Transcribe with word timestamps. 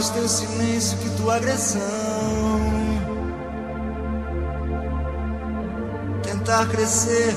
Mais 0.00 0.08
teu 0.08 0.26
silêncio 0.26 0.96
que 0.96 1.10
tua 1.10 1.36
agressão. 1.36 1.82
Tentar 6.22 6.66
crescer, 6.68 7.36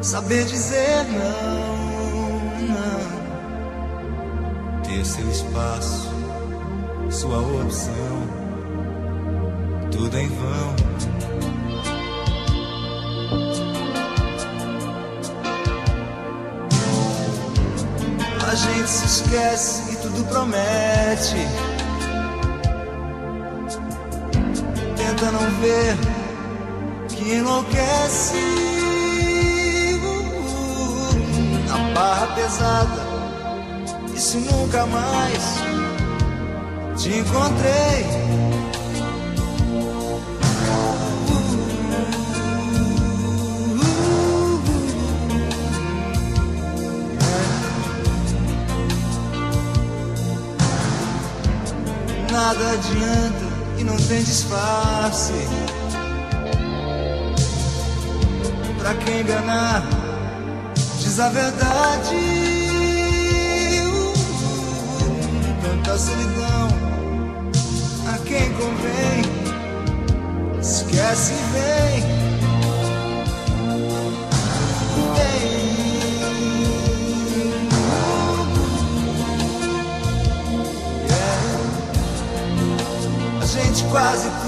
saber 0.00 0.44
dizer 0.44 1.04
não, 1.04 1.76
não. 2.66 2.98
Ter 4.82 5.06
seu 5.06 5.30
espaço, 5.30 6.10
sua 7.08 7.38
opção, 7.38 8.26
tudo 9.92 10.18
em 10.18 10.26
vão. 10.30 10.74
A 18.50 18.54
gente 18.56 18.90
se 18.90 19.06
esquece 19.06 19.91
promete. 20.24 21.46
Tenta 24.96 25.30
não 25.30 25.50
ver 25.60 25.96
que 27.08 27.34
enlouquece. 27.34 28.36
A 31.72 31.94
barra 31.94 32.26
pesada, 32.34 33.02
isso 34.14 34.38
nunca 34.38 34.86
mais 34.86 35.62
te 36.96 37.18
encontrei. 37.18 38.61
Nada 52.32 52.70
adianta 52.72 53.44
e 53.78 53.84
não 53.84 53.96
tem 53.96 54.22
disfarce. 54.22 55.34
Pra 58.78 58.94
quem 58.94 59.20
enganar, 59.20 59.86
diz 60.98 61.20
a 61.20 61.28
verdade. 61.28 62.16
Tanta 65.62 65.98
solidão 65.98 66.68
a 68.08 68.18
quem 68.24 68.52
convém, 68.54 69.22
esquece 70.60 71.32
e 71.34 71.52
vem. 71.52 72.21
Quase 83.92 84.41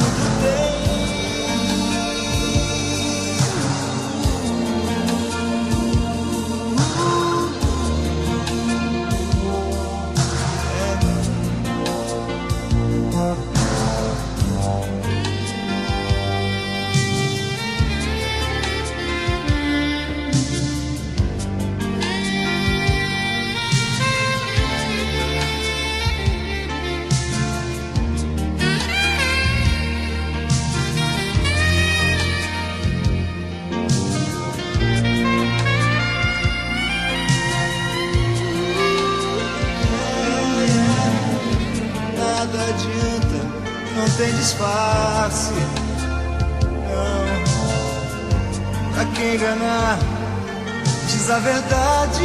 diz 51.34 51.36
a 51.36 51.38
verdade. 51.38 52.22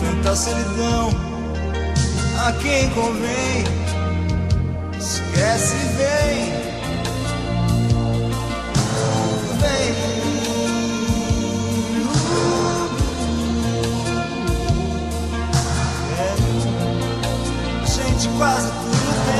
Tanta 0.00 0.36
solidão 0.36 1.10
a 2.46 2.52
quem 2.52 2.90
convém, 2.90 3.64
esquece 4.98 5.74
e 5.74 5.88
vem. 5.96 6.66
Uh, 8.98 9.46
gente 17.86 18.28
quase 18.38 18.70
tudo 18.70 19.08
tem. 19.26 19.35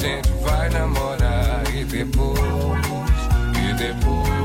Gente 0.00 0.30
vai 0.42 0.70
namorar. 0.70 1.62
E 1.74 1.84
depois, 1.84 2.40
e 3.58 3.74
depois, 3.74 4.39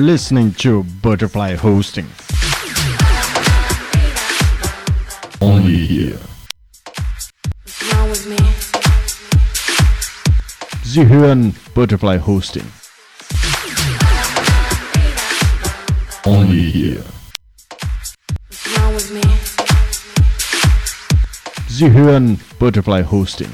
are 0.00 0.02
listening 0.02 0.52
to 0.54 0.84
Butterfly 1.02 1.56
Hosting. 1.56 2.06
Only 5.40 5.76
here. 5.76 6.18
What's 7.64 7.82
with 8.08 8.26
me? 8.26 8.38
Sie 10.84 11.04
hören 11.04 11.54
Butterfly 11.74 12.18
Hosting. 12.18 12.64
Only 16.24 16.70
here. 16.70 17.04
What's 18.48 18.78
wrong 18.78 18.94
with 18.94 19.10
me? 19.12 19.22
Sie 21.68 21.90
hören 21.90 22.38
Butterfly 22.58 23.02
Hosting. 23.02 23.50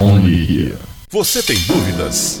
Only 0.00 0.44
here. 0.44 0.78
Você 1.12 1.42
tem 1.42 1.58
dúvidas? 1.66 2.40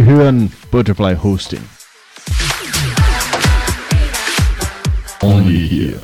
Hören 0.00 0.50
Butterfly 0.70 1.14
Hosting. 1.14 1.62
Only 5.22 5.66
here. 5.66 6.00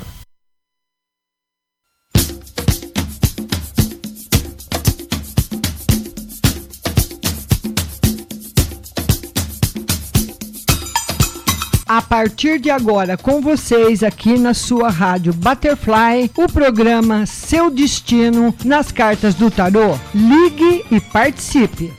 A 11.88 12.02
partir 12.02 12.60
de 12.60 12.70
agora, 12.70 13.16
com 13.16 13.40
vocês 13.40 14.02
aqui 14.02 14.38
na 14.38 14.52
sua 14.52 14.90
rádio 14.90 15.32
Butterfly, 15.32 16.30
o 16.36 16.46
programa 16.46 17.24
Seu 17.24 17.70
Destino 17.70 18.54
nas 18.62 18.92
Cartas 18.92 19.34
do 19.34 19.50
Tarô. 19.50 19.98
Ligue 20.14 20.84
e 20.90 21.00
participe. 21.00 21.90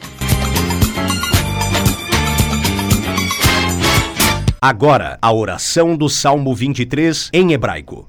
Agora, 4.60 5.18
a 5.20 5.30
oração 5.30 5.94
do 5.94 6.08
Salmo 6.08 6.54
23 6.54 7.30
em 7.32 7.52
hebraico. 7.52 8.08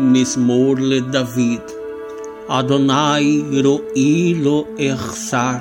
מזמור 0.00 0.74
לדוד. 0.78 1.60
אדוני 2.48 3.42
רואי 3.64 4.34
לו 4.34 4.64
אחסר. 4.94 5.56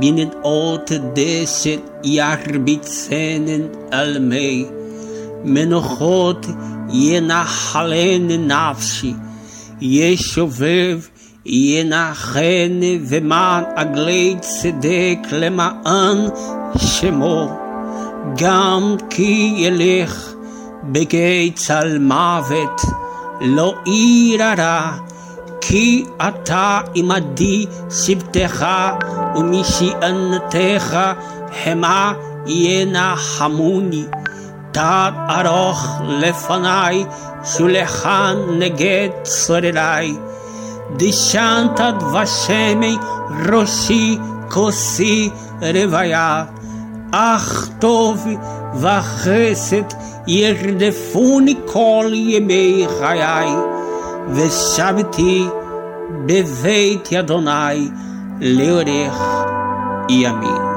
בנדעות 0.00 0.90
דשת 1.14 1.80
ירביצנן 2.04 3.62
על 3.90 4.18
מי. 4.18 4.66
מנוחות 5.44 6.46
ינחלן 6.92 8.28
נפשי. 8.28 9.14
ישובב 9.80 11.00
ינחן 11.46 12.80
ומען 13.08 13.64
עגלי 13.76 14.36
צדק 14.40 15.18
למען 15.32 16.18
שמו. 16.76 17.57
גם 18.37 18.95
כי 19.09 19.53
ילך 19.57 20.33
בגיא 20.83 21.51
צל 21.55 21.97
מוות, 21.99 22.81
לא 23.41 23.75
אירא 23.85 24.53
רע, 24.57 24.91
כי 25.61 26.05
אתה 26.21 26.81
עמדי 26.95 27.65
שבטך 27.89 28.65
ומשענתך 29.35 30.97
המה 31.65 32.13
ינחמוני. 32.45 34.05
תת 34.71 35.13
ארוך 35.29 36.01
לפניי, 36.07 37.05
שולחן 37.43 38.35
נגד 38.59 39.09
צורריי. 39.23 40.15
דשנת 40.97 41.79
דבשמי 41.99 42.97
ראשי 43.51 44.17
כוסי 44.49 45.29
רוויה. 45.61 46.43
אך 47.12 47.68
טוב 47.78 48.26
וחסד 48.74 49.82
ירדפוני 50.26 51.54
כל 51.66 52.10
ימי 52.14 52.86
חיי, 52.98 53.48
ושבתי 54.34 55.46
בבית 56.26 57.12
אדוני 57.12 57.88
לאורך 58.40 59.22
ימים. 60.08 60.74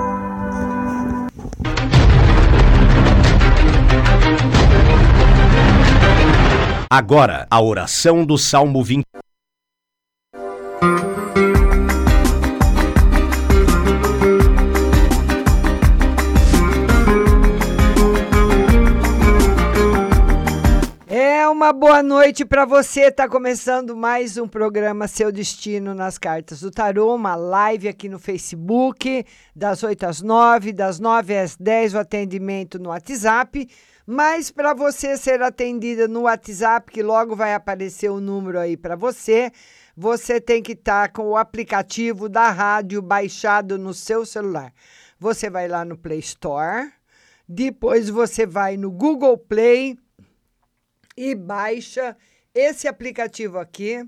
Agora, 6.89 7.45
a 7.51 7.59
oração 7.61 8.25
do 8.25 8.37
Salmo 8.37 8.81
20. 8.81 9.03
Uma 21.62 21.72
boa 21.72 22.02
noite 22.02 22.44
para 22.44 22.64
você. 22.64 23.08
Tá 23.08 23.28
começando 23.28 23.96
mais 23.96 24.36
um 24.36 24.48
programa 24.48 25.06
Seu 25.06 25.30
Destino 25.30 25.94
nas 25.94 26.18
Cartas 26.18 26.58
do 26.58 26.72
Tarô, 26.72 27.14
uma 27.14 27.36
live 27.36 27.86
aqui 27.86 28.08
no 28.08 28.18
Facebook, 28.18 29.24
das 29.54 29.84
8 29.84 30.04
às 30.04 30.20
9, 30.20 30.72
das 30.72 30.98
9 30.98 31.38
às 31.38 31.56
10 31.56 31.94
o 31.94 32.00
atendimento 32.00 32.80
no 32.80 32.88
WhatsApp. 32.88 33.68
Mas 34.04 34.50
para 34.50 34.74
você 34.74 35.16
ser 35.16 35.40
atendida 35.40 36.08
no 36.08 36.22
WhatsApp, 36.22 36.90
que 36.90 37.00
logo 37.00 37.36
vai 37.36 37.54
aparecer 37.54 38.10
o 38.10 38.20
número 38.20 38.58
aí 38.58 38.76
para 38.76 38.96
você, 38.96 39.52
você 39.96 40.40
tem 40.40 40.64
que 40.64 40.72
estar 40.72 41.12
com 41.12 41.28
o 41.28 41.36
aplicativo 41.36 42.28
da 42.28 42.50
rádio 42.50 43.00
baixado 43.00 43.78
no 43.78 43.94
seu 43.94 44.26
celular. 44.26 44.72
você 45.16 45.48
vai 45.48 45.68
lá 45.68 45.84
no 45.84 45.96
Play 45.96 46.18
Store, 46.18 46.90
depois 47.48 48.08
você 48.08 48.44
vai 48.44 48.76
no 48.76 48.90
Google 48.90 49.38
Play 49.38 49.96
e 51.16 51.34
baixa 51.34 52.16
esse 52.54 52.86
aplicativo 52.86 53.58
aqui, 53.58 54.06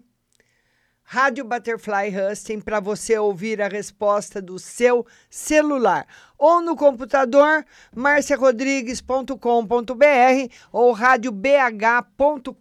Rádio 1.06 1.44
Butterfly 1.44 2.14
Husting, 2.16 2.60
para 2.60 2.80
você 2.80 3.18
ouvir 3.18 3.60
a 3.60 3.68
resposta 3.68 4.40
do 4.40 4.58
seu 4.58 5.06
celular. 5.28 6.06
Ou 6.38 6.62
no 6.62 6.74
computador, 6.74 7.62
marciarodrigues.com.br 7.94 10.54
ou 10.72 10.92
radiobh.com.br. 10.92 12.54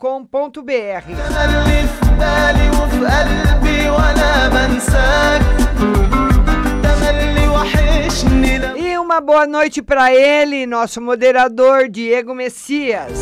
E 8.78 8.98
uma 8.98 9.22
boa 9.22 9.48
noite 9.48 9.82
para 9.82 10.14
ele, 10.14 10.66
nosso 10.66 11.00
moderador 11.02 11.88
Diego 11.90 12.36
Messias. 12.36 13.14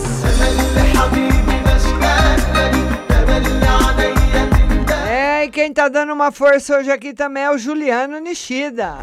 É, 5.08 5.46
e 5.46 5.50
quem 5.50 5.74
tá 5.74 5.88
dando 5.88 6.14
uma 6.14 6.32
força 6.32 6.78
hoje 6.78 6.92
aqui 6.92 7.14
também 7.14 7.44
é 7.44 7.52
o 7.52 7.58
Juliano 7.58 8.20
Nishida. 8.20 8.98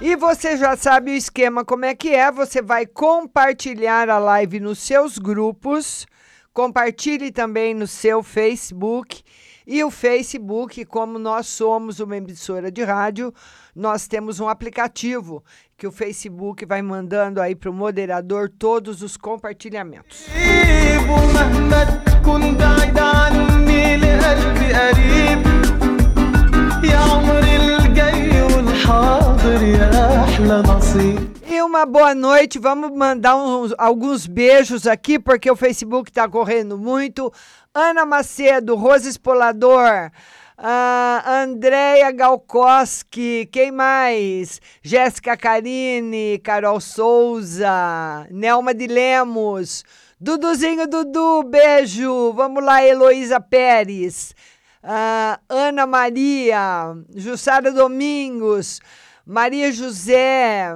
E 0.00 0.16
você 0.16 0.56
já 0.56 0.74
sabe 0.76 1.10
o 1.10 1.14
esquema 1.14 1.64
como 1.64 1.84
é 1.84 1.94
que 1.94 2.14
é, 2.14 2.32
você 2.32 2.62
vai 2.62 2.86
compartilhar 2.86 4.08
a 4.08 4.18
live 4.18 4.58
nos 4.60 4.78
seus 4.78 5.18
grupos, 5.18 6.06
compartilhe 6.54 7.30
também 7.30 7.74
no 7.74 7.86
seu 7.86 8.22
Facebook. 8.22 9.22
E 9.70 9.84
o 9.84 9.90
Facebook, 9.90 10.82
como 10.86 11.18
nós 11.18 11.46
somos 11.46 12.00
uma 12.00 12.16
emissora 12.16 12.72
de 12.72 12.82
rádio, 12.82 13.34
nós 13.76 14.08
temos 14.08 14.40
um 14.40 14.48
aplicativo 14.48 15.44
que 15.76 15.86
o 15.86 15.92
Facebook 15.92 16.64
vai 16.64 16.80
mandando 16.80 17.38
aí 17.38 17.54
para 17.54 17.68
o 17.68 17.74
moderador 17.74 18.48
todos 18.48 19.02
os 19.02 19.18
compartilhamentos. 19.18 20.24
E 31.46 31.62
uma 31.62 31.84
boa 31.84 32.14
noite. 32.14 32.58
Vamos 32.58 32.90
mandar 32.90 33.36
uns, 33.36 33.74
alguns 33.76 34.26
beijos 34.26 34.86
aqui, 34.86 35.18
porque 35.18 35.50
o 35.50 35.56
Facebook 35.56 36.10
está 36.10 36.28
correndo 36.28 36.78
muito. 36.78 37.32
Ana 37.74 38.04
Macedo, 38.06 38.74
Rose 38.74 39.08
Espolador, 39.08 40.10
ah, 40.56 41.22
Andréia 41.42 42.10
Galkoski, 42.10 43.48
quem 43.52 43.70
mais? 43.70 44.60
Jéssica 44.82 45.36
Carine, 45.36 46.38
Carol 46.38 46.80
Souza, 46.80 48.26
Nelma 48.30 48.74
de 48.74 48.86
Lemos, 48.86 49.84
Duduzinho 50.20 50.88
Dudu, 50.88 51.44
beijo. 51.44 52.32
Vamos 52.32 52.64
lá, 52.64 52.82
Heloísa 52.84 53.38
Pérez. 53.40 54.34
Ah, 54.82 55.38
Ana 55.48 55.86
Maria, 55.86 56.94
Jussara 57.14 57.70
Domingos, 57.70 58.80
Maria 59.24 59.70
José, 59.70 60.70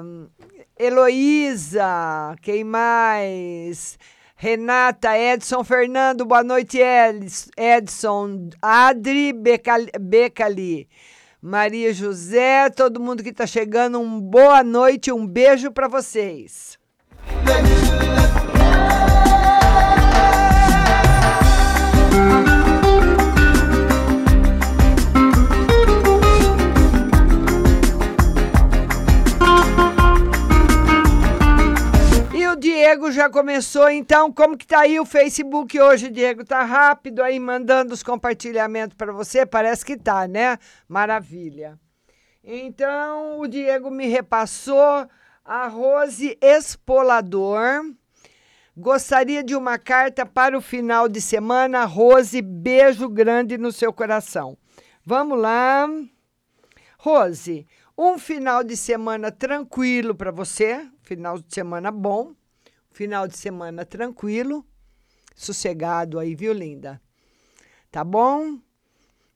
Heloísa, 0.79 2.37
quem 2.43 2.63
mais? 2.63 3.99
Renata, 4.43 5.17
Edson 5.17 5.63
Fernando, 5.63 6.25
boa 6.25 6.43
noite, 6.43 6.77
Edson, 7.57 8.51
Adri 8.61 9.33
Becali, 9.33 9.89
Becali, 10.01 10.89
Maria 11.41 11.95
José, 11.95 12.69
todo 12.71 12.99
mundo 12.99 13.23
que 13.23 13.29
está 13.29 13.47
chegando, 13.47 14.01
um 14.01 14.21
boa 14.21 14.65
noite, 14.65 15.13
um 15.13 15.25
beijo 15.25 15.71
para 15.71 15.87
vocês. 15.87 16.77
Diego 32.83 33.13
já 33.13 33.31
começou, 33.31 33.89
então 33.89 34.33
como 34.33 34.59
que 34.59 34.67
tá 34.67 34.81
aí 34.81 34.99
o 34.99 35.07
Facebook 35.07 35.81
hoje, 35.81 36.11
Diego? 36.11 36.45
Tá 36.45 36.65
rápido 36.65 37.23
aí 37.23 37.39
mandando 37.39 37.95
os 37.95 38.03
compartilhamentos 38.03 38.97
para 38.97 39.13
você? 39.13 39.47
Parece 39.47 39.85
que 39.87 39.97
tá, 39.97 40.27
né? 40.27 40.59
Maravilha. 40.89 41.79
Então, 42.43 43.39
o 43.39 43.47
Diego 43.47 43.89
me 43.89 44.09
repassou 44.09 45.09
a 45.45 45.69
Rose 45.69 46.37
Espolador. 46.43 47.85
Gostaria 48.77 49.45
de 49.45 49.55
uma 49.55 49.79
carta 49.79 50.27
para 50.27 50.59
o 50.59 50.61
final 50.61 51.09
de 51.09 51.21
semana. 51.21 51.85
Rose, 51.85 52.43
beijo 52.43 53.09
grande 53.09 53.57
no 53.57 53.71
seu 53.71 53.93
coração. 53.93 54.59
Vamos 55.07 55.39
lá. 55.39 55.89
Rose, 56.99 57.65
um 57.97 58.19
final 58.19 58.65
de 58.65 58.77
semana 58.77 59.31
tranquilo 59.31 60.17
para 60.17 60.33
você, 60.33 60.85
final 61.05 61.39
de 61.39 61.55
semana 61.55 61.93
bom, 61.93 62.35
final 62.93 63.27
de 63.27 63.37
semana 63.37 63.85
tranquilo, 63.85 64.65
sossegado 65.35 66.19
aí, 66.19 66.35
viu, 66.35 66.53
linda? 66.53 67.01
Tá 67.91 68.05
bom? 68.05 68.59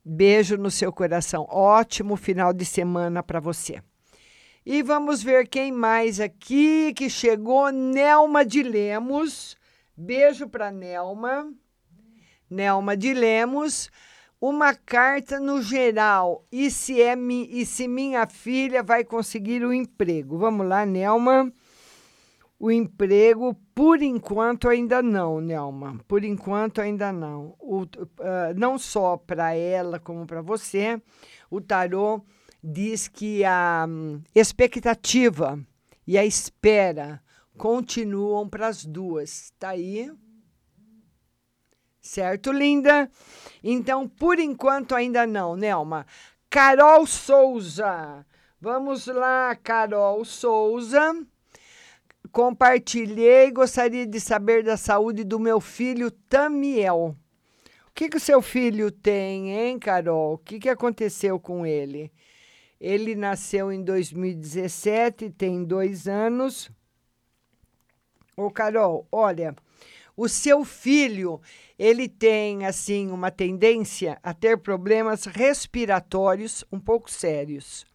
Beijo 0.05 0.57
no 0.57 0.71
seu 0.71 0.93
coração. 0.93 1.47
Ótimo 1.51 2.17
final 2.17 2.53
de 2.53 2.65
semana 2.65 3.23
para 3.23 3.41
você. 3.41 3.83
E 4.65 4.83
vamos 4.83 5.23
ver 5.23 5.49
quem 5.49 5.73
mais 5.73 6.21
aqui 6.21 6.93
que 6.95 7.09
chegou. 7.11 7.71
Nelma 7.71 8.45
de 8.45 8.63
Lemos. 8.63 9.57
Beijo 9.97 10.49
para 10.49 10.71
Nelma. 10.71 11.53
Nelma 12.49 12.97
de 12.97 13.13
Lemos. 13.15 13.91
Uma 14.41 14.75
carta 14.75 15.41
no 15.41 15.63
geral. 15.63 16.45
E 16.53 16.71
se, 16.71 17.01
é, 17.01 17.17
mi- 17.17 17.49
e 17.51 17.65
se 17.65 17.89
minha 17.89 18.27
filha 18.27 18.83
vai 18.83 19.03
conseguir 19.05 19.65
o 19.65 19.73
emprego? 19.73 20.39
Vamos 20.39 20.67
lá, 20.69 20.85
Nelma. 20.87 21.53
O 22.59 22.71
emprego, 22.71 23.55
por 23.75 24.01
enquanto, 24.01 24.69
ainda 24.69 25.03
não, 25.03 25.41
Nelma. 25.41 26.01
Por 26.09 26.25
enquanto, 26.25 26.81
ainda 26.81 27.13
não. 27.13 27.55
O, 27.61 27.87
ah, 28.21 28.55
não 28.57 28.79
só 28.79 29.17
para 29.17 29.55
ela 29.55 30.01
como 30.01 30.27
para 30.27 30.41
você, 30.41 31.01
o 31.51 31.61
tarô 31.61 32.23
diz 32.65 33.09
que 33.09 33.45
a 33.45 33.87
hum, 33.89 34.23
expectativa 34.35 35.59
e 36.07 36.17
a 36.17 36.25
espera 36.25 37.23
continuam 37.59 38.49
para 38.49 38.69
as 38.69 38.85
duas. 38.85 39.53
Tá 39.59 39.71
aí? 39.71 40.11
Certo, 42.01 42.53
linda? 42.53 43.11
Então, 43.63 44.09
por 44.09 44.39
enquanto, 44.39 44.95
ainda 44.95 45.27
não, 45.27 45.57
Nelma. 45.57 46.07
Carol 46.49 47.07
Souza. 47.07 48.25
Vamos 48.59 49.07
lá, 49.09 49.55
Carol 49.57 50.25
Souza. 50.25 51.27
Compartilhei, 52.37 53.51
gostaria 53.51 54.07
de 54.07 54.21
saber 54.21 54.63
da 54.63 54.77
saúde 54.77 55.25
do 55.25 55.41
meu 55.41 55.59
filho 55.59 56.11
Tamiel. 56.11 57.17
O 57.89 57.93
que, 57.95 58.11
que 58.11 58.19
o 58.19 58.21
seu 58.21 58.43
filho 58.43 58.91
tem, 58.91 59.53
hein, 59.53 59.79
Carol? 59.79 60.35
O 60.35 60.39
que, 60.39 60.59
que 60.59 60.69
aconteceu 60.69 61.41
com 61.41 61.65
ele? 61.65 62.13
Ele 62.79 63.15
nasceu 63.15 63.73
em 63.73 63.83
2017, 63.83 65.31
tem 65.31 65.65
dois 65.65 66.07
anos. 66.07 66.71
Ô, 68.37 68.51
Carol, 68.51 69.09
olha, 69.11 69.57
o 70.15 70.29
seu 70.29 70.63
filho, 70.63 71.41
ele 71.79 72.07
tem, 72.07 72.67
assim, 72.67 73.11
uma 73.11 73.31
tendência 73.31 74.19
a 74.23 74.35
ter 74.35 74.59
problemas 74.59 75.25
respiratórios 75.25 76.67
um 76.71 76.79
pouco 76.79 77.11
sérios. 77.11 77.87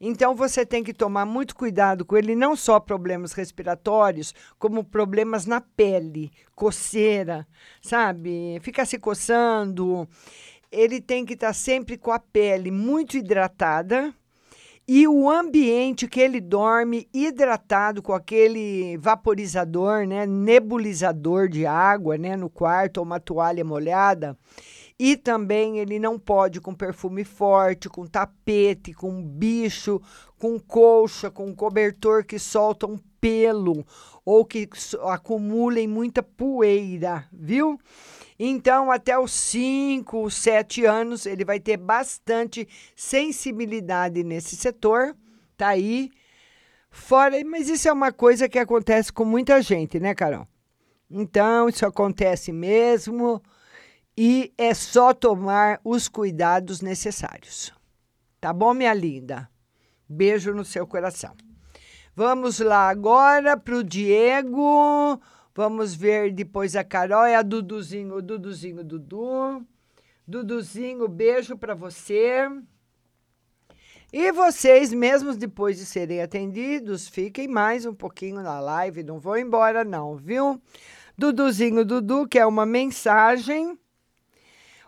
Então 0.00 0.34
você 0.34 0.64
tem 0.64 0.82
que 0.82 0.94
tomar 0.94 1.26
muito 1.26 1.54
cuidado 1.54 2.06
com 2.06 2.16
ele, 2.16 2.34
não 2.34 2.56
só 2.56 2.80
problemas 2.80 3.32
respiratórios, 3.32 4.34
como 4.58 4.82
problemas 4.82 5.44
na 5.44 5.60
pele, 5.60 6.32
coceira, 6.54 7.46
sabe? 7.82 8.58
Fica 8.62 8.86
se 8.86 8.98
coçando. 8.98 10.08
Ele 10.72 11.02
tem 11.02 11.26
que 11.26 11.34
estar 11.34 11.52
sempre 11.52 11.98
com 11.98 12.12
a 12.12 12.18
pele 12.18 12.70
muito 12.70 13.18
hidratada 13.18 14.14
e 14.88 15.06
o 15.06 15.30
ambiente 15.30 16.08
que 16.08 16.20
ele 16.20 16.40
dorme 16.40 17.06
hidratado 17.12 18.02
com 18.02 18.14
aquele 18.14 18.96
vaporizador, 18.96 20.06
né, 20.06 20.26
nebulizador 20.26 21.48
de 21.48 21.66
água, 21.66 22.16
né, 22.16 22.36
no 22.36 22.48
quarto 22.48 22.98
ou 22.98 23.04
uma 23.04 23.20
toalha 23.20 23.64
molhada. 23.64 24.36
E 25.02 25.16
também 25.16 25.78
ele 25.78 25.98
não 25.98 26.18
pode 26.18 26.60
com 26.60 26.74
perfume 26.74 27.24
forte, 27.24 27.88
com 27.88 28.06
tapete, 28.06 28.92
com 28.92 29.22
bicho, 29.22 29.98
com 30.38 30.60
colcha, 30.60 31.30
com 31.30 31.56
cobertor 31.56 32.22
que 32.22 32.38
solta 32.38 32.86
um 32.86 32.98
pelo 33.18 33.82
ou 34.26 34.44
que 34.44 34.68
acumulem 35.04 35.88
muita 35.88 36.22
poeira, 36.22 37.26
viu? 37.32 37.80
Então, 38.38 38.90
até 38.90 39.18
os 39.18 39.32
5, 39.32 40.30
7 40.30 40.84
anos, 40.84 41.24
ele 41.24 41.46
vai 41.46 41.58
ter 41.58 41.78
bastante 41.78 42.68
sensibilidade 42.94 44.22
nesse 44.22 44.54
setor, 44.54 45.16
tá 45.56 45.68
aí. 45.68 46.10
Fora, 46.90 47.42
mas 47.46 47.70
isso 47.70 47.88
é 47.88 47.92
uma 47.92 48.12
coisa 48.12 48.50
que 48.50 48.58
acontece 48.58 49.10
com 49.10 49.24
muita 49.24 49.62
gente, 49.62 49.98
né, 49.98 50.14
Carol? 50.14 50.46
Então, 51.10 51.70
isso 51.70 51.86
acontece 51.86 52.52
mesmo 52.52 53.42
e 54.22 54.52
é 54.58 54.74
só 54.74 55.14
tomar 55.14 55.80
os 55.82 56.06
cuidados 56.06 56.82
necessários. 56.82 57.72
Tá 58.38 58.52
bom, 58.52 58.74
minha 58.74 58.92
linda? 58.92 59.48
Beijo 60.06 60.52
no 60.52 60.62
seu 60.62 60.86
coração. 60.86 61.34
Vamos 62.14 62.58
lá 62.60 62.90
agora 62.90 63.56
para 63.56 63.76
o 63.76 63.82
Diego. 63.82 65.18
Vamos 65.54 65.94
ver 65.94 66.34
depois 66.34 66.76
a 66.76 66.84
Carol 66.84 67.26
e 67.28 67.34
a 67.34 67.40
Duduzinho. 67.40 68.20
Duduzinho, 68.20 68.84
Dudu. 68.84 69.66
Duduzinho, 70.28 71.08
beijo 71.08 71.56
para 71.56 71.74
você. 71.74 72.46
E 74.12 74.30
vocês, 74.32 74.92
mesmo 74.92 75.34
depois 75.34 75.78
de 75.78 75.86
serem 75.86 76.20
atendidos, 76.20 77.08
fiquem 77.08 77.48
mais 77.48 77.86
um 77.86 77.94
pouquinho 77.94 78.42
na 78.42 78.60
live. 78.60 79.02
Não 79.02 79.18
vão 79.18 79.38
embora, 79.38 79.82
não, 79.82 80.14
viu? 80.14 80.60
Duduzinho, 81.16 81.86
Dudu, 81.86 82.28
que 82.28 82.38
é 82.38 82.44
uma 82.44 82.66
mensagem. 82.66 83.78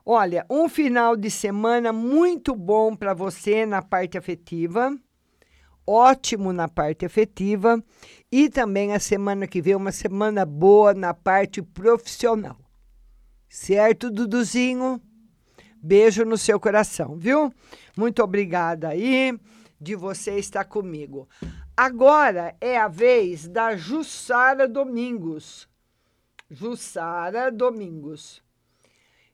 Olha, 0.04 0.44
um 0.50 0.68
final 0.68 1.16
de 1.16 1.30
semana 1.30 1.92
muito 1.92 2.56
bom 2.56 2.96
para 2.96 3.14
você 3.14 3.64
na 3.64 3.80
parte 3.80 4.18
afetiva, 4.18 4.96
ótimo 5.86 6.52
na 6.52 6.66
parte 6.68 7.06
afetiva 7.06 7.82
e 8.30 8.50
também 8.50 8.94
a 8.94 8.98
semana 8.98 9.46
que 9.46 9.62
vem 9.62 9.76
uma 9.76 9.92
semana 9.92 10.44
boa 10.44 10.92
na 10.92 11.14
parte 11.14 11.62
profissional. 11.62 12.58
Certo, 13.48 14.10
Duduzinho? 14.10 15.00
Beijo 15.80 16.24
no 16.24 16.36
seu 16.36 16.58
coração, 16.58 17.16
viu? 17.16 17.52
Muito 17.96 18.22
obrigada 18.24 18.88
aí 18.88 19.38
de 19.80 19.94
você 19.94 20.36
estar 20.36 20.64
comigo. 20.64 21.28
Agora 21.76 22.56
é 22.60 22.76
a 22.76 22.88
vez 22.88 23.46
da 23.46 23.76
Jussara 23.76 24.66
Domingos. 24.66 25.68
Jussara 26.50 27.52
Domingos. 27.52 28.42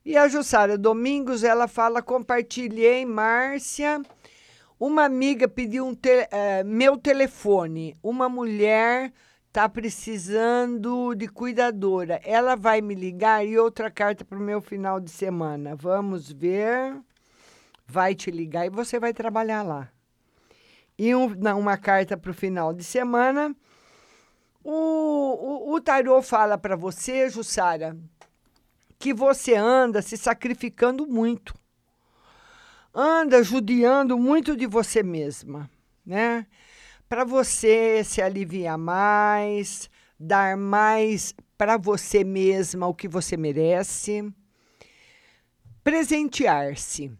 E 0.09 0.17
a 0.17 0.27
Jussara 0.27 0.79
Domingos, 0.79 1.45
ela 1.45 1.69
fala: 1.69 2.01
compartilhei, 2.01 3.05
Márcia. 3.05 4.01
Uma 4.81 5.05
amiga 5.05 5.47
pediu 5.47 5.85
um 5.85 5.95
te- 5.95 6.27
eh, 6.31 6.65
meu 6.65 6.97
telefone. 6.97 7.95
Uma 8.03 8.27
mulher 8.27 9.13
está 9.49 9.69
precisando 9.69 11.15
de 11.15 11.29
cuidadora. 11.29 12.23
Ela 12.25 12.57
vai 12.57 12.81
me 12.81 12.95
ligar 12.95 13.45
e 13.47 13.59
outra 13.59 13.91
carta 13.91 14.25
para 14.25 14.39
o 14.39 14.41
meu 14.41 14.63
final 14.63 14.99
de 14.99 15.11
semana. 15.11 15.77
Vamos 15.77 16.33
ver. 16.33 16.97
Vai 17.87 18.15
te 18.15 18.31
ligar 18.31 18.65
e 18.65 18.71
você 18.71 18.99
vai 18.99 19.13
trabalhar 19.13 19.63
lá. 19.63 19.91
E 20.97 21.15
um- 21.15 21.35
não, 21.35 21.61
uma 21.61 21.77
carta 21.77 22.17
para 22.17 22.31
o 22.31 22.35
final 22.35 22.73
de 22.73 22.83
semana. 22.83 23.55
O, 24.65 24.73
o, 24.73 25.75
o 25.75 25.81
tarô 25.83 26.23
fala 26.23 26.57
para 26.57 26.77
você, 26.77 27.29
Jussara, 27.29 27.95
que 28.99 29.15
você 29.15 29.55
anda 29.55 30.03
se 30.03 30.17
sacrificando 30.17 31.07
muito. 31.07 31.55
Anda 32.95 33.43
judiando 33.43 34.19
muito 34.19 34.57
de 34.57 34.67
você 34.67 35.03
mesma, 35.03 35.71
né? 36.05 36.47
Para 37.09 37.25
você 37.25 38.03
se 38.03 38.21
aliviar 38.21 38.77
mais, 38.77 39.89
dar 40.19 40.57
mais 40.57 41.35
para 41.57 41.77
você 41.77 42.25
mesma 42.25 42.87
o 42.87 42.95
que 42.95 43.09
você 43.09 43.37
merece, 43.37 44.29
presentear-se. 45.85 47.13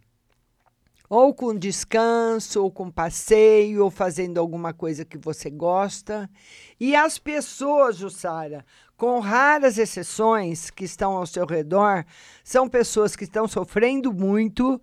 Ou 1.11 1.33
com 1.33 1.55
descanso, 1.55 2.63
ou 2.63 2.71
com 2.71 2.91
passeio, 2.91 3.83
ou 3.83 3.91
fazendo 3.91 4.39
alguma 4.39 4.75
coisa 4.75 5.07
que 5.07 5.17
você 5.17 5.49
gosta. 5.49 6.29
E 6.79 6.95
as 6.95 7.19
pessoas, 7.19 7.97
Jussara, 7.97 8.63
com 8.99 9.21
raras 9.21 9.79
exceções 9.79 10.71
que 10.71 10.85
estão 10.85 11.13
ao 11.13 11.25
seu 11.25 11.47
redor, 11.47 12.05
são 12.43 12.69
pessoas 12.69 13.15
que 13.15 13.23
estão 13.23 13.47
sofrendo 13.47 14.13
muito, 14.13 14.83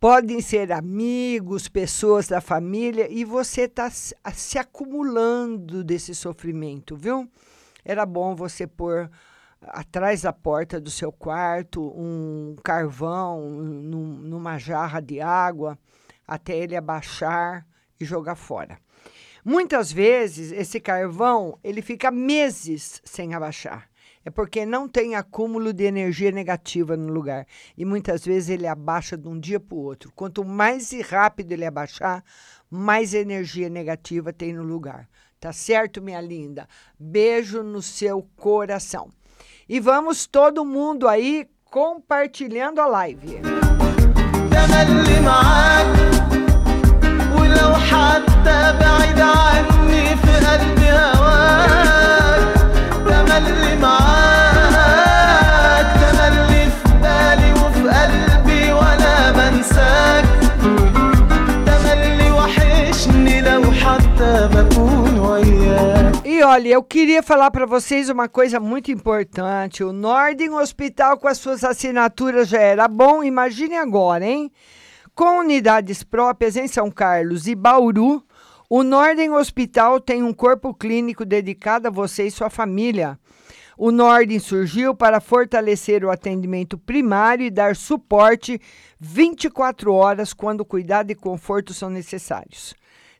podem 0.00 0.40
ser 0.40 0.72
amigos, 0.72 1.68
pessoas 1.68 2.26
da 2.26 2.40
família, 2.40 3.06
e 3.10 3.22
você 3.22 3.62
está 3.62 3.90
se 3.90 4.58
acumulando 4.58 5.84
desse 5.84 6.14
sofrimento, 6.14 6.96
viu? 6.96 7.30
Era 7.84 8.06
bom 8.06 8.34
você 8.34 8.66
pôr 8.66 9.10
atrás 9.60 10.22
da 10.22 10.32
porta 10.32 10.80
do 10.80 10.90
seu 10.90 11.12
quarto 11.12 11.82
um 11.94 12.56
carvão 12.64 13.50
num- 13.50 14.16
numa 14.16 14.56
jarra 14.58 15.00
de 15.00 15.20
água 15.20 15.78
até 16.26 16.56
ele 16.56 16.74
abaixar 16.74 17.66
e 18.00 18.04
jogar 18.04 18.34
fora. 18.34 18.78
Muitas 19.44 19.92
vezes 19.92 20.52
esse 20.52 20.80
carvão 20.80 21.58
ele 21.62 21.82
fica 21.82 22.10
meses 22.10 23.02
sem 23.04 23.34
abaixar. 23.34 23.90
É 24.24 24.30
porque 24.30 24.64
não 24.64 24.88
tem 24.88 25.14
acúmulo 25.14 25.70
de 25.70 25.84
energia 25.84 26.30
negativa 26.30 26.96
no 26.96 27.12
lugar. 27.12 27.46
E 27.76 27.84
muitas 27.84 28.24
vezes 28.24 28.48
ele 28.48 28.66
abaixa 28.66 29.18
de 29.18 29.28
um 29.28 29.38
dia 29.38 29.60
para 29.60 29.76
o 29.76 29.82
outro. 29.82 30.10
Quanto 30.16 30.42
mais 30.42 30.92
rápido 31.02 31.52
ele 31.52 31.66
abaixar, 31.66 32.24
mais 32.70 33.12
energia 33.12 33.68
negativa 33.68 34.32
tem 34.32 34.54
no 34.54 34.62
lugar. 34.62 35.06
Tá 35.38 35.52
certo, 35.52 36.00
minha 36.00 36.22
linda? 36.22 36.66
Beijo 36.98 37.62
no 37.62 37.82
seu 37.82 38.26
coração. 38.36 39.10
E 39.68 39.78
vamos 39.78 40.26
todo 40.26 40.64
mundo 40.64 41.06
aí 41.06 41.46
compartilhando 41.64 42.80
a 42.80 42.86
live. 42.86 43.40
تملي 47.73 47.73
معاك 47.73 47.73
ولو 47.73 47.73
حتى 47.75 48.77
بعيد 48.79 49.19
عني 49.19 50.15
في 50.15 50.45
قلبي 50.45 50.91
هواك 50.91 52.53
تملي 53.07 53.75
معاك 53.75 55.87
تملي 56.01 56.65
في 56.69 56.93
بالي 57.01 57.51
وفي 57.53 57.89
قلبي 57.89 58.73
وانا 58.73 59.31
بنساك 59.31 60.25
تملي 61.65 62.31
وحشني 62.31 63.41
لو 63.41 63.63
حتى 63.71 64.49
بكون 64.53 65.19
وياك 65.19 66.09
E 66.25 66.43
olha, 66.43 66.69
eu 66.69 66.83
queria 66.83 67.23
falar 67.23 67.51
para 67.51 67.65
vocês 67.65 68.09
uma 68.09 68.27
coisa 68.29 68.59
muito 68.59 68.91
importante. 68.91 69.83
O 69.83 69.91
Norden 69.91 70.51
Hospital 70.51 71.17
com 71.17 71.27
as 71.27 71.37
suas 71.37 71.63
assinaturas 71.63 72.47
já 72.47 72.61
era 72.61 72.87
bom, 72.87 73.23
imagine 73.23 73.75
agora, 73.75 74.25
hein? 74.25 74.51
Com 75.14 75.38
unidades 75.38 76.02
próprias 76.02 76.56
em 76.56 76.66
São 76.66 76.90
Carlos 76.90 77.46
e 77.46 77.54
Bauru, 77.54 78.24
o 78.68 78.82
Norden 78.82 79.30
Hospital 79.30 80.00
tem 80.00 80.22
um 80.22 80.32
corpo 80.32 80.74
clínico 80.74 81.24
dedicado 81.24 81.88
a 81.88 81.90
você 81.90 82.26
e 82.26 82.30
sua 82.30 82.50
família. 82.50 83.18
O 83.78 83.90
Norden 83.90 84.38
surgiu 84.38 84.94
para 84.94 85.20
fortalecer 85.20 86.04
o 86.04 86.10
atendimento 86.10 86.76
primário 86.76 87.46
e 87.46 87.50
dar 87.50 87.76
suporte 87.76 88.60
24 88.98 89.92
horas 89.92 90.32
quando 90.32 90.64
cuidado 90.64 91.10
e 91.10 91.14
conforto 91.14 91.72
são 91.72 91.90
necessários 91.90 92.74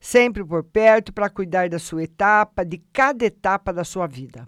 sempre 0.04 0.44
por 0.44 0.62
perto 0.62 1.14
para 1.14 1.30
cuidar 1.30 1.70
da 1.70 1.78
sua 1.78 2.02
etapa, 2.02 2.62
de 2.62 2.76
cada 2.92 3.24
etapa 3.24 3.72
da 3.72 3.84
sua 3.84 4.06
vida. 4.06 4.46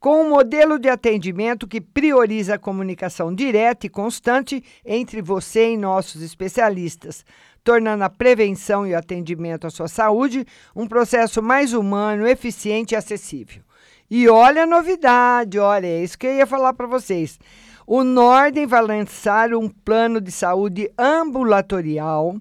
Com 0.00 0.22
um 0.22 0.30
modelo 0.30 0.78
de 0.78 0.88
atendimento 0.88 1.68
que 1.68 1.78
prioriza 1.78 2.54
a 2.54 2.58
comunicação 2.58 3.34
direta 3.34 3.86
e 3.86 3.90
constante 3.90 4.64
entre 4.82 5.20
você 5.20 5.74
e 5.74 5.76
nossos 5.76 6.22
especialistas, 6.22 7.22
tornando 7.62 8.02
a 8.02 8.08
prevenção 8.08 8.86
e 8.86 8.94
o 8.94 8.98
atendimento 8.98 9.66
à 9.66 9.70
sua 9.70 9.88
saúde 9.88 10.46
um 10.74 10.86
processo 10.86 11.42
mais 11.42 11.74
humano, 11.74 12.26
eficiente 12.26 12.94
e 12.94 12.96
acessível. 12.96 13.62
E 14.10 14.26
olha 14.26 14.62
a 14.62 14.66
novidade, 14.66 15.58
olha, 15.58 15.86
é 15.86 16.02
isso 16.02 16.18
que 16.18 16.26
eu 16.26 16.34
ia 16.34 16.46
falar 16.46 16.72
para 16.72 16.86
vocês. 16.86 17.38
O 17.86 18.02
Norden 18.02 18.66
vai 18.66 18.80
lançar 18.80 19.52
um 19.52 19.68
plano 19.68 20.18
de 20.18 20.32
saúde 20.32 20.90
ambulatorial 20.98 22.40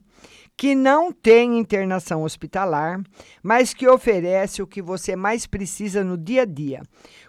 que 0.59 0.75
não 0.75 1.09
tem 1.09 1.57
internação 1.57 2.21
hospitalar, 2.21 3.01
mas 3.41 3.73
que 3.73 3.87
oferece 3.87 4.61
o 4.61 4.67
que 4.67 4.81
você 4.81 5.15
mais 5.15 5.47
precisa 5.47 6.03
no 6.03 6.17
dia 6.17 6.41
a 6.41 6.45
dia, 6.45 6.81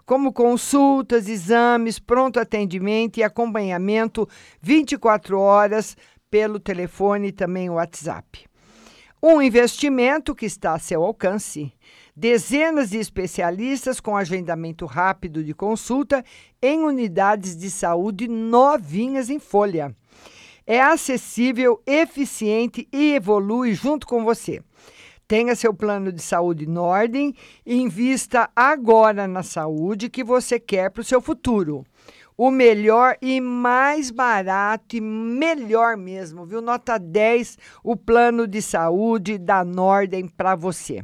como 0.05 0.33
consultas, 0.33 1.29
exames, 1.29 2.01
pronto 2.01 2.40
atendimento 2.40 3.19
e 3.19 3.23
acompanhamento 3.23 4.29
24 4.61 5.38
horas 5.38 5.97
pelo 6.29 6.59
telefone 6.59 7.29
e 7.29 7.33
também 7.33 7.71
o 7.71 7.75
WhatsApp. 7.75 8.47
Um 9.23 9.40
investimento 9.40 10.35
que 10.35 10.47
está 10.47 10.75
a 10.75 10.81
seu 10.81 11.05
alcance. 11.05 11.73
Dezenas 12.16 12.90
de 12.90 12.99
especialistas 12.99 14.01
com 14.01 14.16
agendamento 14.16 14.87
rápido 14.87 15.45
de 15.45 15.55
consulta 15.55 16.25
em 16.61 16.81
unidades 16.81 17.57
de 17.57 17.71
saúde 17.71 18.27
novinhas 18.27 19.31
em 19.31 19.38
folha 19.38 19.95
é 20.70 20.80
acessível, 20.80 21.83
eficiente 21.85 22.87
e 22.92 23.14
evolui 23.14 23.74
junto 23.74 24.06
com 24.06 24.22
você. 24.22 24.62
Tenha 25.26 25.56
seu 25.56 25.74
plano 25.74 26.12
de 26.12 26.22
saúde 26.22 26.64
em 26.64 26.78
ordem 26.78 27.35
e 27.66 27.74
invista 27.74 28.48
agora 28.54 29.26
na 29.26 29.42
saúde 29.42 30.09
que 30.09 30.22
você 30.22 30.61
quer 30.61 30.88
para 30.92 31.00
o 31.00 31.04
seu 31.04 31.20
futuro. 31.20 31.85
O 32.38 32.52
melhor 32.52 33.16
e 33.20 33.40
mais 33.40 34.12
barato 34.12 34.94
e 34.94 35.00
melhor 35.00 35.96
mesmo, 35.96 36.46
viu? 36.46 36.62
Nota 36.62 36.98
10, 36.98 37.59
o 37.83 37.96
plano 37.96 38.46
de 38.46 38.62
saúde 38.62 39.38
da 39.38 39.64
Nordem 39.64 40.28
para 40.28 40.54
você. 40.54 41.02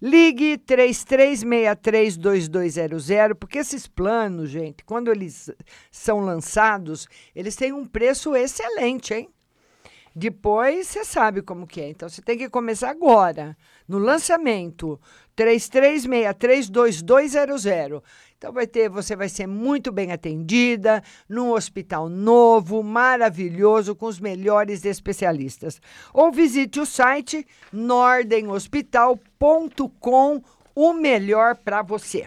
Ligue 0.00 0.56
33632200, 0.58 3.34
porque 3.34 3.58
esses 3.58 3.88
planos, 3.88 4.48
gente, 4.48 4.84
quando 4.84 5.10
eles 5.10 5.50
são 5.90 6.20
lançados, 6.20 7.08
eles 7.34 7.56
têm 7.56 7.72
um 7.72 7.84
preço 7.84 8.36
excelente, 8.36 9.12
hein? 9.12 9.28
Depois 10.14 10.86
você 10.86 11.04
sabe 11.04 11.42
como 11.42 11.66
que 11.66 11.80
é. 11.80 11.90
Então 11.90 12.08
você 12.08 12.22
tem 12.22 12.38
que 12.38 12.48
começar 12.48 12.90
agora, 12.90 13.56
no 13.86 13.98
lançamento 13.98 15.00
33632200. 15.38 18.02
Então 18.36 18.52
vai 18.52 18.66
ter, 18.66 18.88
você 18.88 19.14
vai 19.14 19.28
ser 19.28 19.46
muito 19.46 19.92
bem 19.92 20.10
atendida 20.12 21.00
num 21.28 21.52
hospital 21.52 22.08
novo, 22.08 22.82
maravilhoso, 22.82 23.94
com 23.94 24.06
os 24.06 24.18
melhores 24.18 24.84
especialistas. 24.84 25.80
Ou 26.12 26.32
visite 26.32 26.80
o 26.80 26.86
site 26.86 27.46
nordenhospital.com, 27.72 30.42
o 30.74 30.92
melhor 30.92 31.54
para 31.56 31.82
você. 31.82 32.26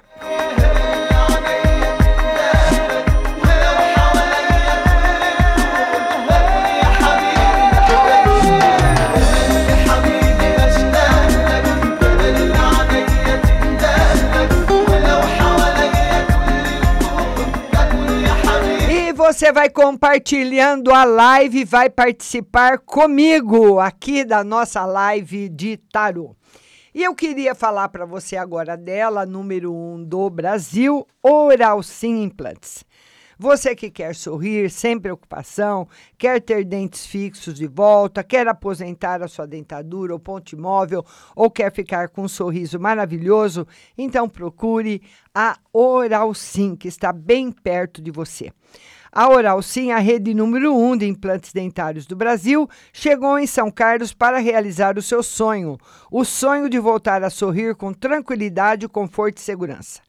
Você 19.42 19.52
vai 19.52 19.72
compartilhando 19.72 20.94
a 20.94 21.04
live, 21.04 21.66
vai 21.66 21.90
participar 21.90 22.78
comigo 22.78 23.80
aqui 23.80 24.24
da 24.24 24.44
nossa 24.44 24.86
live 24.86 25.50
de 25.50 25.78
tarô. 25.78 26.36
E 26.94 27.02
eu 27.02 27.16
queria 27.16 27.56
falar 27.56 27.90
para 27.90 28.06
você 28.06 28.38
agora 28.38 28.78
dela, 28.78 29.26
número 29.26 29.74
um 29.74 30.04
do 30.04 30.30
Brasil, 30.30 31.08
Oral 31.24 31.82
Sim 31.82 32.22
Implants. 32.22 32.86
Você 33.36 33.76
que 33.76 33.90
quer 33.90 34.14
sorrir 34.14 34.70
sem 34.70 35.00
preocupação, 35.00 35.88
quer 36.20 36.40
ter 36.40 36.64
dentes 36.64 37.08
fixos 37.08 37.56
de 37.56 37.66
volta, 37.66 38.24
quer 38.24 38.48
aposentar 38.48 39.24
a 39.24 39.28
sua 39.28 39.48
dentadura 39.48 40.14
ou 40.14 40.20
ponte 40.20 40.56
móvel, 40.56 41.04
ou 41.36 41.50
quer 41.50 41.72
ficar 41.72 42.10
com 42.10 42.26
um 42.26 42.28
sorriso 42.28 42.80
maravilhoso, 42.80 43.66
então 43.98 44.30
procure 44.30 45.02
a 45.34 45.58
Oral 45.74 46.32
Sim, 46.36 46.76
que 46.76 46.88
está 46.88 47.12
bem 47.12 47.52
perto 47.52 48.04
de 48.04 48.12
você. 48.12 48.52
A 49.14 49.28
Oral 49.28 49.62
Sim, 49.62 49.92
a 49.92 49.98
rede 49.98 50.34
número 50.34 50.74
um 50.74 50.96
de 50.96 51.06
implantes 51.06 51.52
dentários 51.52 52.06
do 52.06 52.16
Brasil, 52.16 52.70
chegou 52.94 53.38
em 53.38 53.46
São 53.46 53.70
Carlos 53.70 54.14
para 54.14 54.38
realizar 54.38 54.98
o 54.98 55.02
seu 55.02 55.22
sonho, 55.22 55.78
o 56.10 56.24
sonho 56.24 56.70
de 56.70 56.80
voltar 56.80 57.22
a 57.22 57.30
sorrir 57.30 57.76
com 57.76 57.92
tranquilidade, 57.92 58.88
conforto 58.88 59.40
e 59.40 59.42
segurança. 59.42 60.00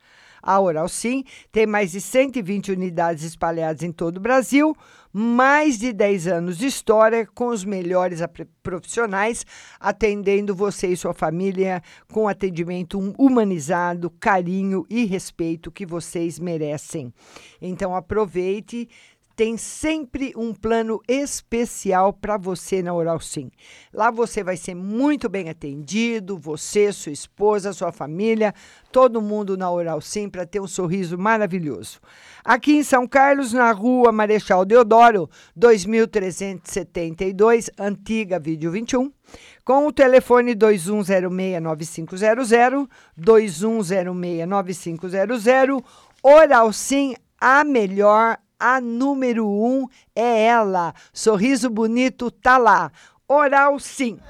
A 0.41 0.61
Oral 0.61 0.89
Sim 0.89 1.25
tem 1.51 1.67
mais 1.67 1.91
de 1.91 2.01
120 2.01 2.71
unidades 2.71 3.25
espalhadas 3.25 3.83
em 3.83 3.91
todo 3.91 4.19
o 4.19 4.21
Brasil, 4.21 4.77
mais 5.13 5.79
de 5.79 5.93
10 5.93 6.27
anos 6.27 6.57
de 6.57 6.67
história 6.67 7.27
com 7.35 7.49
os 7.49 7.65
melhores 7.65 8.21
profissionais, 8.63 9.45
atendendo 9.79 10.55
você 10.55 10.87
e 10.89 10.97
sua 10.97 11.13
família 11.13 11.83
com 12.11 12.27
atendimento 12.27 12.99
hum- 12.99 13.13
humanizado, 13.19 14.11
carinho 14.19 14.87
e 14.89 15.05
respeito 15.05 15.71
que 15.71 15.85
vocês 15.85 16.39
merecem. 16.39 17.13
Então 17.61 17.95
aproveite 17.95 18.89
tem 19.35 19.57
sempre 19.57 20.33
um 20.37 20.55
plano 20.55 21.01
especial 21.09 22.13
para 22.13 22.37
você 22.37 22.83
na 22.83 22.93
Oral 22.93 23.19
Sim. 23.21 23.51
Lá 23.93 24.11
você 24.11 24.45
vai 24.45 24.57
ser 24.57 24.75
muito 24.75 25.29
bem 25.29 25.49
atendido, 25.49 26.37
você, 26.39 26.93
sua 26.93 27.13
esposa, 27.13 27.73
sua 27.73 27.93
família, 27.93 28.53
todo 28.91 29.23
mundo 29.23 29.57
na 29.57 29.71
Oral 29.71 30.01
Sim 30.01 30.29
para 30.29 30.45
ter 30.45 30.59
um 30.61 30.67
sorriso 30.67 31.17
maravilhoso. 31.19 32.01
Aqui 32.45 32.73
em 32.73 32.83
São 32.83 33.07
Carlos, 33.07 33.53
na 33.53 33.71
rua 33.73 34.11
Marechal 34.11 34.65
Deodoro, 34.65 35.31
2372, 35.55 37.71
antiga 37.79 38.39
Vídeo 38.39 38.71
21, 38.71 39.13
com 39.65 39.87
o 39.87 39.93
telefone 39.93 40.55
2106-9500, 40.55 42.89
2106-9500, 43.19 45.85
Oral 46.23 46.73
Sim, 46.73 47.15
a 47.41 47.65
melhor 47.65 48.39
a 48.63 48.81
número 48.81 49.45
um 49.49 49.89
é 50.15 50.45
ela. 50.45 50.95
Sorriso 51.13 51.69
bonito 51.69 52.31
tá 52.31 52.57
lá. 52.57 52.93
Oral 53.27 53.81
sim. 53.81 54.21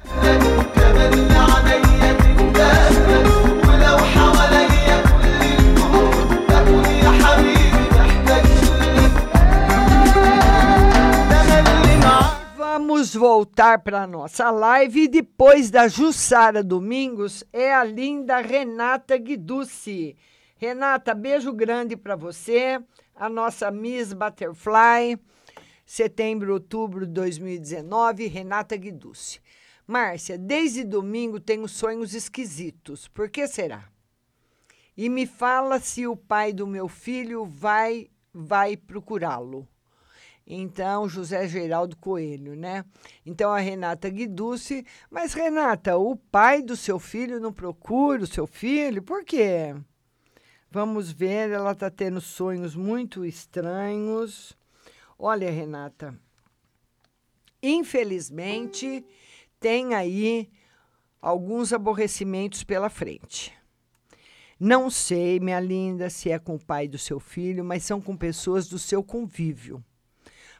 Vamos 12.56 13.14
voltar 13.14 13.80
para 13.80 14.06
nossa 14.06 14.50
live. 14.50 15.08
Depois 15.08 15.70
da 15.70 15.88
Jussara 15.88 16.62
Domingos, 16.62 17.44
é 17.52 17.74
a 17.74 17.84
linda 17.84 18.40
Renata 18.40 19.18
Guiducci. 19.18 20.16
Renata, 20.56 21.12
beijo 21.12 21.52
grande 21.52 21.96
para 21.98 22.16
você 22.16 22.80
a 23.22 23.28
nossa 23.28 23.70
Miss 23.70 24.12
Butterfly, 24.12 25.16
setembro, 25.86 26.54
outubro 26.54 27.06
de 27.06 27.12
2019, 27.12 28.26
Renata 28.26 28.76
Guiducci. 28.76 29.40
Márcia, 29.86 30.36
desde 30.36 30.82
domingo 30.82 31.38
tenho 31.38 31.68
sonhos 31.68 32.14
esquisitos. 32.14 33.06
Por 33.06 33.30
que 33.30 33.46
será? 33.46 33.88
E 34.96 35.08
me 35.08 35.24
fala 35.24 35.78
se 35.78 36.04
o 36.04 36.16
pai 36.16 36.52
do 36.52 36.66
meu 36.66 36.88
filho 36.88 37.46
vai 37.46 38.10
vai 38.34 38.76
procurá-lo. 38.76 39.68
Então, 40.44 41.08
José 41.08 41.46
Geraldo 41.46 41.96
Coelho, 41.96 42.56
né? 42.56 42.84
Então, 43.24 43.52
a 43.52 43.60
Renata 43.60 44.10
Guiducci. 44.10 44.84
Mas, 45.08 45.32
Renata, 45.32 45.96
o 45.96 46.16
pai 46.16 46.60
do 46.60 46.76
seu 46.76 46.98
filho 46.98 47.38
não 47.38 47.52
procura 47.52 48.24
o 48.24 48.26
seu 48.26 48.48
filho? 48.48 49.00
Por 49.00 49.24
quê? 49.24 49.76
Vamos 50.74 51.12
ver, 51.12 51.50
ela 51.50 51.72
está 51.72 51.90
tendo 51.90 52.18
sonhos 52.18 52.74
muito 52.74 53.26
estranhos. 53.26 54.56
Olha, 55.18 55.50
Renata, 55.50 56.18
infelizmente 57.62 59.04
tem 59.60 59.94
aí 59.94 60.50
alguns 61.20 61.74
aborrecimentos 61.74 62.64
pela 62.64 62.88
frente. 62.88 63.52
Não 64.58 64.88
sei, 64.88 65.38
minha 65.40 65.60
linda, 65.60 66.08
se 66.08 66.30
é 66.30 66.38
com 66.38 66.54
o 66.54 66.64
pai 66.64 66.88
do 66.88 66.96
seu 66.96 67.20
filho, 67.20 67.62
mas 67.62 67.84
são 67.84 68.00
com 68.00 68.16
pessoas 68.16 68.66
do 68.66 68.78
seu 68.78 69.04
convívio. 69.04 69.84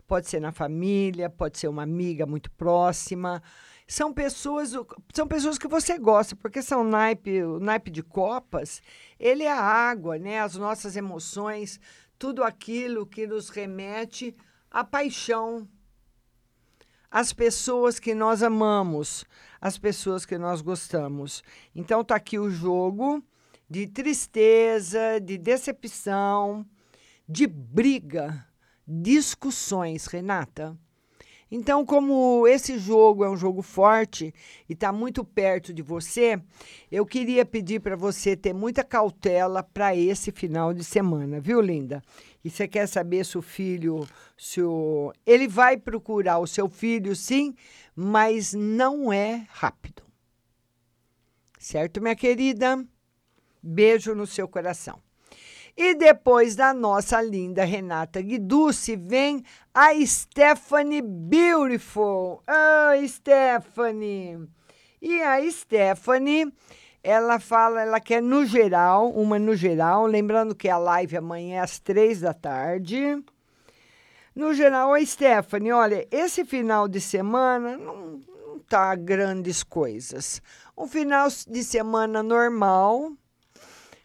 Pode 0.07 0.29
ser 0.29 0.41
na 0.41 0.53
família, 0.53 1.31
pode 1.31 1.59
ser 1.59 1.69
uma 1.69 1.85
amiga 1.85 2.27
muito 2.27 2.51
próxima. 2.51 3.43
São 3.87 4.13
pessoas, 4.13 4.73
são 5.13 5.27
pessoas 5.27 5.59
que 5.59 5.69
você 5.69 5.99
gosta, 5.99 6.35
porque 6.37 6.63
são 6.63 6.85
naipe, 6.85 7.43
o 7.43 7.61
naipe 7.61 7.91
de 7.91 8.03
copas, 8.03 8.81
ele 9.19 9.43
é 9.43 9.53
a 9.53 9.61
água, 9.61 10.19
né? 10.19 10.41
As 10.41 10.57
nossas 10.57 10.97
emoções, 10.97 11.79
tudo 12.19 12.43
aquilo 12.43 13.07
que 13.07 13.27
nos 13.27 13.49
remete 13.49 14.35
à 14.71 14.85
paixão, 14.85 15.69
as 17.11 17.33
pessoas 17.33 17.99
que 17.99 18.15
nós 18.15 18.43
amamos, 18.43 19.25
as 19.61 19.77
pessoas 19.77 20.25
que 20.25 20.39
nós 20.39 20.63
gostamos. 20.63 21.43
Então 21.75 22.03
tá 22.03 22.17
aqui 22.17 22.39
o 22.39 22.49
jogo 22.49 23.23
de 23.69 23.87
tristeza, 23.87 25.21
de 25.21 25.37
decepção, 25.37 26.67
de 27.29 27.47
briga, 27.47 28.47
discussões, 28.87 30.07
Renata. 30.07 30.77
Então, 31.55 31.85
como 31.85 32.49
esse 32.49 32.79
jogo 32.79 33.23
é 33.23 33.29
um 33.29 33.37
jogo 33.37 33.61
forte 33.61 34.33
e 34.67 34.73
está 34.73 34.91
muito 34.91 35.23
perto 35.23 35.71
de 35.71 35.83
você, 35.83 36.41
eu 36.91 37.05
queria 37.05 37.45
pedir 37.45 37.79
para 37.79 37.95
você 37.95 38.35
ter 38.35 38.55
muita 38.55 38.83
cautela 38.83 39.63
para 39.63 39.95
esse 39.95 40.33
final 40.33 40.73
de 40.73 40.83
semana, 40.83 41.41
viu, 41.41 41.61
linda? 41.61 42.03
E 42.43 42.49
você 42.49 42.67
quer 42.67 42.87
saber 42.87 43.27
se 43.27 43.37
o 43.37 43.43
filho, 43.43 44.09
se 44.35 44.63
o... 44.63 45.13
ele 45.27 45.47
vai 45.47 45.77
procurar 45.77 46.39
o 46.39 46.47
seu 46.47 46.71
filho, 46.71 47.15
sim, 47.15 47.55
mas 47.95 48.55
não 48.55 49.13
é 49.13 49.47
rápido. 49.51 50.03
Certo, 51.59 52.01
minha 52.01 52.17
querida? 52.17 52.83
Beijo 53.63 54.15
no 54.15 54.27
seu 54.27 54.49
coração. 54.49 54.99
E 55.77 55.95
depois 55.95 56.55
da 56.55 56.75
nossa 56.75 57.21
linda 57.23 57.65
Renata 57.65 58.21
Guiducci, 58.21 58.95
vem 58.95 59.43
a 59.73 59.95
Stephanie 60.05 61.01
Beautiful. 61.01 62.43
Ah, 62.47 62.93
Stephanie! 63.07 64.47
E 65.01 65.23
a 65.23 65.51
Stephanie, 65.51 66.53
ela 67.03 67.41
fala, 67.41 67.83
ela 67.83 67.99
quer 67.99 68.23
no 68.23 68.45
geral, 68.45 69.11
uma 69.11 69.39
no 69.39 69.57
geral, 69.57 70.07
lembrando 70.07 70.55
que 70.55 70.69
a 70.69 70.77
live 70.77 71.17
amanhã 71.17 71.57
é 71.57 71.61
às 71.61 71.81
três 71.81 72.21
da 72.21 72.35
tarde. 72.35 73.23
No 74.35 74.55
geral, 74.55 74.95
a 74.95 75.05
Stephanie, 75.05 75.73
olha, 75.73 76.07
esse 76.11 76.45
final 76.45 76.87
de 76.87 77.01
semana 77.01 77.77
não, 77.77 78.21
não 78.47 78.59
tá 78.61 78.95
grandes 78.95 79.63
coisas. 79.63 80.41
Um 80.77 80.87
final 80.87 81.29
de 81.49 81.65
semana 81.65 82.23
normal, 82.23 83.13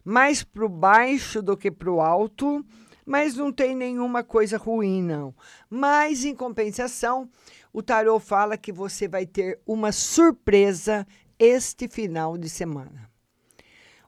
mais 0.07 0.41
para 0.41 0.65
o 0.65 0.69
baixo 0.69 1.41
do 1.41 1.57
que 1.57 1.69
para 1.69 1.91
o 1.91 1.99
alto, 1.99 2.65
mas 3.05 3.35
não 3.35 3.51
tem 3.51 3.75
nenhuma 3.75 4.23
coisa 4.23 4.57
ruim, 4.57 5.03
não. 5.03 5.35
Mas, 5.69 6.23
em 6.23 6.33
compensação, 6.33 7.29
o 7.73 7.83
tarô 7.83 8.17
fala 8.17 8.55
que 8.55 8.71
você 8.71 9.05
vai 9.05 9.25
ter 9.25 9.59
uma 9.67 9.91
surpresa 9.91 11.05
este 11.37 11.89
final 11.89 12.37
de 12.37 12.47
semana. 12.47 13.11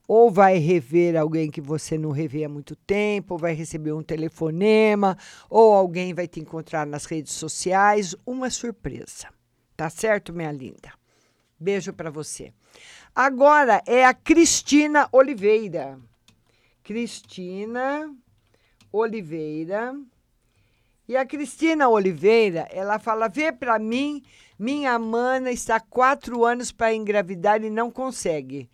Ou 0.07 0.31
vai 0.31 0.57
rever 0.57 1.17
alguém 1.17 1.51
que 1.51 1.59
você 1.59 1.97
não 1.97 2.11
revê 2.11 2.45
há 2.45 2.49
muito 2.49 2.77
tempo, 2.77 3.33
ou 3.33 3.37
vai 3.37 3.53
receber 3.53 3.91
um 3.91 4.01
telefonema, 4.01 5.17
ou 5.49 5.73
alguém 5.73 6.13
vai 6.13 6.29
te 6.29 6.39
encontrar 6.39 6.87
nas 6.87 7.03
redes 7.03 7.33
sociais, 7.33 8.15
uma 8.25 8.49
surpresa. 8.49 9.27
Tá 9.75 9.89
certo, 9.89 10.31
minha 10.31 10.51
linda? 10.53 10.93
Beijo 11.59 11.91
para 11.91 12.09
você. 12.09 12.53
Agora 13.15 13.81
é 13.85 14.05
a 14.05 14.13
Cristina 14.13 15.07
Oliveira. 15.11 15.99
Cristina 16.83 18.13
Oliveira. 18.91 19.95
E 21.07 21.17
a 21.17 21.25
Cristina 21.25 21.89
Oliveira, 21.89 22.67
ela 22.71 22.99
fala: 22.99 23.27
vê 23.27 23.51
para 23.51 23.79
mim, 23.79 24.23
minha 24.57 24.97
mana 24.99 25.51
está 25.51 25.79
quatro 25.79 26.45
anos 26.45 26.71
para 26.71 26.93
engravidar 26.93 27.63
e 27.63 27.69
não 27.69 27.89
consegue 27.89 28.69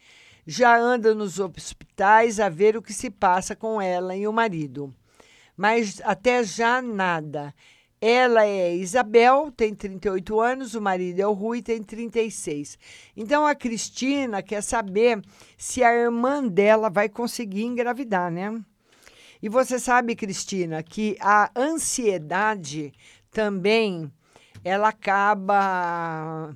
já 0.46 0.78
anda 0.78 1.16
nos 1.16 1.40
hospitais 1.40 2.40
a 2.40 2.50
ver 2.50 2.78
o 2.78 2.82
que 2.82 2.94
se 2.94 3.10
passa 3.10 3.56
com 3.56 3.82
ela 3.82 4.16
e 4.16 4.28
o 4.28 4.34
marido. 4.34 4.94
Mas 5.58 6.02
até 6.04 6.44
já 6.44 6.82
nada. 6.82 7.54
Ela 8.08 8.46
é 8.46 8.76
Isabel, 8.76 9.52
tem 9.52 9.74
38 9.74 10.40
anos, 10.40 10.76
o 10.76 10.80
marido 10.80 11.20
é 11.20 11.26
o 11.26 11.34
Rui, 11.34 11.64
tem 11.64 11.82
36. 11.82 12.78
Então 13.18 13.48
a 13.48 13.56
Cristina 13.56 14.44
quer 14.44 14.62
saber 14.62 15.20
se 15.58 15.84
a 15.84 15.92
irmã 15.92 16.48
dela 16.48 16.88
vai 16.88 17.10
conseguir 17.10 17.64
engravidar, 17.64 18.30
né? 18.30 18.64
E 19.42 19.50
você 19.50 19.80
sabe, 19.80 20.16
Cristina, 20.16 20.84
que 20.84 21.18
a 21.20 21.50
ansiedade 21.56 22.94
também 23.32 24.14
ela 24.64 24.90
acaba 24.90 26.56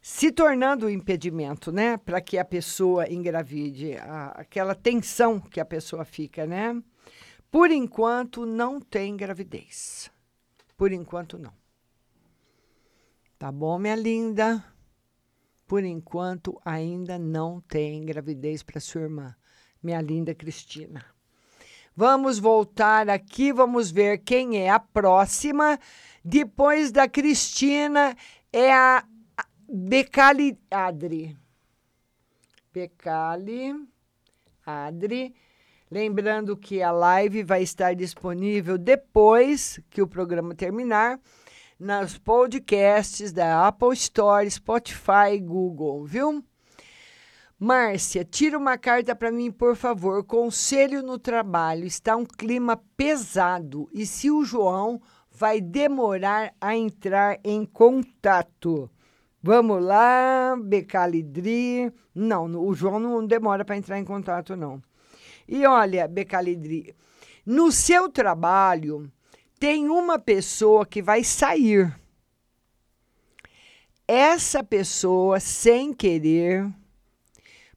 se 0.00 0.30
tornando 0.30 0.86
um 0.86 0.90
impedimento, 0.90 1.72
né, 1.72 1.96
para 1.96 2.20
que 2.20 2.38
a 2.38 2.44
pessoa 2.44 3.12
engravide, 3.12 3.96
a, 3.96 4.26
aquela 4.28 4.76
tensão 4.76 5.40
que 5.40 5.58
a 5.58 5.64
pessoa 5.64 6.04
fica, 6.04 6.46
né? 6.46 6.80
Por 7.50 7.68
enquanto 7.72 8.46
não 8.46 8.80
tem 8.80 9.16
gravidez. 9.16 10.08
Por 10.78 10.92
enquanto 10.92 11.36
não. 11.36 11.52
Tá 13.36 13.50
bom, 13.50 13.78
minha 13.80 13.96
linda? 13.96 14.64
Por 15.66 15.82
enquanto 15.82 16.58
ainda 16.64 17.18
não 17.18 17.60
tem 17.60 18.04
gravidez 18.04 18.62
para 18.62 18.80
sua 18.80 19.02
irmã, 19.02 19.34
minha 19.82 20.00
linda 20.00 20.32
Cristina. 20.36 21.04
Vamos 21.96 22.38
voltar 22.38 23.10
aqui, 23.10 23.52
vamos 23.52 23.90
ver 23.90 24.18
quem 24.18 24.56
é 24.56 24.70
a 24.70 24.78
próxima. 24.78 25.80
Depois 26.24 26.92
da 26.92 27.08
Cristina 27.08 28.16
é 28.52 28.72
a 28.72 29.04
Becali 29.68 30.56
Adri. 30.70 31.36
Becali 32.72 33.84
Adri. 34.64 35.34
Lembrando 35.90 36.56
que 36.56 36.82
a 36.82 36.90
live 36.90 37.42
vai 37.42 37.62
estar 37.62 37.94
disponível 37.94 38.76
depois 38.76 39.80
que 39.88 40.02
o 40.02 40.06
programa 40.06 40.54
terminar 40.54 41.18
nas 41.80 42.18
podcasts 42.18 43.32
da 43.32 43.66
Apple 43.66 43.94
Store, 43.94 44.50
Spotify 44.50 45.34
e 45.34 45.40
Google, 45.40 46.04
viu? 46.04 46.44
Márcia, 47.58 48.24
tira 48.24 48.58
uma 48.58 48.76
carta 48.76 49.16
para 49.16 49.32
mim, 49.32 49.50
por 49.50 49.74
favor. 49.74 50.22
Conselho 50.24 51.02
no 51.02 51.18
trabalho. 51.18 51.84
Está 51.84 52.14
um 52.16 52.24
clima 52.24 52.80
pesado 52.96 53.88
e 53.92 54.06
se 54.06 54.30
o 54.30 54.44
João 54.44 55.00
vai 55.30 55.60
demorar 55.60 56.52
a 56.60 56.76
entrar 56.76 57.40
em 57.42 57.64
contato. 57.64 58.90
Vamos 59.42 59.82
lá, 59.82 60.54
Becalidri. 60.62 61.92
Não, 62.14 62.44
o 62.60 62.74
João 62.74 63.00
não 63.00 63.26
demora 63.26 63.64
para 63.64 63.76
entrar 63.76 63.98
em 63.98 64.04
contato, 64.04 64.54
não. 64.54 64.82
E 65.48 65.64
olha, 65.66 66.06
Becalidri, 66.06 66.94
no 67.44 67.72
seu 67.72 68.08
trabalho 68.10 69.10
tem 69.58 69.88
uma 69.88 70.18
pessoa 70.18 70.84
que 70.84 71.02
vai 71.02 71.24
sair. 71.24 71.92
Essa 74.06 74.62
pessoa, 74.62 75.40
sem 75.40 75.92
querer, 75.92 76.70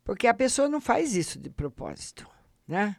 porque 0.04 0.28
a 0.28 0.34
pessoa 0.34 0.70
não 0.70 0.82
faz 0.82 1.16
isso 1.16 1.40
de 1.40 1.50
propósito, 1.50 2.28
né? 2.68 2.96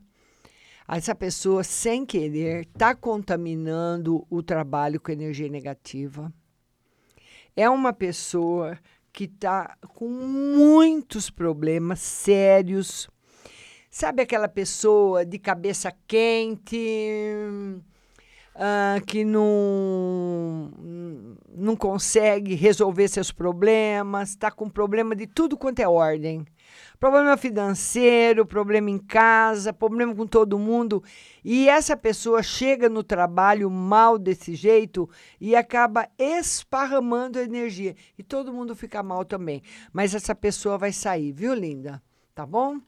Essa 0.88 1.14
pessoa, 1.14 1.62
sem 1.62 2.04
querer, 2.04 2.62
está 2.66 2.94
contaminando 2.94 4.26
o 4.28 4.42
trabalho 4.42 5.00
com 5.00 5.12
energia 5.12 5.48
negativa 5.48 6.32
é 7.56 7.68
uma 7.68 7.92
pessoa 7.92 8.78
que 9.12 9.24
está 9.24 9.76
com 9.94 10.08
muitos 10.08 11.28
problemas 11.30 12.00
sérios. 12.00 13.08
Sabe 13.94 14.22
aquela 14.22 14.48
pessoa 14.48 15.22
de 15.22 15.38
cabeça 15.38 15.92
quente, 16.08 17.14
uh, 18.56 19.04
que 19.04 19.22
não, 19.22 20.70
não 21.54 21.76
consegue 21.76 22.54
resolver 22.54 23.06
seus 23.06 23.30
problemas, 23.30 24.30
está 24.30 24.50
com 24.50 24.70
problema 24.70 25.14
de 25.14 25.26
tudo 25.26 25.58
quanto 25.58 25.80
é 25.80 25.86
ordem 25.86 26.46
problema 26.98 27.36
financeiro, 27.36 28.46
problema 28.46 28.88
em 28.88 28.96
casa, 28.96 29.72
problema 29.72 30.14
com 30.14 30.24
todo 30.24 30.56
mundo. 30.56 31.02
E 31.44 31.68
essa 31.68 31.96
pessoa 31.96 32.44
chega 32.44 32.88
no 32.88 33.02
trabalho 33.02 33.68
mal 33.68 34.16
desse 34.16 34.54
jeito 34.54 35.10
e 35.40 35.56
acaba 35.56 36.08
esparramando 36.16 37.40
energia. 37.40 37.96
E 38.16 38.22
todo 38.22 38.52
mundo 38.52 38.76
fica 38.76 39.02
mal 39.02 39.24
também. 39.24 39.62
Mas 39.92 40.14
essa 40.14 40.32
pessoa 40.32 40.78
vai 40.78 40.92
sair, 40.92 41.32
viu, 41.32 41.52
linda? 41.54 42.00
Tá 42.34 42.46
bom? 42.46 42.80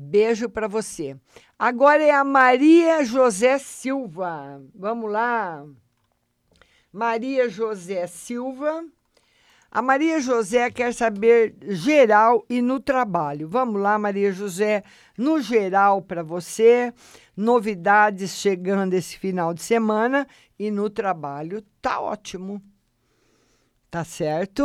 Beijo 0.00 0.48
para 0.48 0.68
você. 0.68 1.16
Agora 1.58 2.00
é 2.00 2.12
a 2.12 2.22
Maria 2.22 3.04
José 3.04 3.58
Silva. 3.58 4.62
Vamos 4.72 5.10
lá. 5.10 5.66
Maria 6.92 7.48
José 7.48 8.06
Silva. 8.06 8.84
A 9.70 9.82
Maria 9.82 10.20
José 10.20 10.70
quer 10.70 10.94
saber 10.94 11.56
geral 11.62 12.46
e 12.48 12.62
no 12.62 12.78
trabalho. 12.78 13.48
Vamos 13.48 13.82
lá, 13.82 13.98
Maria 13.98 14.32
José, 14.32 14.84
no 15.16 15.42
geral 15.42 16.00
para 16.00 16.22
você, 16.22 16.94
novidades 17.36 18.36
chegando 18.36 18.94
esse 18.94 19.18
final 19.18 19.52
de 19.52 19.62
semana 19.62 20.28
e 20.56 20.70
no 20.70 20.88
trabalho 20.88 21.60
tá 21.82 22.00
ótimo. 22.00 22.62
Tá 23.90 24.04
certo? 24.04 24.64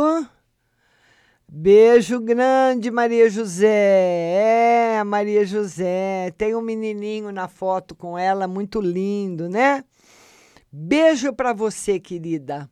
Beijo 1.48 2.20
grande, 2.20 2.90
Maria 2.90 3.28
José. 3.28 4.96
É, 4.98 5.04
Maria 5.04 5.44
José. 5.44 6.32
Tem 6.36 6.54
um 6.54 6.60
menininho 6.60 7.30
na 7.30 7.48
foto 7.48 7.94
com 7.94 8.18
ela, 8.18 8.48
muito 8.48 8.80
lindo, 8.80 9.48
né? 9.48 9.84
Beijo 10.72 11.32
para 11.32 11.52
você, 11.52 12.00
querida. 12.00 12.68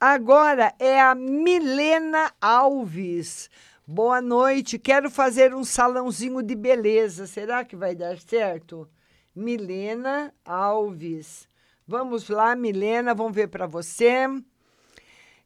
Agora 0.00 0.74
é 0.78 1.00
a 1.00 1.14
Milena 1.14 2.32
Alves. 2.40 3.48
Boa 3.86 4.20
noite. 4.20 4.78
Quero 4.78 5.10
fazer 5.10 5.54
um 5.54 5.64
salãozinho 5.64 6.42
de 6.42 6.54
beleza. 6.54 7.26
Será 7.26 7.64
que 7.64 7.76
vai 7.76 7.94
dar 7.94 8.18
certo? 8.18 8.88
Milena 9.34 10.34
Alves. 10.44 11.48
Vamos 11.86 12.28
lá, 12.28 12.56
Milena, 12.56 13.14
vamos 13.14 13.34
ver 13.34 13.48
para 13.48 13.66
você. 13.66 14.26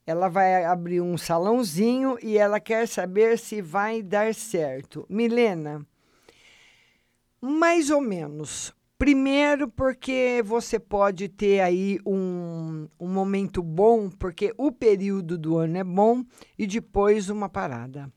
Ela 0.06 0.28
vai 0.28 0.64
abrir 0.64 1.00
um 1.00 1.16
salãozinho 1.16 2.18
e 2.22 2.36
ela 2.36 2.58
quer 2.58 2.88
saber 2.88 3.38
se 3.38 3.62
vai 3.62 4.02
dar 4.02 4.34
certo. 4.34 5.06
Milena, 5.08 5.86
mais 7.40 7.90
ou 7.90 8.00
menos. 8.00 8.74
Primeiro, 8.98 9.66
porque 9.66 10.40
você 10.44 10.78
pode 10.78 11.28
ter 11.28 11.60
aí 11.60 11.98
um, 12.06 12.86
um 13.00 13.08
momento 13.08 13.60
bom, 13.60 14.08
porque 14.08 14.54
o 14.56 14.70
período 14.70 15.36
do 15.36 15.58
ano 15.58 15.76
é 15.76 15.82
bom, 15.82 16.24
e 16.56 16.68
depois 16.68 17.28
uma 17.28 17.48
parada. 17.48 18.08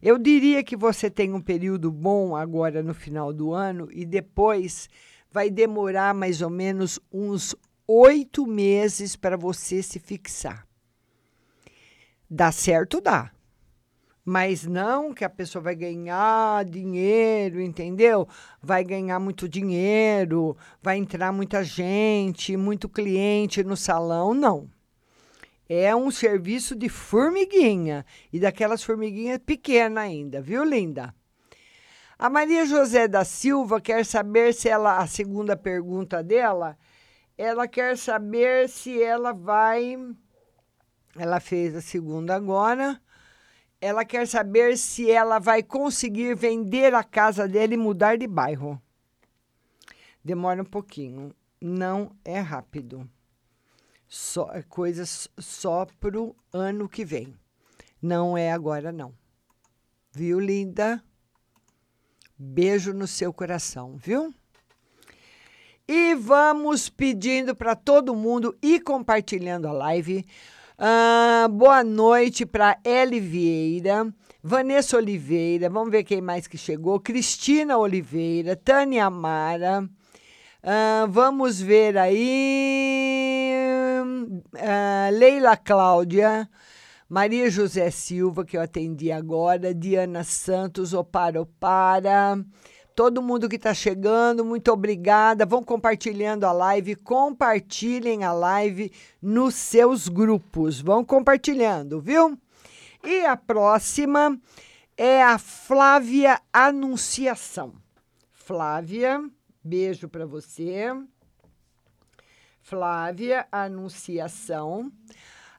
Eu 0.00 0.16
diria 0.18 0.62
que 0.62 0.76
você 0.76 1.10
tem 1.10 1.32
um 1.32 1.40
período 1.40 1.90
bom 1.90 2.36
agora 2.36 2.84
no 2.84 2.94
final 2.94 3.32
do 3.32 3.52
ano, 3.52 3.88
e 3.90 4.04
depois 4.04 4.88
vai 5.28 5.50
demorar 5.50 6.14
mais 6.14 6.40
ou 6.40 6.50
menos 6.50 7.00
uns 7.12 7.56
oito 7.88 8.46
meses 8.46 9.16
para 9.16 9.36
você 9.36 9.82
se 9.82 9.98
fixar. 9.98 10.64
Dá 12.34 12.50
certo? 12.50 12.98
Dá. 12.98 13.30
Mas 14.24 14.64
não 14.64 15.12
que 15.12 15.22
a 15.22 15.28
pessoa 15.28 15.62
vai 15.62 15.74
ganhar 15.74 16.64
dinheiro, 16.64 17.60
entendeu? 17.60 18.26
Vai 18.62 18.82
ganhar 18.82 19.20
muito 19.20 19.46
dinheiro, 19.46 20.56
vai 20.80 20.96
entrar 20.96 21.30
muita 21.30 21.62
gente, 21.62 22.56
muito 22.56 22.88
cliente 22.88 23.62
no 23.62 23.76
salão, 23.76 24.32
não. 24.32 24.66
É 25.68 25.94
um 25.94 26.10
serviço 26.10 26.74
de 26.74 26.88
formiguinha 26.88 28.02
e 28.32 28.40
daquelas 28.40 28.82
formiguinhas 28.82 29.36
pequenas 29.36 30.02
ainda, 30.02 30.40
viu, 30.40 30.64
linda? 30.64 31.14
A 32.18 32.30
Maria 32.30 32.64
José 32.64 33.06
da 33.06 33.26
Silva 33.26 33.78
quer 33.78 34.06
saber 34.06 34.54
se 34.54 34.70
ela, 34.70 34.96
a 34.96 35.06
segunda 35.06 35.54
pergunta 35.54 36.22
dela, 36.22 36.78
ela 37.36 37.68
quer 37.68 37.98
saber 37.98 38.70
se 38.70 39.02
ela 39.02 39.34
vai. 39.34 39.98
Ela 41.16 41.40
fez 41.40 41.74
a 41.76 41.80
segunda 41.80 42.34
agora. 42.34 43.00
Ela 43.80 44.04
quer 44.04 44.26
saber 44.26 44.78
se 44.78 45.10
ela 45.10 45.38
vai 45.38 45.62
conseguir 45.62 46.36
vender 46.36 46.94
a 46.94 47.02
casa 47.02 47.48
dele 47.48 47.74
e 47.74 47.78
mudar 47.78 48.16
de 48.16 48.26
bairro. 48.26 48.80
Demora 50.24 50.62
um 50.62 50.66
pouquinho. 50.66 51.34
Não 51.60 52.16
é 52.24 52.38
rápido. 52.38 53.08
Só, 54.08 54.50
é 54.52 54.62
coisas 54.62 55.28
só 55.38 55.86
pro 55.98 56.36
ano 56.52 56.88
que 56.88 57.04
vem. 57.04 57.34
Não 58.00 58.36
é 58.36 58.52
agora, 58.52 58.92
não. 58.92 59.14
Viu, 60.12 60.38
linda? 60.38 61.02
Beijo 62.36 62.92
no 62.92 63.06
seu 63.06 63.32
coração, 63.32 63.96
viu? 63.96 64.34
E 65.86 66.14
vamos 66.14 66.88
pedindo 66.88 67.54
para 67.54 67.74
todo 67.74 68.14
mundo 68.14 68.56
ir 68.62 68.80
compartilhando 68.80 69.66
a 69.66 69.72
live. 69.72 70.24
Ah, 70.84 71.46
boa 71.48 71.84
noite 71.84 72.44
para 72.44 72.76
Eli 72.84 73.20
Vieira, 73.20 74.12
Vanessa 74.42 74.96
Oliveira, 74.96 75.70
vamos 75.70 75.92
ver 75.92 76.02
quem 76.02 76.20
mais 76.20 76.48
que 76.48 76.58
chegou. 76.58 76.98
Cristina 76.98 77.78
Oliveira, 77.78 78.56
Tânia 78.56 79.04
Amara. 79.04 79.88
Ah, 80.60 81.06
vamos 81.08 81.60
ver 81.60 81.96
aí. 81.96 83.54
ah, 84.58 85.08
Leila 85.12 85.56
Cláudia. 85.56 86.50
Maria 87.08 87.48
José 87.48 87.88
Silva, 87.92 88.44
que 88.44 88.56
eu 88.56 88.60
atendi 88.60 89.12
agora, 89.12 89.72
Diana 89.72 90.24
Santos, 90.24 90.92
Opara 90.94 91.40
Opara, 91.42 92.44
todo 92.94 93.22
mundo 93.22 93.48
que 93.48 93.56
está 93.56 93.74
chegando, 93.74 94.44
muito 94.44 94.70
obrigada. 94.72 95.46
Vão 95.46 95.62
compartilhando 95.62 96.44
a 96.44 96.52
live, 96.52 96.96
compartilhem 96.96 98.24
a 98.24 98.32
live 98.32 98.92
nos 99.20 99.54
seus 99.54 100.08
grupos, 100.08 100.80
vão 100.80 101.04
compartilhando, 101.04 102.00
viu? 102.00 102.38
E 103.04 103.24
a 103.24 103.36
próxima 103.36 104.38
é 104.96 105.22
a 105.22 105.38
Flávia 105.38 106.40
Anunciação. 106.52 107.74
Flávia, 108.30 109.22
beijo 109.62 110.08
para 110.08 110.26
você. 110.26 110.86
Flávia 112.60 113.46
Anunciação. 113.50 114.92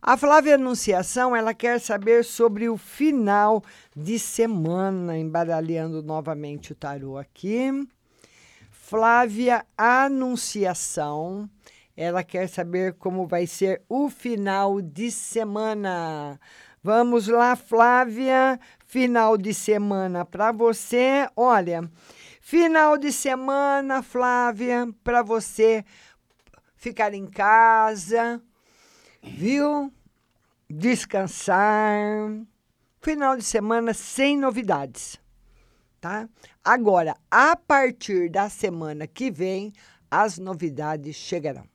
A 0.05 0.17
Flávia 0.17 0.55
Anunciação, 0.55 1.33
ela 1.33 1.53
quer 1.53 1.79
saber 1.79 2.25
sobre 2.25 2.67
o 2.67 2.75
final 2.75 3.63
de 3.95 4.19
semana, 4.19 5.17
embaralhando 5.17 6.03
novamente 6.03 6.73
o 6.73 6.75
tarô 6.75 7.17
aqui. 7.17 7.71
Flávia 8.69 9.65
Anunciação, 9.77 11.49
ela 11.95 12.21
quer 12.21 12.49
saber 12.49 12.95
como 12.95 13.25
vai 13.25 13.47
ser 13.47 13.81
o 13.87 14.09
final 14.09 14.81
de 14.81 15.09
semana. 15.09 16.37
Vamos 16.83 17.29
lá, 17.29 17.55
Flávia, 17.55 18.59
final 18.85 19.37
de 19.37 19.53
semana 19.53 20.25
para 20.25 20.51
você. 20.51 21.29
Olha, 21.33 21.89
final 22.41 22.97
de 22.97 23.09
semana, 23.09 24.03
Flávia, 24.03 24.85
para 25.01 25.23
você 25.23 25.85
ficar 26.75 27.13
em 27.13 27.25
casa, 27.25 28.41
viu? 29.23 29.91
Descansar. 30.69 31.97
Final 33.01 33.37
de 33.37 33.43
semana 33.43 33.93
sem 33.93 34.37
novidades, 34.37 35.19
tá? 35.99 36.29
Agora, 36.63 37.15
a 37.29 37.55
partir 37.55 38.29
da 38.29 38.49
semana 38.49 39.05
que 39.07 39.29
vem, 39.29 39.73
as 40.09 40.37
novidades 40.37 41.15
chegarão. 41.15 41.67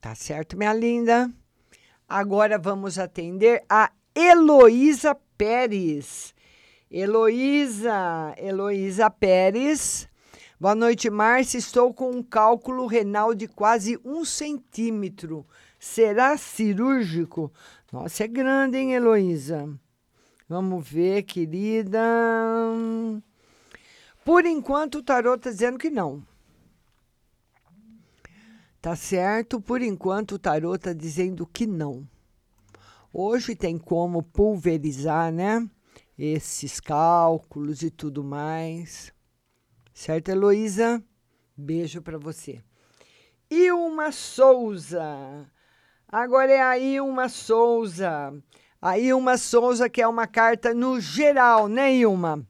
Tá 0.00 0.14
certo, 0.14 0.56
minha 0.56 0.72
linda? 0.72 1.30
Agora 2.08 2.58
vamos 2.58 2.98
atender 2.98 3.62
a 3.68 3.92
Heloísa 4.14 5.14
Pérez. 5.36 6.34
Heloísa, 6.90 8.34
Heloísa 8.38 9.10
Pérez. 9.10 10.08
Boa 10.60 10.74
noite, 10.74 11.08
Márcia. 11.08 11.56
Estou 11.56 11.94
com 11.94 12.10
um 12.10 12.22
cálculo 12.22 12.84
renal 12.84 13.34
de 13.34 13.48
quase 13.48 13.98
um 14.04 14.26
centímetro. 14.26 15.46
Será 15.78 16.36
cirúrgico? 16.36 17.50
Nossa, 17.90 18.24
é 18.24 18.28
grande, 18.28 18.76
hein, 18.76 18.92
Heloísa? 18.92 19.66
Vamos 20.46 20.86
ver, 20.86 21.22
querida. 21.22 21.98
Por 24.22 24.44
enquanto, 24.44 24.96
o 24.96 25.02
tarô 25.02 25.34
está 25.36 25.48
dizendo 25.48 25.78
que 25.78 25.88
não. 25.88 26.22
Tá 28.82 28.94
certo? 28.94 29.62
Por 29.62 29.80
enquanto, 29.80 30.32
o 30.32 30.38
tarô 30.38 30.74
está 30.74 30.92
dizendo 30.92 31.46
que 31.46 31.66
não. 31.66 32.06
Hoje 33.14 33.56
tem 33.56 33.78
como 33.78 34.22
pulverizar, 34.22 35.32
né? 35.32 35.66
Esses 36.18 36.80
cálculos 36.80 37.80
e 37.80 37.90
tudo 37.90 38.22
mais. 38.22 39.10
Certo, 39.92 40.30
Heloísa? 40.30 41.02
Beijo 41.56 42.00
para 42.00 42.18
você. 42.18 42.62
Ilma 43.50 44.12
Souza. 44.12 45.46
Agora 46.08 46.52
é 46.52 46.62
a 46.62 46.78
Ilma 46.78 47.28
Souza. 47.28 48.32
A 48.80 48.98
Ilma 48.98 49.36
Souza, 49.36 49.88
que 49.88 50.00
é 50.00 50.08
uma 50.08 50.26
carta 50.26 50.72
no 50.72 51.00
geral, 51.00 51.68
né, 51.68 51.92
Ilma? 51.94 52.46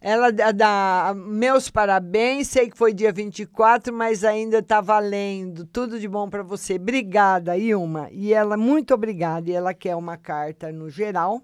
Ela 0.00 0.30
dá, 0.30 1.14
meus 1.16 1.70
parabéns, 1.70 2.48
sei 2.48 2.68
que 2.68 2.76
foi 2.76 2.92
dia 2.92 3.10
24, 3.10 3.90
mas 3.90 4.22
ainda 4.22 4.58
está 4.58 4.82
valendo. 4.82 5.64
Tudo 5.64 5.98
de 5.98 6.06
bom 6.06 6.28
para 6.28 6.42
você. 6.42 6.74
Obrigada, 6.74 7.56
Ilma. 7.56 8.10
E 8.12 8.34
ela, 8.34 8.54
muito 8.54 8.92
obrigada. 8.92 9.48
E 9.48 9.54
ela 9.54 9.72
quer 9.72 9.96
uma 9.96 10.18
carta 10.18 10.70
no 10.70 10.90
geral. 10.90 11.40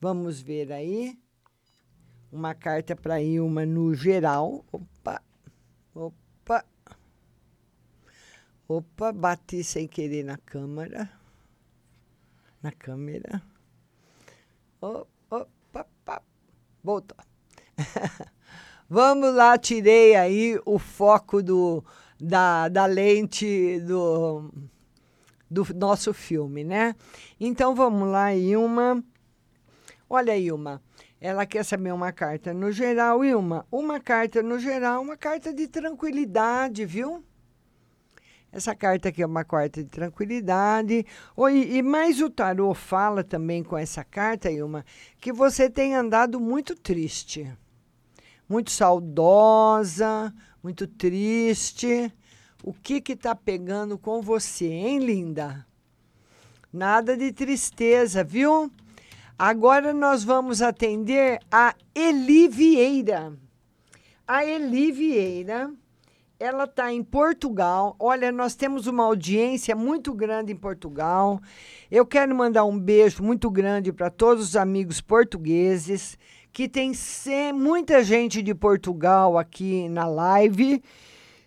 Vamos 0.00 0.40
ver 0.40 0.70
aí. 0.70 1.18
Uma 2.30 2.54
carta 2.54 2.94
para 2.94 3.22
Ilma 3.22 3.64
no 3.64 3.94
geral. 3.94 4.64
Opa, 4.72 5.22
opa. 5.94 6.64
Opa, 8.68 9.12
bati 9.12 9.62
sem 9.62 9.86
querer 9.86 10.24
na 10.24 10.36
câmera. 10.36 11.10
Na 12.62 12.72
câmera. 12.72 13.42
Opa, 14.80 15.46
opa, 15.72 16.22
voltou. 16.82 17.16
Vamos 18.88 19.34
lá, 19.34 19.58
tirei 19.58 20.14
aí 20.14 20.60
o 20.64 20.78
foco 20.78 21.42
do, 21.42 21.84
da, 22.20 22.68
da 22.68 22.86
lente 22.86 23.80
do, 23.80 24.48
do 25.50 25.66
nosso 25.74 26.14
filme, 26.14 26.62
né? 26.62 26.94
Então 27.38 27.74
vamos 27.74 28.08
lá, 28.08 28.32
Ilma. 28.32 29.02
Olha, 30.08 30.38
Ilma, 30.38 30.80
ela 31.20 31.46
quer 31.46 31.64
saber 31.64 31.92
uma 31.92 32.12
carta 32.12 32.52
no 32.52 32.70
geral, 32.70 33.24
Ilma. 33.24 33.66
Uma 33.70 34.00
carta 34.00 34.42
no 34.42 34.58
geral, 34.58 35.02
uma 35.02 35.16
carta 35.16 35.52
de 35.52 35.66
tranquilidade, 35.66 36.84
viu? 36.84 37.24
Essa 38.52 38.74
carta 38.74 39.08
aqui 39.08 39.22
é 39.22 39.26
uma 39.26 39.44
carta 39.44 39.82
de 39.82 39.90
tranquilidade. 39.90 41.04
Oi, 41.36 41.68
e 41.72 41.82
mais 41.82 42.20
o 42.20 42.30
tarô 42.30 42.72
fala 42.74 43.22
também 43.22 43.62
com 43.62 43.76
essa 43.76 44.04
carta, 44.04 44.50
Ilma, 44.50 44.84
que 45.20 45.32
você 45.32 45.68
tem 45.68 45.94
andado 45.94 46.40
muito 46.40 46.74
triste 46.74 47.50
muito 48.48 48.70
saudosa, 48.70 50.32
muito 50.62 50.86
triste. 50.86 52.12
O 52.62 52.72
que 52.72 53.00
que 53.00 53.16
tá 53.16 53.34
pegando 53.34 53.98
com 53.98 54.22
você, 54.22 54.66
hein, 54.66 54.98
linda? 54.98 55.66
Nada 56.72 57.16
de 57.16 57.32
tristeza, 57.32 58.24
viu? 58.24 58.70
Agora 59.38 59.92
nós 59.92 60.24
vamos 60.24 60.62
atender 60.62 61.38
a 61.52 61.74
Eli 61.94 62.48
Vieira. 62.48 63.34
A 64.26 64.46
Eli 64.46 64.90
Vieira, 64.90 65.70
ela 66.40 66.64
está 66.64 66.90
em 66.90 67.04
Portugal. 67.04 67.94
Olha, 67.98 68.32
nós 68.32 68.54
temos 68.54 68.86
uma 68.86 69.04
audiência 69.04 69.76
muito 69.76 70.14
grande 70.14 70.54
em 70.54 70.56
Portugal. 70.56 71.38
Eu 71.90 72.06
quero 72.06 72.34
mandar 72.34 72.64
um 72.64 72.78
beijo 72.78 73.22
muito 73.22 73.50
grande 73.50 73.92
para 73.92 74.08
todos 74.08 74.42
os 74.42 74.56
amigos 74.56 75.02
portugueses 75.02 76.16
que 76.50 76.66
tem 76.66 76.92
muita 77.54 78.02
gente 78.02 78.40
de 78.40 78.54
Portugal 78.54 79.36
aqui 79.36 79.86
na 79.90 80.06
live, 80.06 80.82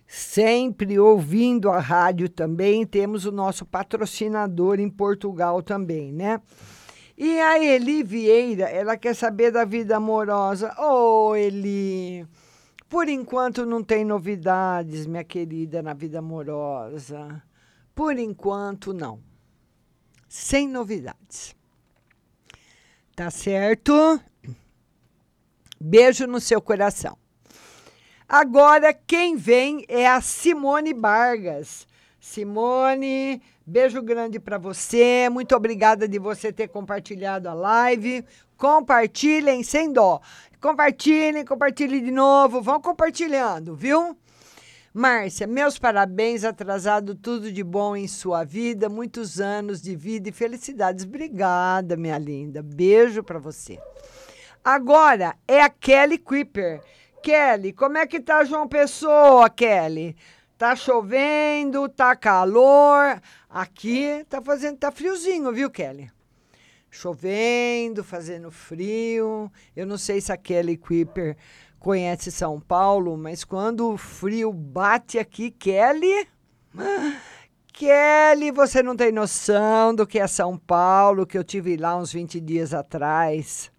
sempre 0.06 0.96
ouvindo 0.96 1.68
a 1.68 1.80
rádio 1.80 2.28
também. 2.28 2.86
Temos 2.86 3.24
o 3.24 3.32
nosso 3.32 3.66
patrocinador 3.66 4.78
em 4.78 4.88
Portugal 4.88 5.60
também, 5.60 6.12
né? 6.12 6.40
E 7.22 7.38
a 7.38 7.62
Eli 7.62 8.02
Vieira, 8.02 8.64
ela 8.70 8.96
quer 8.96 9.14
saber 9.14 9.50
da 9.50 9.62
vida 9.62 9.94
amorosa. 9.94 10.74
Ô, 10.78 11.32
oh, 11.32 11.36
Eli, 11.36 12.26
por 12.88 13.10
enquanto 13.10 13.66
não 13.66 13.84
tem 13.84 14.06
novidades, 14.06 15.06
minha 15.06 15.22
querida, 15.22 15.82
na 15.82 15.92
vida 15.92 16.20
amorosa. 16.20 17.42
Por 17.94 18.18
enquanto, 18.18 18.94
não. 18.94 19.20
Sem 20.30 20.66
novidades. 20.66 21.54
Tá 23.14 23.30
certo? 23.30 24.18
Beijo 25.78 26.26
no 26.26 26.40
seu 26.40 26.62
coração. 26.62 27.18
Agora, 28.26 28.94
quem 28.94 29.36
vem 29.36 29.84
é 29.88 30.08
a 30.08 30.22
Simone 30.22 30.94
Vargas. 30.94 31.86
Simone, 32.20 33.40
beijo 33.66 34.02
grande 34.02 34.38
para 34.38 34.58
você. 34.58 35.30
Muito 35.30 35.56
obrigada 35.56 36.06
de 36.06 36.18
você 36.18 36.52
ter 36.52 36.68
compartilhado 36.68 37.48
a 37.48 37.54
live. 37.54 38.22
Compartilhem 38.58 39.62
sem 39.62 39.90
dó. 39.90 40.20
Compartilhem, 40.60 41.46
compartilhem 41.46 42.04
de 42.04 42.10
novo. 42.10 42.60
Vão 42.60 42.78
compartilhando, 42.78 43.74
viu? 43.74 44.14
Márcia, 44.92 45.46
meus 45.46 45.78
parabéns, 45.78 46.44
atrasado 46.44 47.14
tudo 47.14 47.50
de 47.50 47.64
bom 47.64 47.96
em 47.96 48.06
sua 48.06 48.44
vida, 48.44 48.88
muitos 48.88 49.40
anos 49.40 49.80
de 49.80 49.96
vida 49.96 50.28
e 50.28 50.32
felicidades. 50.32 51.06
Obrigada, 51.06 51.96
minha 51.96 52.18
linda. 52.18 52.62
Beijo 52.62 53.22
para 53.22 53.38
você. 53.38 53.78
Agora 54.62 55.36
é 55.48 55.62
a 55.62 55.70
Kelly 55.70 56.18
Creeper. 56.18 56.82
Kelly, 57.22 57.72
como 57.72 57.96
é 57.96 58.06
que 58.06 58.20
tá 58.20 58.44
João 58.44 58.68
Pessoa, 58.68 59.48
Kelly? 59.48 60.16
Tá 60.60 60.76
chovendo, 60.76 61.88
tá 61.88 62.14
calor. 62.14 63.18
Aqui 63.48 64.26
tá 64.28 64.42
fazendo, 64.42 64.76
tá 64.76 64.92
friozinho, 64.92 65.50
viu, 65.54 65.70
Kelly? 65.70 66.12
Chovendo, 66.90 68.04
fazendo 68.04 68.50
frio. 68.50 69.50
Eu 69.74 69.86
não 69.86 69.96
sei 69.96 70.20
se 70.20 70.30
a 70.30 70.36
Kelly 70.36 70.76
Creeper 70.76 71.34
conhece 71.78 72.30
São 72.30 72.60
Paulo, 72.60 73.16
mas 73.16 73.42
quando 73.42 73.90
o 73.90 73.96
frio 73.96 74.52
bate 74.52 75.18
aqui, 75.18 75.50
Kelly. 75.50 76.28
Kelly, 77.72 78.50
você 78.50 78.82
não 78.82 78.94
tem 78.94 79.10
noção 79.10 79.94
do 79.94 80.06
que 80.06 80.18
é 80.18 80.26
São 80.26 80.58
Paulo, 80.58 81.26
que 81.26 81.38
eu 81.38 81.42
tive 81.42 81.74
lá 81.78 81.96
uns 81.96 82.12
20 82.12 82.38
dias 82.38 82.74
atrás. 82.74 83.72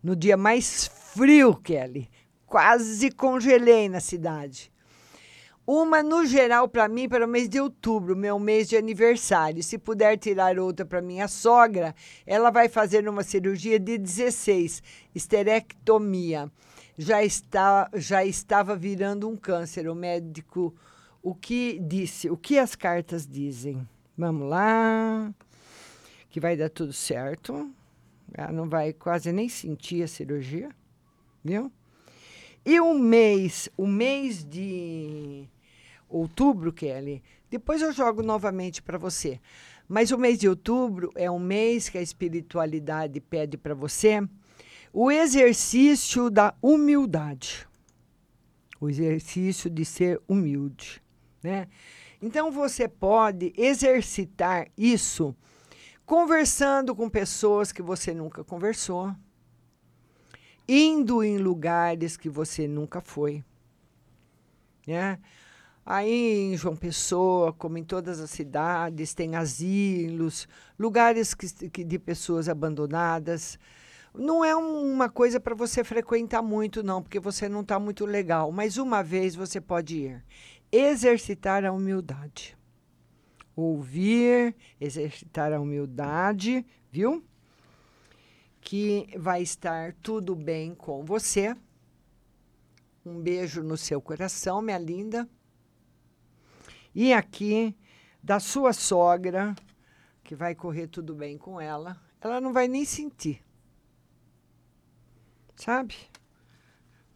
No 0.00 0.14
dia 0.14 0.36
mais 0.36 0.86
frio, 0.86 1.56
Kelly 1.56 2.08
quase 2.46 3.10
congelei 3.10 3.88
na 3.88 3.98
cidade. 3.98 4.71
Uma 5.66 6.02
no 6.02 6.26
geral 6.26 6.68
para 6.68 6.88
mim 6.88 7.08
para 7.08 7.24
o 7.24 7.28
mês 7.28 7.48
de 7.48 7.60
outubro, 7.60 8.16
meu 8.16 8.38
mês 8.38 8.68
de 8.68 8.76
aniversário. 8.76 9.62
Se 9.62 9.78
puder 9.78 10.18
tirar 10.18 10.58
outra 10.58 10.84
para 10.84 11.00
minha 11.00 11.28
sogra, 11.28 11.94
ela 12.26 12.50
vai 12.50 12.68
fazer 12.68 13.08
uma 13.08 13.22
cirurgia 13.22 13.78
de 13.78 13.96
16, 13.96 14.82
esterectomia. 15.14 16.50
Já 16.98 17.22
está 17.22 17.88
já 17.94 18.24
estava 18.24 18.74
virando 18.74 19.28
um 19.28 19.36
câncer. 19.36 19.88
O 19.88 19.94
médico 19.94 20.74
o 21.22 21.34
que 21.34 21.78
disse? 21.78 22.28
O 22.28 22.36
que 22.36 22.58
as 22.58 22.74
cartas 22.74 23.24
dizem? 23.24 23.88
Vamos 24.18 24.48
lá. 24.48 25.32
Que 26.28 26.40
vai 26.40 26.56
dar 26.56 26.68
tudo 26.68 26.92
certo. 26.92 27.72
Ela 28.34 28.50
não 28.50 28.68
vai 28.68 28.92
quase 28.92 29.30
nem 29.30 29.48
sentir 29.48 30.02
a 30.02 30.08
cirurgia, 30.08 30.70
viu? 31.44 31.70
E 32.64 32.80
o 32.80 32.94
mês, 32.94 33.68
o 33.76 33.86
mês 33.86 34.44
de 34.44 35.48
outubro, 36.08 36.72
Kelly, 36.72 37.22
depois 37.50 37.82
eu 37.82 37.92
jogo 37.92 38.22
novamente 38.22 38.80
para 38.80 38.96
você. 38.96 39.40
Mas 39.88 40.12
o 40.12 40.18
mês 40.18 40.38
de 40.38 40.48
outubro 40.48 41.10
é 41.16 41.30
um 41.30 41.38
mês 41.38 41.88
que 41.88 41.98
a 41.98 42.02
espiritualidade 42.02 43.20
pede 43.20 43.56
para 43.56 43.74
você 43.74 44.22
o 44.92 45.10
exercício 45.10 46.30
da 46.30 46.54
humildade. 46.62 47.66
O 48.80 48.88
exercício 48.88 49.70
de 49.70 49.84
ser 49.84 50.20
humilde, 50.28 51.02
né? 51.42 51.68
Então 52.20 52.50
você 52.50 52.86
pode 52.86 53.52
exercitar 53.56 54.68
isso 54.76 55.34
conversando 56.04 56.94
com 56.94 57.08
pessoas 57.08 57.72
que 57.72 57.82
você 57.82 58.12
nunca 58.12 58.44
conversou 58.44 59.14
indo 60.68 61.22
em 61.22 61.38
lugares 61.38 62.16
que 62.16 62.28
você 62.28 62.66
nunca 62.66 63.00
foi. 63.00 63.44
Né? 64.86 65.18
Aí 65.84 66.52
em 66.52 66.56
João 66.56 66.76
Pessoa, 66.76 67.52
como 67.52 67.76
em 67.76 67.84
todas 67.84 68.20
as 68.20 68.30
cidades, 68.30 69.14
tem 69.14 69.34
asilos, 69.34 70.48
lugares 70.78 71.34
que, 71.34 71.68
que 71.68 71.84
de 71.84 71.98
pessoas 71.98 72.48
abandonadas. 72.48 73.58
Não 74.14 74.44
é 74.44 74.54
uma 74.54 75.08
coisa 75.08 75.40
para 75.40 75.54
você 75.54 75.82
frequentar 75.82 76.42
muito, 76.42 76.82
não, 76.82 77.02
porque 77.02 77.18
você 77.18 77.48
não 77.48 77.62
está 77.62 77.80
muito 77.80 78.06
legal. 78.06 78.52
Mas 78.52 78.76
uma 78.76 79.02
vez 79.02 79.34
você 79.34 79.60
pode 79.60 79.96
ir. 79.96 80.24
Exercitar 80.70 81.64
a 81.64 81.72
humildade. 81.72 82.56
Ouvir, 83.56 84.54
exercitar 84.80 85.52
a 85.52 85.60
humildade, 85.60 86.64
viu? 86.90 87.24
Que 88.62 89.08
vai 89.18 89.42
estar 89.42 89.92
tudo 90.00 90.34
bem 90.34 90.74
com 90.74 91.04
você. 91.04 91.54
Um 93.04 93.20
beijo 93.20 93.62
no 93.62 93.76
seu 93.76 94.00
coração, 94.00 94.62
minha 94.62 94.78
linda. 94.78 95.28
E 96.94 97.12
aqui, 97.12 97.76
da 98.22 98.38
sua 98.38 98.72
sogra, 98.72 99.54
que 100.22 100.36
vai 100.36 100.54
correr 100.54 100.86
tudo 100.86 101.14
bem 101.14 101.36
com 101.36 101.60
ela, 101.60 102.00
ela 102.20 102.40
não 102.40 102.52
vai 102.52 102.68
nem 102.68 102.84
sentir. 102.84 103.42
Sabe? 105.56 105.96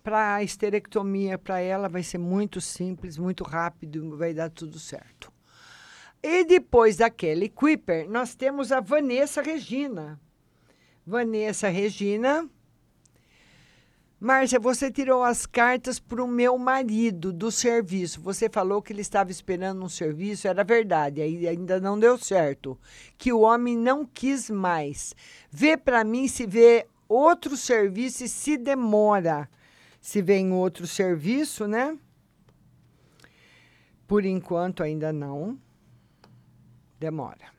Para 0.03 0.35
a 0.35 0.43
esterectomia, 0.43 1.39
para 1.39 1.61
ela, 1.61 1.89
vai 1.89 2.03
ser 2.03 2.19
muito 2.19 2.61
simples, 2.61 3.17
muito 3.17 3.45
rápido, 3.45 4.17
vai 4.17 4.35
dar 4.35 4.51
tudo 4.51 4.79
certo. 4.79 5.33
E 6.23 6.45
depois 6.45 6.97
da 6.97 7.09
Kelly 7.09 7.49
Kuiper, 7.49 8.11
nós 8.11 8.35
temos 8.35 8.73
a 8.73 8.81
Vanessa 8.81 9.41
Regina. 9.41 10.21
Vanessa 11.07 11.69
Regina. 11.69 12.51
Márcia, 14.19 14.59
você 14.59 14.91
tirou 14.91 15.23
as 15.23 15.47
cartas 15.47 16.01
para 16.01 16.25
o 16.25 16.27
meu 16.27 16.59
marido 16.59 17.33
do 17.33 17.53
serviço. 17.53 18.21
Você 18.23 18.49
falou 18.49 18.83
que 18.83 18.93
ele 18.93 19.03
estava 19.03 19.31
esperando 19.31 19.85
um 19.85 19.89
serviço, 19.89 20.49
era 20.49 20.65
verdade, 20.65 21.21
aí 21.21 21.47
ainda 21.47 21.79
não 21.79 21.99
deu 21.99 22.19
certo. 22.19 22.77
Que 23.17 23.33
o 23.33 23.41
homem 23.41 23.77
não 23.77 24.05
quis 24.05 24.51
mais. 24.51 25.15
Vê 25.49 25.77
para 25.77 26.03
mim 26.03 26.27
se 26.27 26.45
vê 26.45 26.89
outro 27.09 27.57
serviço 27.57 28.25
e 28.25 28.29
se 28.29 28.57
demora. 28.57 29.49
Se 30.01 30.21
vem 30.21 30.53
outro 30.53 30.87
serviço, 30.87 31.69
né? 31.69 31.97
Por 34.09 34.25
enquanto 34.25 34.83
ainda 34.83 35.13
não. 35.13 35.59
Demora. 36.99 37.56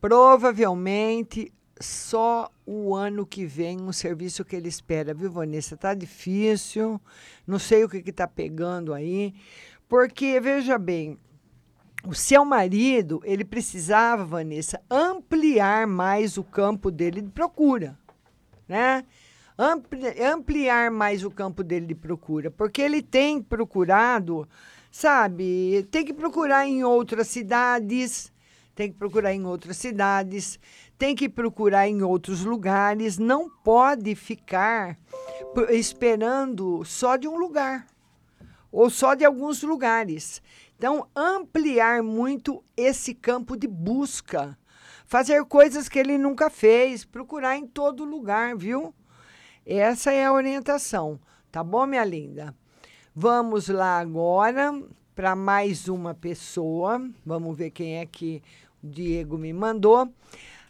Provavelmente 0.00 1.52
só 1.80 2.50
o 2.66 2.94
ano 2.94 3.26
que 3.26 3.46
vem 3.46 3.80
um 3.80 3.92
serviço 3.92 4.44
que 4.44 4.54
ele 4.54 4.68
espera, 4.68 5.14
viu, 5.14 5.30
Vanessa? 5.30 5.76
Tá 5.76 5.94
difícil, 5.94 7.00
não 7.46 7.58
sei 7.58 7.84
o 7.84 7.88
que 7.88 7.98
está 7.98 8.26
pegando 8.26 8.92
aí, 8.92 9.34
porque, 9.88 10.38
veja 10.40 10.78
bem, 10.78 11.18
o 12.06 12.14
seu 12.14 12.44
marido, 12.44 13.20
ele 13.24 13.44
precisava, 13.44 14.24
Vanessa, 14.24 14.80
ampliar 14.90 15.86
mais 15.86 16.36
o 16.36 16.44
campo 16.44 16.90
dele 16.90 17.20
de 17.22 17.30
procura, 17.30 17.98
né? 18.68 19.04
Ampli 19.58 20.22
ampliar 20.22 20.90
mais 20.90 21.22
o 21.22 21.30
campo 21.30 21.62
dele 21.62 21.86
de 21.86 21.94
procura, 21.94 22.50
porque 22.50 22.80
ele 22.80 23.02
tem 23.02 23.42
procurado, 23.42 24.48
sabe, 24.90 25.86
tem 25.90 26.02
que 26.02 26.14
procurar 26.14 26.66
em 26.66 26.82
outras 26.82 27.28
cidades, 27.28 28.32
tem 28.80 28.90
que 28.90 28.96
procurar 28.96 29.34
em 29.34 29.44
outras 29.44 29.76
cidades, 29.76 30.58
tem 30.96 31.14
que 31.14 31.28
procurar 31.28 31.86
em 31.86 32.02
outros 32.02 32.46
lugares, 32.46 33.18
não 33.18 33.46
pode 33.46 34.14
ficar 34.14 34.98
esperando 35.68 36.82
só 36.82 37.16
de 37.16 37.28
um 37.28 37.36
lugar 37.36 37.86
ou 38.72 38.88
só 38.88 39.14
de 39.14 39.22
alguns 39.22 39.62
lugares. 39.62 40.40
Então, 40.78 41.06
ampliar 41.14 42.02
muito 42.02 42.64
esse 42.74 43.12
campo 43.12 43.54
de 43.54 43.68
busca, 43.68 44.56
fazer 45.04 45.44
coisas 45.44 45.86
que 45.86 45.98
ele 45.98 46.16
nunca 46.16 46.48
fez, 46.48 47.04
procurar 47.04 47.58
em 47.58 47.66
todo 47.66 48.02
lugar, 48.02 48.56
viu? 48.56 48.94
Essa 49.66 50.10
é 50.10 50.24
a 50.24 50.32
orientação, 50.32 51.20
tá 51.52 51.62
bom, 51.62 51.84
minha 51.84 52.02
linda? 52.02 52.56
Vamos 53.14 53.68
lá 53.68 53.98
agora 53.98 54.72
para 55.20 55.36
mais 55.36 55.86
uma 55.86 56.14
pessoa. 56.14 56.98
Vamos 57.26 57.54
ver 57.54 57.70
quem 57.72 57.98
é 57.98 58.06
que 58.06 58.42
Diego 58.82 59.36
me 59.36 59.52
mandou. 59.52 60.12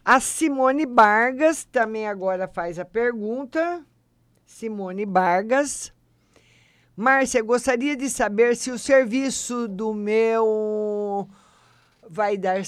A 0.04 0.18
Simone 0.18 0.86
Vargas 0.86 1.64
também 1.64 2.06
agora 2.08 2.48
faz 2.48 2.78
a 2.78 2.84
pergunta. 2.84 3.84
Simone 4.44 5.04
Vargas. 5.06 5.92
Márcia, 6.96 7.42
gostaria 7.42 7.96
de 7.96 8.10
saber 8.10 8.56
se 8.56 8.70
o 8.70 8.78
serviço 8.78 9.68
do 9.68 9.94
meu 9.94 11.28
vai 12.08 12.36
dar 12.36 12.60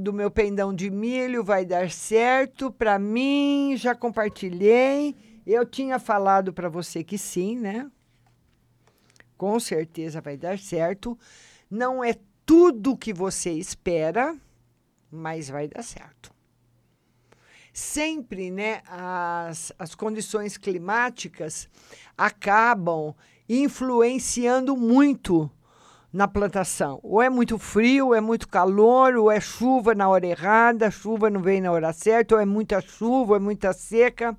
do 0.00 0.12
meu 0.12 0.30
pendão 0.30 0.74
de 0.74 0.90
milho 0.90 1.44
vai 1.44 1.64
dar 1.64 1.88
certo 1.88 2.70
para 2.70 2.98
mim, 2.98 3.74
já 3.76 3.94
compartilhei. 3.94 5.14
Eu 5.46 5.64
tinha 5.64 5.98
falado 5.98 6.52
para 6.52 6.68
você 6.68 7.04
que 7.04 7.16
sim, 7.16 7.56
né? 7.56 7.90
Com 9.36 9.58
certeza 9.60 10.20
vai 10.20 10.36
dar 10.36 10.58
certo. 10.58 11.16
Não 11.70 12.02
é 12.02 12.14
tudo 12.44 12.96
que 12.96 13.12
você 13.12 13.52
espera, 13.52 14.36
mas 15.10 15.48
vai 15.48 15.68
dar 15.68 15.82
certo. 15.82 16.32
Sempre, 17.72 18.50
né, 18.50 18.82
as, 18.86 19.72
as 19.78 19.94
condições 19.94 20.56
climáticas 20.56 21.68
acabam 22.16 23.14
influenciando 23.48 24.76
muito 24.76 25.50
na 26.12 26.26
plantação. 26.26 26.98
Ou 27.02 27.22
é 27.22 27.30
muito 27.30 27.58
frio, 27.58 28.08
ou 28.08 28.14
é 28.14 28.20
muito 28.20 28.48
calor, 28.48 29.16
ou 29.16 29.30
é 29.30 29.40
chuva 29.40 29.94
na 29.94 30.08
hora 30.08 30.26
errada, 30.26 30.90
chuva 30.90 31.30
não 31.30 31.40
vem 31.40 31.60
na 31.60 31.70
hora 31.70 31.92
certa, 31.92 32.34
ou 32.34 32.40
é 32.40 32.44
muita 32.44 32.80
chuva, 32.80 33.32
ou 33.32 33.36
é 33.36 33.40
muita 33.40 33.72
seca. 33.72 34.36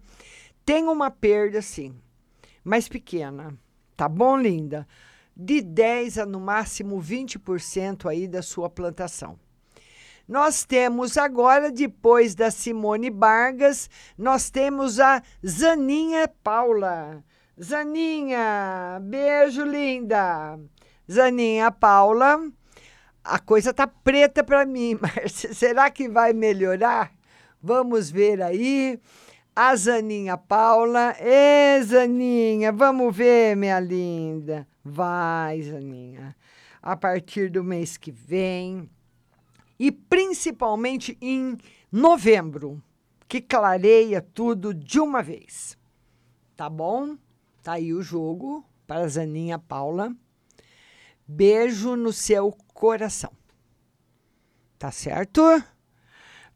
Tem 0.65 0.88
uma 0.88 1.09
perda, 1.09 1.61
sim, 1.61 1.95
mas 2.63 2.88
pequena. 2.88 3.57
Tá 3.95 4.07
bom, 4.07 4.38
linda? 4.38 4.88
De 5.36 5.61
10 5.61 6.20
a 6.20 6.26
no 6.26 6.39
máximo 6.39 7.01
20% 7.01 8.09
aí 8.09 8.28
da 8.28 8.41
sua 8.41 8.70
plantação. 8.70 9.39
Nós 10.30 10.63
temos 10.63 11.17
agora, 11.17 11.71
depois 11.71 12.36
da 12.36 12.51
Simone 12.51 13.09
Vargas, 13.09 13.89
nós 14.15 14.51
temos 14.51 14.99
a 14.99 15.23
Zaninha 15.43 16.27
Paula. 16.43 17.23
Zaninha, 17.59 18.99
beijo 19.01 19.65
linda. 19.65 20.59
Zaninha 21.11 21.71
Paula, 21.71 22.47
a 23.23 23.39
coisa 23.39 23.73
tá 23.73 23.88
preta 23.88 24.43
para 24.43 24.67
mim, 24.67 24.95
mas 25.01 25.32
será 25.57 25.89
que 25.89 26.07
vai 26.07 26.32
melhorar? 26.32 27.11
Vamos 27.59 28.11
ver 28.11 28.39
aí. 28.39 28.99
A 29.55 29.75
Zaninha 29.75 30.38
Paula. 30.38 31.15
Ê, 31.19 31.82
Zaninha, 31.82 32.71
vamos 32.71 33.17
ver, 33.17 33.55
minha 33.55 33.80
linda. 33.80 34.67
Vai, 34.86 35.63
Zaninha. 35.63 36.36
A 36.84 36.95
partir 36.95 37.49
do 37.49 37.63
mês 37.63 37.97
que 37.97 38.11
vem 38.11 38.88
e 39.80 39.91
principalmente 39.91 41.17
em 41.21 41.57
novembro, 41.91 42.84
que 43.27 43.39
clareia 43.39 44.21
tudo 44.21 44.73
de 44.73 44.99
uma 44.99 45.23
vez. 45.23 45.77
Tá 46.55 46.69
bom? 46.69 47.15
Tá 47.63 47.73
aí 47.73 47.93
o 47.93 48.01
jogo 48.01 48.65
para 48.86 49.07
Zaninha 49.07 49.57
Paula. 49.57 50.13
Beijo 51.25 51.95
no 51.95 52.11
seu 52.11 52.51
coração. 52.73 53.32
Tá 54.77 54.91
certo? 54.91 55.41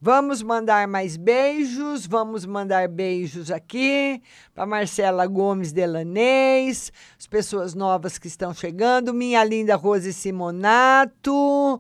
Vamos 0.06 0.42
mandar 0.42 0.86
mais 0.86 1.16
beijos, 1.16 2.06
vamos 2.06 2.46
mandar 2.46 2.90
beijos 2.90 3.50
aqui 3.50 4.22
para 4.54 4.66
Marcela 4.66 5.26
Gomes 5.26 5.72
Delanês, 5.72 6.92
as 7.18 7.26
pessoas 7.26 7.74
novas 7.74 8.18
que 8.18 8.28
estão 8.28 8.54
chegando, 8.54 9.14
minha 9.14 9.42
linda 9.46 9.78
Rose 9.78 10.12
Simonato, 10.12 11.80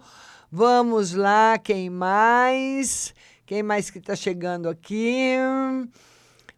Vamos 0.55 1.15
lá, 1.15 1.57
quem 1.57 1.89
mais? 1.89 3.11
Quem 3.43 3.63
mais 3.63 3.89
que 3.89 3.97
está 3.97 4.15
chegando 4.15 4.69
aqui? 4.69 5.35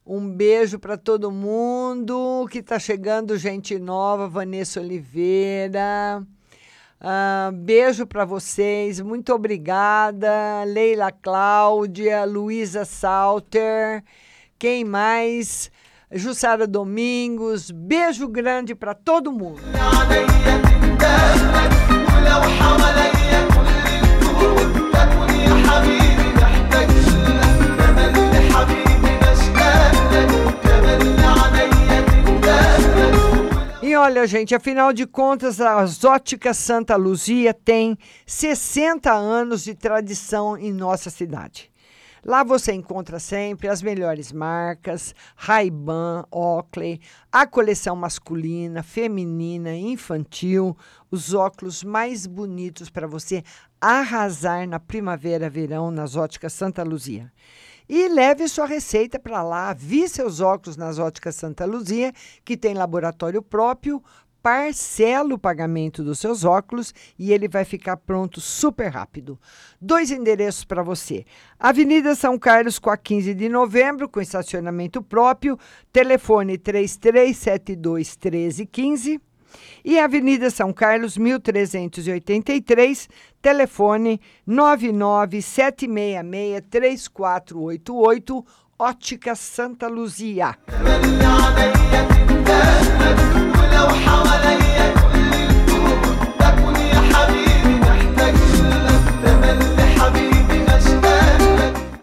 Um 0.06 0.28
beijo 0.28 0.78
para 0.78 0.98
todo 0.98 1.32
mundo 1.32 2.46
que 2.52 2.58
está 2.58 2.78
chegando, 2.78 3.38
gente 3.38 3.80
nova, 3.80 4.28
Vanessa 4.28 4.82
Oliveira. 4.82 6.22
Uh, 7.00 7.54
beijo 7.54 8.06
para 8.06 8.26
vocês, 8.26 9.00
muito 9.00 9.34
obrigada. 9.34 10.66
Leila 10.66 11.10
Cláudia, 11.14 12.26
Luísa 12.26 12.84
Salter, 12.84 14.04
quem 14.60 14.84
mais? 14.84 15.72
Jussara 16.12 16.68
Domingos, 16.68 17.72
beijo 17.72 18.28
grande 18.28 18.76
para 18.76 18.94
todo 18.94 19.32
mundo. 19.32 19.62
E 33.82 33.98
olha, 33.98 34.28
gente, 34.28 34.54
afinal 34.54 34.92
de 34.92 35.06
contas, 35.06 35.62
a 35.62 35.86
Ótica 36.06 36.54
Santa 36.54 36.96
Luzia 36.96 37.54
tem 37.54 37.98
60 38.26 39.14
anos 39.14 39.64
de 39.64 39.74
tradição 39.74 40.58
em 40.58 40.74
nossa 40.74 41.10
cidade. 41.10 41.72
Lá 42.26 42.44
você 42.44 42.74
encontra 42.74 43.20
sempre 43.20 43.68
as 43.68 43.84
melhores 43.84 44.32
marcas, 44.32 45.14
Ray-Ban, 45.36 46.26
Oakley, 46.32 47.00
a 47.32 47.46
coleção 47.46 47.96
masculina, 47.96 48.82
feminina, 48.82 49.76
infantil, 49.76 50.76
os 51.12 51.36
óculos 51.36 51.84
mais 51.84 52.26
bonitos 52.26 52.90
para 52.90 53.06
você 53.06 53.44
arrasar 53.86 54.68
na 54.68 54.80
primavera, 54.80 55.50
verão 55.50 55.92
nas 55.92 56.16
óticas 56.16 56.54
Santa 56.54 56.82
Luzia. 56.84 57.32
E 57.88 58.08
leve 58.08 58.48
sua 58.48 58.66
receita 58.66 59.20
para 59.20 59.44
lá, 59.44 59.72
vi 59.74 60.10
seus 60.10 60.40
óculos 60.40 60.76
nas 60.76 60.98
óticas 60.98 61.36
Santa 61.36 61.66
Luzia, 61.66 62.12
que 62.44 62.58
tem 62.58 62.74
laboratório 62.74 63.44
próprio, 63.44 64.02
parcela 64.42 65.36
o 65.36 65.40
pagamento 65.40 66.04
dos 66.04 66.20
seus 66.20 66.44
óculos 66.44 66.94
e 67.18 67.32
ele 67.32 67.48
vai 67.48 67.64
ficar 67.64 67.98
pronto 67.98 68.42
super 68.42 68.90
rápido. 68.90 69.40
Dois 69.80 70.10
endereços 70.10 70.66
para 70.66 70.82
você: 70.82 71.24
Avenida 71.60 72.16
São 72.16 72.40
Carlos, 72.40 72.80
com 72.80 72.90
a 72.90 72.98
15 72.98 73.36
de 73.36 73.50
novembro, 73.50 74.10
com 74.10 74.20
estacionamento 74.20 75.00
próprio, 75.02 75.60
telefone 75.94 76.58
3372 76.58 78.18
1315. 78.18 79.22
E 79.84 80.00
Avenida 80.00 80.50
São 80.50 80.72
Carlos, 80.74 81.18
1383, 81.18 83.10
telefone 83.42 84.22
99766 84.46 86.62
3488, 86.70 88.46
Ótica 88.78 89.34
Santa 89.36 89.88
Luzia. 89.88 90.58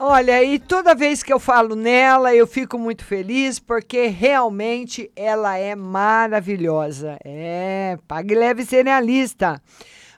Olha, 0.05 0.43
e 0.43 0.59
toda 0.59 0.97
vez 0.97 1.23
que 1.23 1.33
eu 1.33 1.39
falo 1.39 1.77
nela, 1.77 2.35
eu 2.35 2.45
fico 2.45 2.77
muito 2.77 3.05
feliz 3.05 3.61
porque 3.61 4.09
realmente 4.09 5.09
ela 5.15 5.57
é 5.57 5.77
maravilhosa. 5.77 7.17
É, 7.25 7.97
pague 8.09 8.35
leve 8.35 8.65
cerealista. 8.65 9.63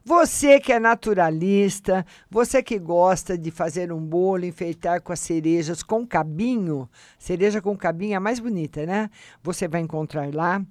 Você 0.06 0.60
que 0.60 0.70
é 0.70 0.78
naturalista, 0.78 2.04
você 2.30 2.62
que 2.62 2.78
gosta 2.78 3.38
de 3.38 3.50
fazer 3.50 3.90
um 3.90 4.04
bolo, 4.04 4.44
enfeitar 4.44 5.00
com 5.00 5.14
as 5.14 5.20
cerejas 5.20 5.82
com 5.82 6.06
cabinho, 6.06 6.86
cereja 7.18 7.62
com 7.62 7.74
cabinho 7.74 8.12
é 8.12 8.16
a 8.16 8.20
mais 8.20 8.38
bonita, 8.38 8.84
né? 8.84 9.08
Você 9.42 9.66
vai 9.66 9.80
encontrar 9.80 10.34
lá 10.34 10.62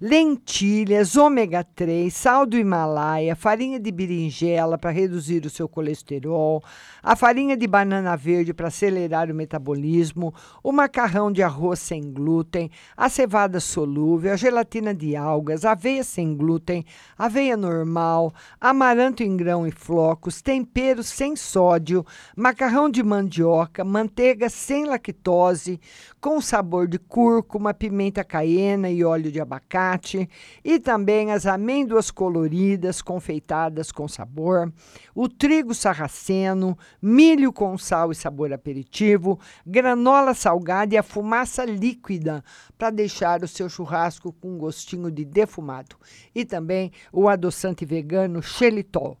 lentilhas, 0.00 1.16
ômega 1.16 1.64
3, 1.64 2.14
sal 2.14 2.46
do 2.46 2.56
Himalaia, 2.56 3.34
farinha 3.34 3.80
de 3.80 3.90
berinjela 3.90 4.78
para 4.78 4.90
reduzir 4.90 5.44
o 5.44 5.50
seu 5.50 5.68
colesterol, 5.68 6.62
a 7.02 7.16
farinha 7.16 7.56
de 7.56 7.66
banana 7.66 8.14
verde 8.14 8.54
para 8.54 8.68
acelerar 8.68 9.30
o 9.30 9.34
metabolismo, 9.34 10.32
o 10.62 10.70
macarrão 10.70 11.32
de 11.32 11.42
arroz 11.42 11.80
sem 11.80 12.12
glúten, 12.12 12.70
a 12.96 13.08
cevada 13.08 13.58
solúvel, 13.58 14.32
a 14.32 14.36
gelatina 14.36 14.94
de 14.94 15.16
algas, 15.16 15.64
a 15.64 15.72
aveia 15.72 16.04
sem 16.04 16.36
glúten, 16.36 16.84
aveia 17.18 17.56
normal, 17.56 18.32
amaranto 18.76 19.22
em 19.22 19.34
grão 19.34 19.66
e 19.66 19.70
flocos, 19.70 20.42
temperos 20.42 21.06
sem 21.06 21.34
sódio, 21.34 22.04
macarrão 22.36 22.90
de 22.90 23.02
mandioca, 23.02 23.82
manteiga 23.82 24.50
sem 24.50 24.84
lactose, 24.84 25.80
com 26.26 26.40
sabor 26.40 26.88
de 26.88 26.98
cúrcuma, 26.98 27.72
pimenta 27.72 28.24
caiena 28.24 28.90
e 28.90 29.04
óleo 29.04 29.30
de 29.30 29.40
abacate, 29.40 30.28
e 30.64 30.80
também 30.80 31.30
as 31.30 31.46
amêndoas 31.46 32.10
coloridas 32.10 33.00
confeitadas 33.00 33.92
com 33.92 34.08
sabor, 34.08 34.72
o 35.14 35.28
trigo 35.28 35.72
sarraceno, 35.72 36.76
milho 37.00 37.52
com 37.52 37.78
sal 37.78 38.10
e 38.10 38.14
sabor 38.16 38.52
aperitivo, 38.52 39.38
granola 39.64 40.34
salgada 40.34 40.96
e 40.96 40.98
a 40.98 41.02
fumaça 41.04 41.64
líquida 41.64 42.42
para 42.76 42.90
deixar 42.90 43.44
o 43.44 43.48
seu 43.48 43.68
churrasco 43.68 44.32
com 44.32 44.56
um 44.56 44.58
gostinho 44.58 45.12
de 45.12 45.24
defumado. 45.24 45.94
E 46.34 46.44
também 46.44 46.90
o 47.12 47.28
adoçante 47.28 47.84
vegano 47.84 48.42
xelitol. 48.42 49.16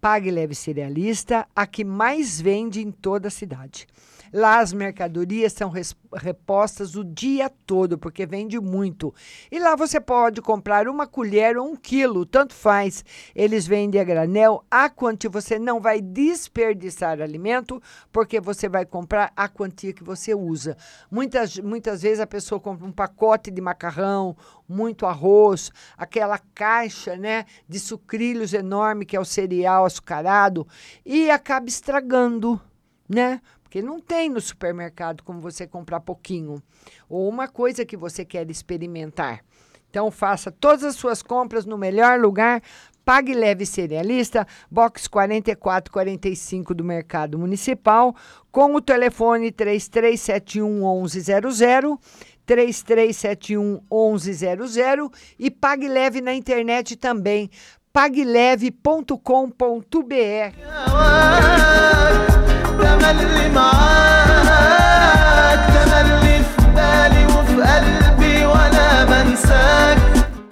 Pague 0.00 0.30
Leve 0.30 0.54
Cerealista, 0.54 1.46
a 1.54 1.66
que 1.66 1.84
mais 1.84 2.40
vende 2.40 2.80
em 2.80 2.90
toda 2.90 3.28
a 3.28 3.30
cidade. 3.30 3.86
Lá 4.32 4.60
as 4.60 4.72
mercadorias 4.72 5.52
são 5.52 5.72
repostas 6.12 6.94
o 6.94 7.02
dia 7.02 7.50
todo, 7.66 7.98
porque 7.98 8.24
vende 8.24 8.60
muito. 8.60 9.12
E 9.50 9.58
lá 9.58 9.74
você 9.74 10.00
pode 10.00 10.40
comprar 10.40 10.86
uma 10.86 11.04
colher 11.04 11.56
ou 11.56 11.66
um 11.66 11.74
quilo, 11.74 12.24
tanto 12.24 12.54
faz. 12.54 13.04
Eles 13.34 13.66
vendem 13.66 14.00
a 14.00 14.04
granel, 14.04 14.64
a 14.70 14.88
quantia 14.88 15.28
você 15.28 15.58
não 15.58 15.80
vai 15.80 16.00
desperdiçar 16.00 17.20
alimento, 17.20 17.82
porque 18.12 18.40
você 18.40 18.68
vai 18.68 18.86
comprar 18.86 19.32
a 19.34 19.48
quantia 19.48 19.92
que 19.92 20.04
você 20.04 20.32
usa. 20.32 20.76
Muitas, 21.10 21.58
muitas 21.58 22.02
vezes 22.02 22.20
a 22.20 22.26
pessoa 22.26 22.60
compra 22.60 22.86
um 22.86 22.92
pacote 22.92 23.50
de 23.50 23.60
macarrão, 23.60 24.36
muito 24.68 25.04
arroz, 25.06 25.72
aquela 25.98 26.38
caixa 26.54 27.16
né, 27.16 27.44
de 27.68 27.80
sucrilhos 27.80 28.54
enorme, 28.54 29.04
que 29.04 29.16
é 29.16 29.20
o 29.20 29.24
cereal 29.24 29.84
açucarado, 29.90 30.66
e 31.04 31.30
acaba 31.30 31.68
estragando, 31.68 32.60
né? 33.08 33.40
Porque 33.62 33.82
não 33.82 34.00
tem 34.00 34.28
no 34.28 34.40
supermercado 34.40 35.22
como 35.22 35.38
você 35.38 35.66
comprar 35.66 36.00
pouquinho. 36.00 36.60
Ou 37.08 37.28
uma 37.28 37.46
coisa 37.46 37.84
que 37.84 37.96
você 37.96 38.24
quer 38.24 38.50
experimentar. 38.50 39.44
Então, 39.88 40.10
faça 40.10 40.50
todas 40.52 40.84
as 40.84 40.96
suas 40.96 41.22
compras 41.22 41.64
no 41.64 41.76
melhor 41.76 42.18
lugar. 42.18 42.62
Pague 43.04 43.34
Leve 43.34 43.66
Cerealista, 43.66 44.46
box 44.70 45.08
4445 45.08 46.74
do 46.74 46.84
Mercado 46.84 47.38
Municipal, 47.38 48.14
com 48.52 48.74
o 48.74 48.80
telefone 48.80 49.50
3371 49.50 51.02
1100. 51.02 51.98
3371 52.46 53.80
1100 53.90 55.10
e 55.38 55.50
Pague 55.50 55.86
Leve 55.86 56.20
na 56.20 56.34
internet 56.34 56.96
também, 56.96 57.48
pagleve.com.br. 57.92 59.20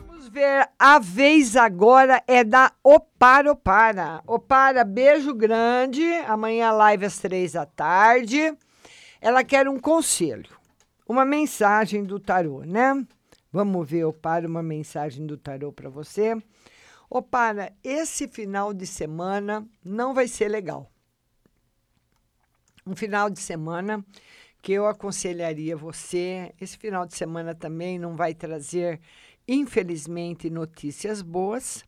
Vamos 0.07 0.29
ver 0.29 0.69
a 0.79 0.99
vez 0.99 1.57
agora 1.57 2.23
é 2.27 2.43
da 2.43 2.73
Opara 2.83 3.53
Opara. 3.53 4.21
Opara, 4.27 4.85
beijo 4.85 5.33
grande. 5.35 6.05
Amanhã 6.27 6.73
live 6.73 7.07
às 7.07 7.19
três 7.19 7.53
da 7.53 7.65
tarde. 7.65 8.53
Ela 9.21 9.43
quer 9.45 9.69
um 9.69 9.79
conselho, 9.79 10.51
uma 11.09 11.25
mensagem 11.25 12.05
do 12.05 12.19
tarô, 12.21 12.63
né? 12.65 13.05
Vamos 13.53 13.89
ver, 13.89 14.05
Opara, 14.05 14.47
uma 14.47 14.63
mensagem 14.63 15.27
do 15.27 15.37
tarô 15.37 15.73
para 15.73 15.89
você. 15.89 16.37
Opara, 17.11 17.73
esse 17.83 18.29
final 18.29 18.75
de 18.75 18.87
semana 18.87 19.67
não 19.83 20.13
vai 20.13 20.29
ser 20.29 20.49
legal. 20.49 20.91
Um 22.87 22.95
final 22.95 23.31
de 23.31 23.41
semana 23.41 24.05
que 24.61 24.73
eu 24.73 24.87
aconselharia 24.87 25.77
você. 25.77 26.53
Esse 26.61 26.77
final 26.77 27.07
de 27.07 27.17
semana 27.17 27.55
também 27.55 27.99
não 27.99 28.17
vai 28.17 28.35
trazer, 28.35 29.01
infelizmente, 29.47 30.51
notícias 30.51 31.23
boas. 31.23 31.85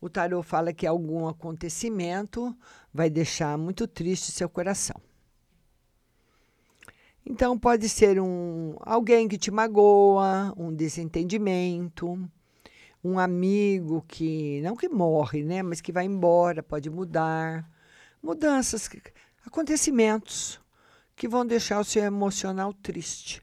O 0.00 0.08
tarô 0.08 0.42
fala 0.42 0.72
que 0.72 0.86
algum 0.86 1.26
acontecimento 1.26 2.56
vai 2.92 3.08
deixar 3.08 3.56
muito 3.58 3.88
triste 3.88 4.30
seu 4.30 4.48
coração. 4.48 5.00
Então 7.26 7.58
pode 7.58 7.88
ser 7.88 8.20
um 8.20 8.76
alguém 8.80 9.26
que 9.26 9.38
te 9.38 9.50
magoa, 9.50 10.52
um 10.58 10.74
desentendimento, 10.74 12.30
um 13.04 13.18
amigo 13.18 14.02
que 14.08 14.62
não 14.62 14.74
que 14.74 14.88
morre, 14.88 15.42
né, 15.42 15.62
mas 15.62 15.82
que 15.82 15.92
vai 15.92 16.06
embora, 16.06 16.62
pode 16.62 16.88
mudar, 16.88 17.70
mudanças, 18.22 18.88
acontecimentos 19.46 20.58
que 21.14 21.28
vão 21.28 21.44
deixar 21.44 21.78
o 21.78 21.84
seu 21.84 22.02
emocional 22.02 22.72
triste. 22.72 23.42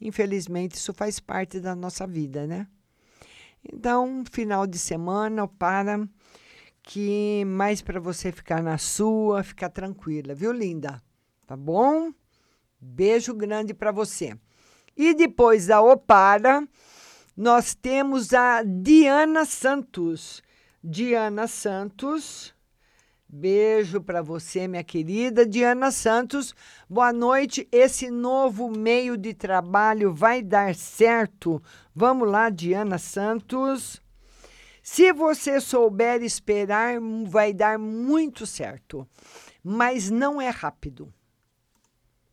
Infelizmente, 0.00 0.76
isso 0.76 0.94
faz 0.94 1.18
parte 1.18 1.58
da 1.58 1.74
nossa 1.74 2.06
vida, 2.06 2.46
né? 2.46 2.68
Então, 3.72 4.22
final 4.30 4.66
de 4.66 4.78
semana, 4.78 5.48
para 5.48 6.06
que 6.82 7.44
mais 7.44 7.82
para 7.82 7.98
você 7.98 8.30
ficar 8.30 8.62
na 8.62 8.78
sua, 8.78 9.42
ficar 9.42 9.70
tranquila, 9.70 10.34
viu, 10.34 10.52
linda? 10.52 11.02
Tá 11.46 11.56
bom? 11.56 12.12
Beijo 12.80 13.34
grande 13.34 13.74
para 13.74 13.90
você. 13.90 14.38
E 14.96 15.12
depois 15.14 15.66
da 15.66 15.80
Opara, 15.80 16.66
nós 17.36 17.74
temos 17.74 18.32
a 18.32 18.62
Diana 18.62 19.44
Santos. 19.44 20.42
Diana 20.82 21.46
Santos. 21.46 22.54
Beijo 23.28 24.00
para 24.00 24.22
você, 24.22 24.66
minha 24.66 24.82
querida 24.82 25.44
Diana 25.44 25.90
Santos. 25.90 26.54
Boa 26.88 27.12
noite. 27.12 27.68
Esse 27.70 28.10
novo 28.10 28.70
meio 28.70 29.18
de 29.18 29.34
trabalho 29.34 30.14
vai 30.14 30.40
dar 30.40 30.74
certo? 30.74 31.62
Vamos 31.94 32.30
lá, 32.30 32.48
Diana 32.48 32.96
Santos. 32.96 34.00
Se 34.82 35.12
você 35.12 35.60
souber 35.60 36.22
esperar, 36.22 36.98
vai 37.26 37.52
dar 37.52 37.78
muito 37.78 38.46
certo. 38.46 39.06
Mas 39.62 40.08
não 40.08 40.40
é 40.40 40.48
rápido. 40.48 41.12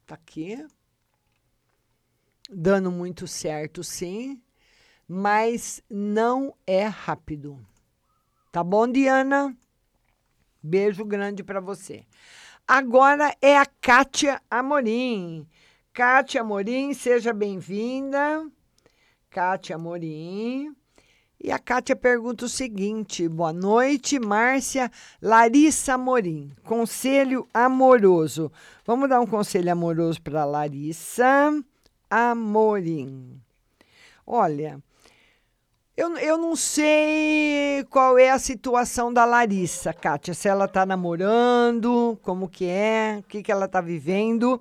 Tá 0.06 0.16
aqui. 0.16 0.66
Dando 2.50 2.92
muito 2.92 3.28
certo, 3.28 3.84
sim. 3.84 4.42
Mas 5.08 5.84
não 5.90 6.54
é 6.66 6.86
rápido. 6.86 7.60
Tá 8.52 8.64
bom, 8.64 8.88
Diana? 8.88 9.56
Beijo 10.62 11.04
grande 11.04 11.44
para 11.44 11.60
você. 11.60 12.06
Agora 12.68 13.36
é 13.42 13.58
a 13.58 13.66
Kátia 13.66 14.42
Amorim. 14.50 15.46
Kátia 15.92 16.42
Amorim, 16.42 16.94
seja 16.94 17.34
bem-vinda. 17.34 18.50
Kátia 19.30 19.76
Amorim. 19.76 20.74
E 21.44 21.52
a 21.52 21.60
Kátia 21.60 21.94
pergunta 21.94 22.46
o 22.46 22.50
seguinte: 22.50 23.28
boa 23.28 23.52
noite, 23.52 24.18
Márcia 24.18 24.90
Larissa 25.22 25.96
Amorim. 25.96 26.54
Conselho 26.64 27.46
amoroso. 27.54 28.50
Vamos 28.86 29.10
dar 29.10 29.20
um 29.20 29.28
conselho 29.28 29.70
amoroso 29.70 30.22
para 30.22 30.46
Larissa 30.46 31.52
Amorim. 32.10 33.42
Olha, 34.26 34.82
eu, 35.96 36.18
eu 36.18 36.38
não 36.38 36.56
sei 36.56 37.84
qual 37.90 38.18
é 38.18 38.32
a 38.32 38.40
situação 38.40 39.14
da 39.14 39.26
Larissa, 39.26 39.94
Kátia. 39.94 40.34
Se 40.34 40.48
ela 40.48 40.66
está 40.66 40.86
namorando, 40.86 42.18
como 42.24 42.50
que 42.50 42.66
é, 42.66 43.18
o 43.20 43.24
que, 43.24 43.44
que 43.44 43.52
ela 43.52 43.66
está 43.66 43.80
vivendo. 43.80 44.60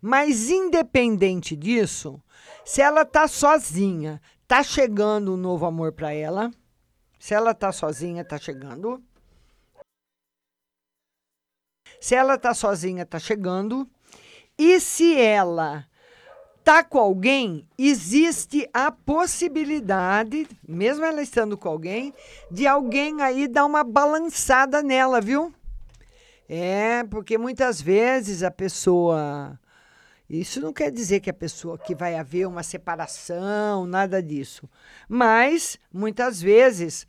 Mas 0.00 0.48
independente 0.48 1.54
disso, 1.54 2.22
se 2.64 2.80
ela 2.80 3.02
está 3.02 3.28
sozinha, 3.28 4.20
tá 4.48 4.62
chegando 4.62 5.34
um 5.34 5.36
novo 5.36 5.66
amor 5.66 5.92
para 5.92 6.14
ela. 6.14 6.50
Se 7.18 7.34
ela 7.34 7.52
tá 7.52 7.70
sozinha, 7.70 8.24
tá 8.24 8.38
chegando. 8.38 9.02
Se 12.00 12.14
ela 12.14 12.38
tá 12.38 12.54
sozinha, 12.54 13.04
tá 13.04 13.18
chegando. 13.18 13.86
E 14.56 14.80
se 14.80 15.20
ela 15.20 15.86
tá 16.64 16.84
com 16.84 16.98
alguém, 16.98 17.66
existe 17.78 18.68
a 18.72 18.90
possibilidade, 18.90 20.46
mesmo 20.66 21.04
ela 21.04 21.22
estando 21.22 21.56
com 21.56 21.68
alguém, 21.68 22.14
de 22.50 22.66
alguém 22.66 23.20
aí 23.22 23.48
dar 23.48 23.64
uma 23.64 23.82
balançada 23.82 24.82
nela, 24.82 25.20
viu? 25.20 25.52
É, 26.48 27.04
porque 27.04 27.38
muitas 27.38 27.80
vezes 27.80 28.42
a 28.42 28.50
pessoa. 28.50 29.58
Isso 30.28 30.60
não 30.60 30.72
quer 30.72 30.92
dizer 30.92 31.18
que 31.18 31.30
a 31.30 31.34
pessoa 31.34 31.76
que 31.76 31.92
vai 31.94 32.14
haver 32.16 32.46
uma 32.46 32.62
separação, 32.62 33.84
nada 33.84 34.22
disso. 34.22 34.68
Mas, 35.08 35.76
muitas 35.92 36.40
vezes, 36.40 37.04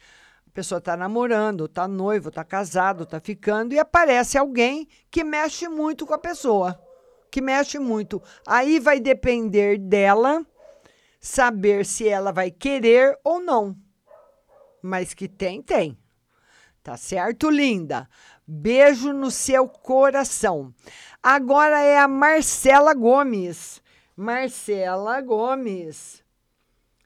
a 0.47 0.52
pessoa 0.52 0.80
está 0.80 0.97
namorando, 0.97 1.66
está 1.66 1.88
noivo, 1.88 2.30
está 2.30 2.43
casado, 2.43 3.04
está 3.04 3.20
ficando, 3.20 3.74
e 3.74 3.80
aparece 3.80 4.39
alguém 4.39 4.88
que 5.12 5.24
mexe 5.24 5.68
muito 5.68 6.04
com 6.04 6.16
a 6.16 6.18
pessoa 6.18 6.80
que 7.32 7.42
mexe 7.42 7.80
muito. 7.80 8.22
Aí 8.46 8.80
vai 8.80 9.00
depender 9.00 9.78
dela 9.80 10.46
saber 11.20 11.86
se 11.86 12.08
ela 12.08 12.32
vai 12.32 12.52
querer 12.52 13.18
ou 13.24 13.40
não. 13.40 13.76
Mas 14.82 15.14
que 15.14 15.30
tem, 15.30 15.62
tem. 15.62 15.98
Tá 16.84 16.98
certo, 16.98 17.50
linda? 17.50 18.10
Beijo 18.46 19.14
no 19.14 19.32
seu 19.32 19.68
coração. 19.68 20.74
Agora 21.24 21.80
é 21.80 21.98
a 21.98 22.08
Marcela 22.08 22.94
Gomes. 22.94 23.82
Marcela 24.18 25.22
Gomes. 25.22 26.24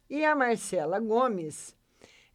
E 0.10 0.24
a 0.24 0.36
Marcela 0.36 1.00
Gomes, 1.00 1.76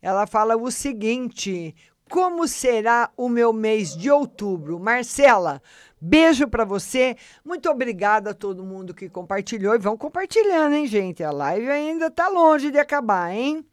ela 0.03 0.27
fala 0.27 0.57
o 0.57 0.71
seguinte: 0.71 1.75
como 2.11 2.49
será 2.49 3.11
o 3.17 3.29
meu 3.29 3.53
mês 3.53 3.97
de 3.97 4.11
outubro? 4.11 4.81
Marcela, 4.81 5.63
Beijo 6.01 6.49
para 6.49 6.65
você. 6.65 7.17
Muito 7.45 7.69
obrigada 7.69 8.31
a 8.31 8.35
todo 8.35 8.65
mundo 8.65 8.95
que 8.95 9.09
compartilhou. 9.09 9.75
E 9.75 9.79
vão 9.79 9.97
compartilhando, 9.97 10.75
hein, 10.75 10.87
gente? 10.87 11.23
A 11.23 11.31
live 11.31 11.69
ainda 11.69 12.07
está 12.07 12.29
longe 12.29 12.71
de 12.71 12.79
acabar, 12.79 13.31
hein? 13.33 13.65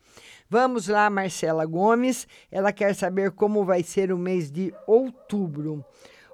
Vamos 0.49 0.87
lá, 0.87 1.09
Marcela 1.09 1.65
Gomes. 1.65 2.27
Ela 2.51 2.73
quer 2.73 2.93
saber 2.95 3.31
como 3.31 3.63
vai 3.63 3.83
ser 3.83 4.11
o 4.11 4.17
mês 4.17 4.51
de 4.51 4.73
outubro. 4.85 5.85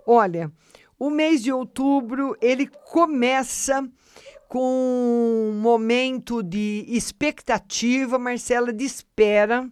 Olha, 0.06 0.52
O 1.00 1.10
mês 1.10 1.44
de 1.44 1.52
outubro, 1.52 2.34
ele 2.42 2.66
começa 2.66 3.86
com 4.48 5.52
um 5.52 5.60
momento 5.60 6.42
de 6.42 6.86
expectativa, 6.88 8.18
Marcela, 8.18 8.72
de 8.72 8.86
espera. 8.86 9.70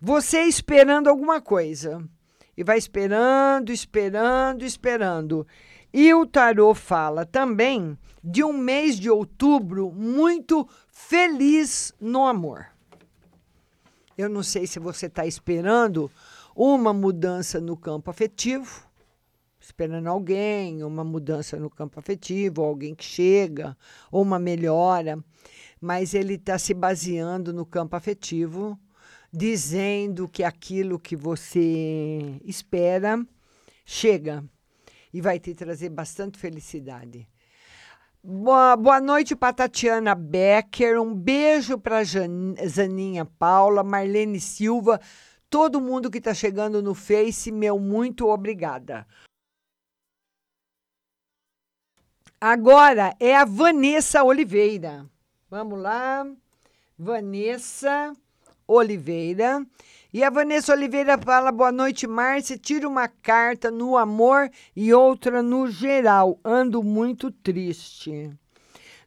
Você 0.00 0.42
esperando 0.42 1.08
alguma 1.08 1.40
coisa. 1.40 2.00
E 2.56 2.64
vai 2.64 2.78
esperando, 2.78 3.72
esperando, 3.72 4.64
esperando. 4.64 5.46
E 5.92 6.12
o 6.14 6.26
tarô 6.26 6.74
fala 6.74 7.24
também 7.26 7.98
de 8.22 8.44
um 8.44 8.52
mês 8.52 8.98
de 8.98 9.10
outubro 9.10 9.90
muito 9.90 10.68
feliz 10.90 11.92
no 12.00 12.26
amor. 12.26 12.66
Eu 14.16 14.28
não 14.28 14.42
sei 14.42 14.66
se 14.66 14.78
você 14.78 15.06
está 15.06 15.26
esperando 15.26 16.10
uma 16.54 16.92
mudança 16.92 17.60
no 17.60 17.76
campo 17.76 18.10
afetivo, 18.10 18.86
esperando 19.58 20.08
alguém, 20.08 20.84
uma 20.84 21.02
mudança 21.02 21.56
no 21.56 21.70
campo 21.70 21.98
afetivo, 21.98 22.62
alguém 22.62 22.94
que 22.94 23.04
chega, 23.04 23.76
ou 24.12 24.22
uma 24.22 24.38
melhora, 24.38 25.18
mas 25.80 26.12
ele 26.12 26.34
está 26.34 26.58
se 26.58 26.74
baseando 26.74 27.52
no 27.52 27.64
campo 27.64 27.96
afetivo, 27.96 28.78
dizendo 29.32 30.28
que 30.28 30.42
aquilo 30.42 30.98
que 30.98 31.14
você 31.14 32.40
espera 32.44 33.24
chega 33.84 34.44
e 35.12 35.20
vai 35.20 35.38
te 35.38 35.54
trazer 35.54 35.88
bastante 35.88 36.38
felicidade. 36.38 37.28
Boa, 38.22 38.76
boa 38.76 39.00
noite 39.00 39.34
para 39.34 39.52
Tatiana 39.52 40.14
Becker. 40.14 41.00
Um 41.00 41.14
beijo 41.14 41.78
para 41.78 42.02
Zaninha 42.04 43.24
Paula, 43.24 43.82
Marlene 43.82 44.38
Silva, 44.38 45.00
todo 45.48 45.80
mundo 45.80 46.10
que 46.10 46.18
está 46.18 46.34
chegando 46.34 46.82
no 46.82 46.94
Face, 46.94 47.50
meu 47.50 47.78
muito 47.78 48.28
obrigada. 48.28 49.06
Agora 52.40 53.14
é 53.18 53.34
a 53.36 53.44
Vanessa 53.44 54.22
Oliveira. 54.22 55.06
Vamos 55.48 55.78
lá. 55.78 56.26
Vanessa 56.98 58.14
Oliveira. 58.70 59.66
E 60.12 60.22
a 60.22 60.30
Vanessa 60.30 60.72
Oliveira 60.72 61.18
fala: 61.18 61.50
boa 61.50 61.72
noite, 61.72 62.06
Márcia. 62.06 62.56
Tira 62.56 62.88
uma 62.88 63.08
carta 63.08 63.70
no 63.70 63.96
amor 63.96 64.48
e 64.74 64.94
outra 64.94 65.42
no 65.42 65.68
geral. 65.68 66.38
Ando 66.44 66.82
muito 66.82 67.30
triste. 67.30 68.30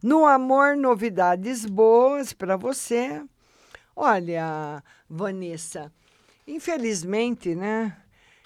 No 0.01 0.26
amor, 0.26 0.76
novidades 0.76 1.66
boas 1.66 2.34
para 2.34 2.57
você. 2.57 3.24
Olha, 3.95 4.84
Vanessa, 5.09 5.91
infelizmente, 6.45 7.55
né? 7.55 7.95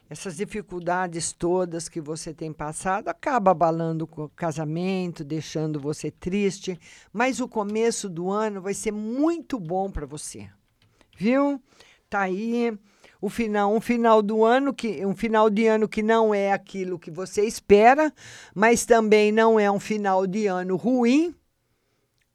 Essas 0.10 0.38
dificuldades 0.38 1.34
todas 1.34 1.90
que 1.90 2.00
você 2.00 2.34
tem 2.34 2.54
passado 2.54 3.10
acaba 3.10 3.52
abalando 3.52 4.08
o 4.16 4.30
casamento, 4.30 5.24
deixando 5.24 5.82
você 5.82 6.10
triste, 6.10 6.80
mas 7.12 7.42
o 7.42 7.48
começo 7.48 8.08
do 8.08 8.32
ano 8.32 8.62
vai 8.62 8.74
ser 8.74 8.92
muito 8.92 9.60
bom 9.60 9.92
para 9.92 10.06
você. 10.06 10.50
Viu? 11.18 11.60
Tá 12.08 12.22
aí 12.22 12.78
o 13.20 13.28
final, 13.28 13.74
um 13.74 13.82
final 13.82 14.22
do 14.22 14.46
ano 14.46 14.72
que 14.72 15.04
um 15.04 15.16
final 15.16 15.50
de 15.50 15.66
ano 15.66 15.90
que 15.90 16.04
não 16.04 16.32
é 16.32 16.52
aquilo 16.52 17.00
que 17.00 17.10
você 17.10 17.44
espera, 17.44 18.14
mas 18.54 18.86
também 18.86 19.32
não 19.32 19.60
é 19.60 19.70
um 19.70 19.80
final 19.80 20.28
de 20.28 20.46
ano 20.46 20.76
ruim, 20.76 21.34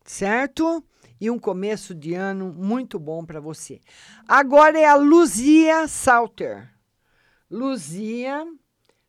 certo? 0.05 0.85
E 1.21 1.31
um 1.31 1.39
começo 1.39 1.95
de 1.95 2.15
ano 2.15 2.53
muito 2.53 2.99
bom 2.99 3.25
para 3.25 3.39
você. 3.39 3.81
Agora 4.27 4.77
é 4.77 4.85
a 4.85 4.97
Luzia 4.97 5.87
Salter. 5.87 6.69
Luzia 7.49 8.45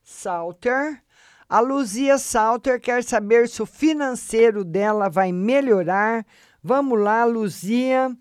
Salter. 0.04 1.02
A 1.50 1.60
Luzia 1.60 2.20
Salter 2.20 2.80
quer 2.80 3.04
saber 3.04 3.50
se 3.50 3.64
o 3.64 3.66
financeiro 3.66 4.64
dela 4.64 5.10
vai 5.10 5.32
melhorar. 5.32 6.24
Vamos 6.62 7.00
lá, 7.00 7.26
Luzia. 7.26 8.16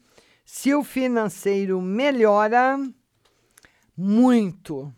Se 0.54 0.74
o 0.74 0.84
financeiro 0.84 1.80
melhora, 1.80 2.78
muito, 3.96 4.94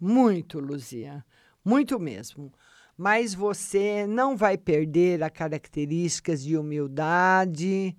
muito, 0.00 0.58
Luzia, 0.58 1.22
muito 1.62 2.00
mesmo. 2.00 2.50
Mas 2.96 3.34
você 3.34 4.06
não 4.06 4.34
vai 4.34 4.56
perder 4.56 5.22
as 5.22 5.30
características 5.30 6.42
de 6.42 6.56
humildade, 6.56 7.94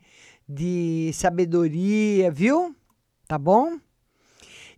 de 0.49 1.11
sabedoria, 1.13 2.31
viu? 2.31 2.75
Tá 3.27 3.37
bom? 3.37 3.79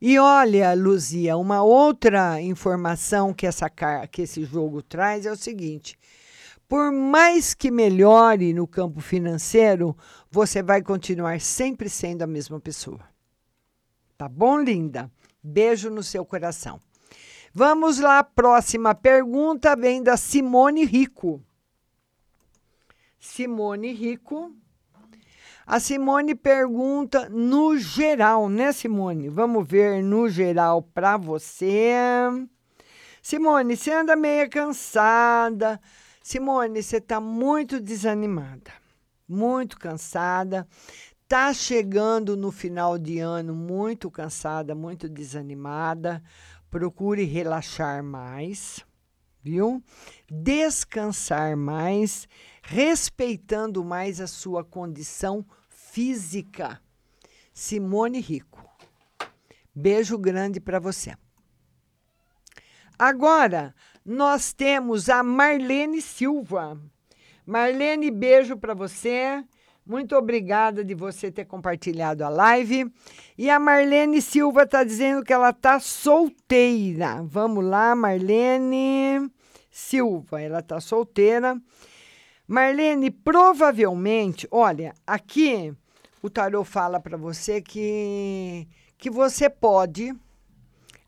E 0.01 0.19
olha, 0.19 0.73
Luzia, 0.73 1.37
uma 1.37 1.63
outra 1.63 2.41
informação 2.41 3.33
que, 3.33 3.47
essa, 3.47 3.69
que 4.11 4.23
esse 4.23 4.43
jogo 4.43 4.81
traz 4.81 5.25
é 5.25 5.31
o 5.31 5.37
seguinte: 5.37 5.97
por 6.69 6.91
mais 6.91 7.55
que 7.55 7.71
melhore 7.71 8.53
no 8.53 8.67
campo 8.67 9.01
financeiro, 9.01 9.97
você 10.29 10.61
vai 10.61 10.83
continuar 10.83 11.41
sempre 11.41 11.89
sendo 11.89 12.21
a 12.21 12.27
mesma 12.27 12.59
pessoa. 12.59 12.99
Tá 14.15 14.29
bom, 14.29 14.59
linda? 14.59 15.11
Beijo 15.41 15.89
no 15.89 16.03
seu 16.03 16.23
coração. 16.23 16.79
Vamos 17.51 17.99
lá, 17.99 18.23
próxima 18.23 18.93
pergunta 18.93 19.75
vem 19.75 20.03
da 20.03 20.15
Simone 20.15 20.85
Rico. 20.85 21.41
Simone 23.19 23.91
Rico. 23.91 24.53
A 25.65 25.79
Simone 25.79 26.35
pergunta 26.35 27.29
no 27.29 27.77
geral, 27.77 28.47
né, 28.47 28.71
Simone? 28.71 29.27
Vamos 29.27 29.67
ver 29.67 30.03
no 30.03 30.29
geral 30.29 30.83
para 30.83 31.17
você. 31.17 31.93
Simone, 33.23 33.75
você 33.75 33.91
anda 33.91 34.15
meio 34.15 34.49
cansada, 34.49 35.79
Simone, 36.29 36.83
você 36.83 36.97
está 36.97 37.19
muito 37.19 37.79
desanimada, 37.81 38.71
muito 39.27 39.79
cansada, 39.79 40.67
está 41.23 41.51
chegando 41.51 42.37
no 42.37 42.51
final 42.51 42.99
de 42.99 43.17
ano 43.17 43.55
muito 43.55 44.11
cansada, 44.11 44.75
muito 44.75 45.09
desanimada. 45.09 46.21
Procure 46.69 47.23
relaxar 47.23 48.03
mais, 48.03 48.85
viu? 49.41 49.83
Descansar 50.29 51.57
mais, 51.57 52.27
respeitando 52.61 53.83
mais 53.83 54.21
a 54.21 54.27
sua 54.27 54.63
condição 54.63 55.43
física. 55.67 56.79
Simone 57.51 58.19
Rico. 58.19 58.63
Beijo 59.73 60.15
grande 60.15 60.59
para 60.59 60.79
você. 60.79 61.15
Agora, 62.99 63.73
nós 64.09 64.51
temos 64.51 65.07
a 65.07 65.21
Marlene 65.21 66.01
Silva. 66.01 66.75
Marlene, 67.45 68.09
beijo 68.09 68.57
para 68.57 68.73
você. 68.73 69.45
Muito 69.85 70.15
obrigada 70.15 70.83
de 70.83 70.95
você 70.95 71.31
ter 71.31 71.45
compartilhado 71.45 72.25
a 72.25 72.29
live. 72.29 72.91
E 73.37 73.51
a 73.51 73.59
Marlene 73.59 74.19
Silva 74.19 74.63
está 74.63 74.83
dizendo 74.83 75.23
que 75.23 75.31
ela 75.31 75.51
está 75.51 75.79
solteira. 75.79 77.21
Vamos 77.23 77.63
lá, 77.63 77.95
Marlene 77.95 79.31
Silva, 79.69 80.41
ela 80.41 80.57
está 80.57 80.81
solteira. 80.81 81.61
Marlene, 82.47 83.11
provavelmente, 83.11 84.47
olha, 84.49 84.95
aqui 85.05 85.71
o 86.19 86.31
tarô 86.31 86.63
fala 86.63 86.99
para 86.99 87.15
você 87.15 87.61
que, 87.61 88.67
que 88.97 89.11
você 89.11 89.51
pode 89.51 90.11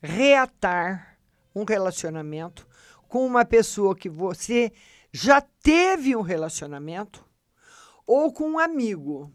reatar 0.03 1.17
um 1.55 1.63
relacionamento 1.63 2.69
com 3.11 3.25
uma 3.25 3.43
pessoa 3.43 3.93
que 3.93 4.07
você 4.07 4.71
já 5.11 5.41
teve 5.41 6.15
um 6.15 6.21
relacionamento 6.21 7.25
ou 8.07 8.31
com 8.31 8.51
um 8.51 8.57
amigo. 8.57 9.29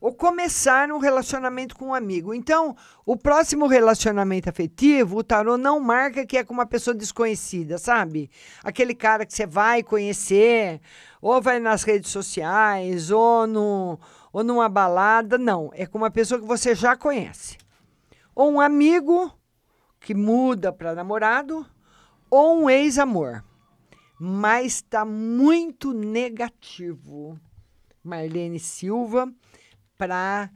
Ou 0.00 0.14
começar 0.14 0.90
um 0.90 0.96
relacionamento 0.96 1.76
com 1.76 1.88
um 1.88 1.94
amigo. 1.94 2.32
Então, 2.32 2.74
o 3.04 3.14
próximo 3.14 3.66
relacionamento 3.66 4.48
afetivo, 4.48 5.18
o 5.18 5.22
tarô 5.22 5.58
não 5.58 5.78
marca 5.78 6.24
que 6.24 6.38
é 6.38 6.44
com 6.44 6.54
uma 6.54 6.64
pessoa 6.64 6.94
desconhecida, 6.94 7.76
sabe? 7.76 8.30
Aquele 8.64 8.94
cara 8.94 9.26
que 9.26 9.34
você 9.34 9.46
vai 9.46 9.82
conhecer, 9.82 10.80
ou 11.20 11.42
vai 11.42 11.60
nas 11.60 11.82
redes 11.82 12.10
sociais, 12.10 13.10
ou, 13.10 13.46
no, 13.46 14.00
ou 14.32 14.42
numa 14.42 14.68
balada. 14.68 15.36
Não, 15.36 15.70
é 15.74 15.84
com 15.84 15.98
uma 15.98 16.10
pessoa 16.10 16.40
que 16.40 16.46
você 16.46 16.74
já 16.74 16.96
conhece. 16.96 17.58
Ou 18.34 18.50
um 18.50 18.60
amigo 18.62 19.30
que 20.00 20.14
muda 20.14 20.72
para 20.72 20.94
namorado, 20.94 21.66
ou 22.30 22.62
um 22.62 22.70
ex-amor, 22.70 23.44
mas 24.18 24.76
está 24.76 25.04
muito 25.04 25.92
negativo, 25.92 27.38
Marlene 28.02 28.58
Silva, 28.58 29.32
para 29.96 30.50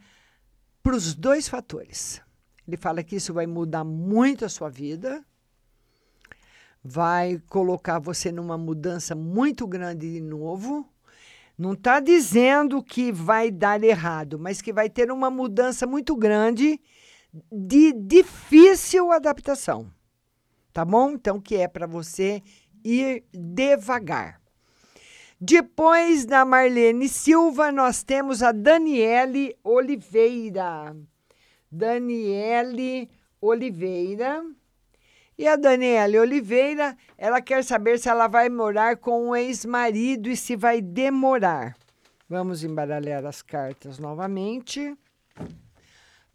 os 0.84 1.14
dois 1.14 1.48
fatores. 1.48 2.22
Ele 2.66 2.76
fala 2.76 3.02
que 3.02 3.16
isso 3.16 3.34
vai 3.34 3.46
mudar 3.46 3.84
muito 3.84 4.44
a 4.44 4.48
sua 4.48 4.68
vida, 4.68 5.24
vai 6.82 7.40
colocar 7.48 7.98
você 7.98 8.32
numa 8.32 8.56
mudança 8.56 9.14
muito 9.14 9.66
grande 9.66 10.12
de 10.12 10.20
novo. 10.20 10.88
Não 11.58 11.74
está 11.74 12.00
dizendo 12.00 12.82
que 12.82 13.12
vai 13.12 13.50
dar 13.50 13.82
errado, 13.84 14.38
mas 14.38 14.62
que 14.62 14.72
vai 14.72 14.88
ter 14.88 15.10
uma 15.10 15.30
mudança 15.30 15.86
muito 15.86 16.16
grande 16.16 16.80
de 17.52 17.92
difícil 17.92 19.12
adaptação 19.12 19.90
tá 20.72 20.84
bom? 20.84 21.10
Então, 21.12 21.40
que 21.40 21.56
é 21.56 21.68
para 21.68 21.86
você 21.86 22.42
ir 22.84 23.24
devagar. 23.32 24.40
Depois 25.40 26.26
da 26.26 26.44
Marlene 26.44 27.08
Silva, 27.08 27.72
nós 27.72 28.02
temos 28.02 28.42
a 28.42 28.52
Daniele 28.52 29.56
Oliveira. 29.64 30.94
Daniele 31.72 33.08
Oliveira. 33.40 34.44
E 35.38 35.48
a 35.48 35.56
Daniele 35.56 36.18
Oliveira, 36.18 36.94
ela 37.16 37.40
quer 37.40 37.64
saber 37.64 37.98
se 37.98 38.10
ela 38.10 38.28
vai 38.28 38.50
morar 38.50 38.98
com 38.98 39.30
o 39.30 39.36
ex-marido 39.36 40.28
e 40.28 40.36
se 40.36 40.54
vai 40.54 40.82
demorar. 40.82 41.74
Vamos 42.28 42.62
embaralhar 42.62 43.24
as 43.24 43.40
cartas 43.40 43.98
novamente 43.98 44.94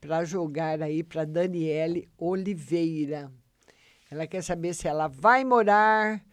para 0.01 0.25
jogar 0.25 0.81
aí 0.81 1.03
para 1.03 1.25
Daniele 1.25 2.09
Oliveira. 2.17 3.31
Ela 4.15 4.27
quer 4.27 4.41
saber 4.41 4.73
se 4.73 4.87
ela 4.87 5.09
vai 5.09 5.43
morar 5.43 6.23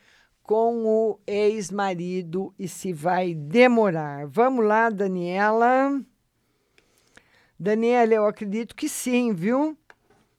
com 0.41 0.87
o 0.87 1.19
ex-marido 1.27 2.55
e 2.57 2.69
se 2.69 2.93
vai 2.93 3.35
demorar. 3.35 4.25
Vamos 4.29 4.65
lá, 4.65 4.89
Daniela. 4.89 6.01
Daniela, 7.59 8.15
eu 8.15 8.25
acredito 8.25 8.77
que 8.77 8.89
sim, 8.89 9.33
viu? 9.33 9.77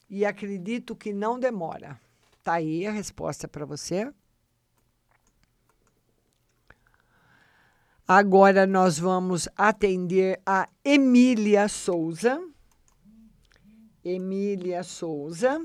E 0.10 0.26
acredito 0.26 0.96
que 0.96 1.12
não 1.12 1.38
demora. 1.38 2.00
Tá 2.42 2.54
aí 2.54 2.88
a 2.88 2.92
resposta 2.92 3.46
para 3.46 3.66
você. 3.66 4.10
Agora 8.08 8.66
nós 8.66 8.98
vamos 8.98 9.50
atender 9.58 10.40
a 10.46 10.70
Emília 10.82 11.68
Souza. 11.68 12.42
Emília 14.02 14.82
Souza. 14.82 15.62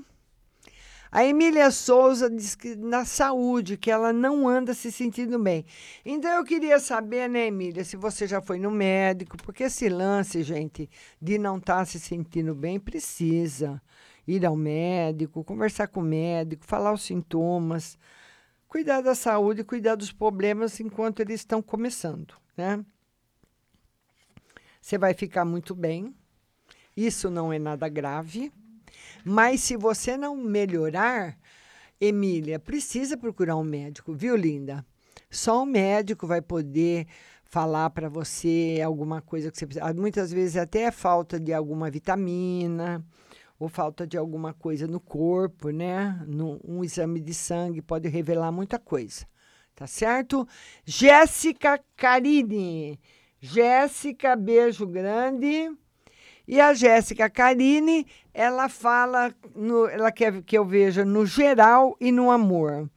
A 1.10 1.24
Emília 1.24 1.70
Souza 1.70 2.28
diz 2.28 2.54
que 2.54 2.76
na 2.76 3.04
saúde, 3.04 3.76
que 3.76 3.90
ela 3.90 4.12
não 4.12 4.46
anda 4.46 4.74
se 4.74 4.92
sentindo 4.92 5.38
bem. 5.38 5.64
Então 6.04 6.30
eu 6.30 6.44
queria 6.44 6.78
saber, 6.78 7.28
né, 7.28 7.46
Emília, 7.46 7.84
se 7.84 7.96
você 7.96 8.26
já 8.26 8.42
foi 8.42 8.58
no 8.58 8.70
médico, 8.70 9.36
porque 9.38 9.64
esse 9.64 9.88
lance, 9.88 10.42
gente, 10.42 10.88
de 11.20 11.38
não 11.38 11.56
estar 11.56 11.78
tá 11.78 11.84
se 11.84 11.98
sentindo 11.98 12.54
bem, 12.54 12.78
precisa 12.78 13.80
ir 14.26 14.44
ao 14.44 14.54
médico, 14.54 15.42
conversar 15.42 15.88
com 15.88 16.00
o 16.00 16.04
médico, 16.04 16.64
falar 16.66 16.92
os 16.92 17.02
sintomas, 17.02 17.98
cuidar 18.68 19.00
da 19.00 19.14
saúde, 19.14 19.64
cuidar 19.64 19.94
dos 19.94 20.12
problemas 20.12 20.78
enquanto 20.78 21.20
eles 21.20 21.40
estão 21.40 21.62
começando, 21.62 22.34
né? 22.54 22.84
Você 24.80 24.98
vai 24.98 25.14
ficar 25.14 25.44
muito 25.44 25.74
bem. 25.74 26.14
Isso 26.96 27.30
não 27.30 27.52
é 27.52 27.58
nada 27.58 27.88
grave. 27.88 28.52
Mas 29.28 29.60
se 29.60 29.76
você 29.76 30.16
não 30.16 30.34
melhorar, 30.36 31.38
Emília, 32.00 32.58
precisa 32.58 33.14
procurar 33.14 33.56
um 33.56 33.62
médico, 33.62 34.14
viu, 34.14 34.34
linda? 34.34 34.84
Só 35.30 35.62
um 35.62 35.66
médico 35.66 36.26
vai 36.26 36.40
poder 36.40 37.06
falar 37.44 37.90
para 37.90 38.08
você 38.08 38.80
alguma 38.82 39.20
coisa 39.20 39.50
que 39.50 39.58
você 39.58 39.66
precisa. 39.66 39.92
Muitas 39.92 40.32
vezes 40.32 40.56
até 40.56 40.84
é 40.84 40.90
falta 40.90 41.38
de 41.38 41.52
alguma 41.52 41.90
vitamina 41.90 43.04
ou 43.58 43.68
falta 43.68 44.06
de 44.06 44.16
alguma 44.16 44.54
coisa 44.54 44.86
no 44.86 44.98
corpo, 44.98 45.68
né? 45.68 46.22
No, 46.26 46.58
um 46.64 46.82
exame 46.82 47.20
de 47.20 47.34
sangue 47.34 47.82
pode 47.82 48.08
revelar 48.08 48.50
muita 48.50 48.78
coisa. 48.78 49.26
Tá 49.74 49.86
certo? 49.86 50.48
Jéssica 50.86 51.78
Carini. 51.96 52.98
Jéssica, 53.40 54.34
beijo 54.34 54.86
grande. 54.86 55.70
E 56.48 56.62
a 56.62 56.72
Jéssica 56.72 57.28
Carine, 57.28 58.06
ela 58.32 58.70
fala, 58.70 59.34
no, 59.54 59.86
ela 59.86 60.10
quer 60.10 60.40
que 60.42 60.56
eu 60.56 60.64
veja 60.64 61.04
no 61.04 61.26
geral 61.26 61.94
e 62.00 62.10
no 62.10 62.30
amor. 62.30 62.88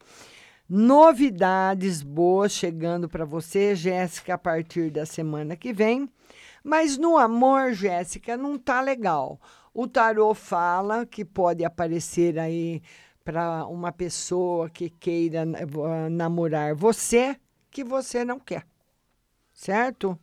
Novidades 0.66 2.02
boas 2.02 2.50
chegando 2.50 3.10
para 3.10 3.26
você, 3.26 3.74
Jéssica, 3.74 4.32
a 4.32 4.38
partir 4.38 4.90
da 4.90 5.04
semana 5.04 5.54
que 5.54 5.70
vem. 5.70 6.08
Mas 6.64 6.96
no 6.96 7.18
amor, 7.18 7.74
Jéssica, 7.74 8.38
não 8.38 8.56
tá 8.56 8.80
legal. 8.80 9.38
O 9.74 9.86
tarô 9.86 10.32
fala 10.32 11.04
que 11.04 11.22
pode 11.22 11.62
aparecer 11.62 12.38
aí 12.38 12.80
para 13.22 13.66
uma 13.66 13.92
pessoa 13.92 14.70
que 14.70 14.88
queira 14.88 15.42
eh, 15.42 16.08
namorar 16.08 16.74
você, 16.74 17.36
que 17.70 17.84
você 17.84 18.24
não 18.24 18.40
quer. 18.40 18.64
Certo? 19.52 20.18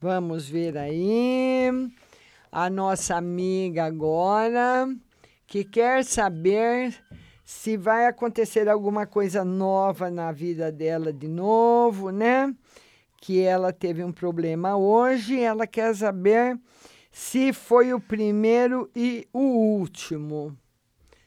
Vamos 0.00 0.46
ver 0.46 0.76
aí 0.76 1.70
a 2.52 2.68
nossa 2.68 3.16
amiga 3.16 3.86
agora 3.86 4.86
que 5.46 5.64
quer 5.64 6.04
saber 6.04 6.94
se 7.42 7.78
vai 7.78 8.06
acontecer 8.06 8.68
alguma 8.68 9.06
coisa 9.06 9.42
nova 9.42 10.10
na 10.10 10.32
vida 10.32 10.70
dela 10.70 11.12
de 11.12 11.26
novo, 11.26 12.10
né? 12.10 12.54
Que 13.18 13.40
ela 13.40 13.72
teve 13.72 14.04
um 14.04 14.12
problema 14.12 14.76
hoje, 14.76 15.40
ela 15.40 15.66
quer 15.66 15.94
saber 15.96 16.60
se 17.10 17.54
foi 17.54 17.94
o 17.94 18.00
primeiro 18.00 18.90
e 18.94 19.26
o 19.32 19.78
último. 19.78 20.54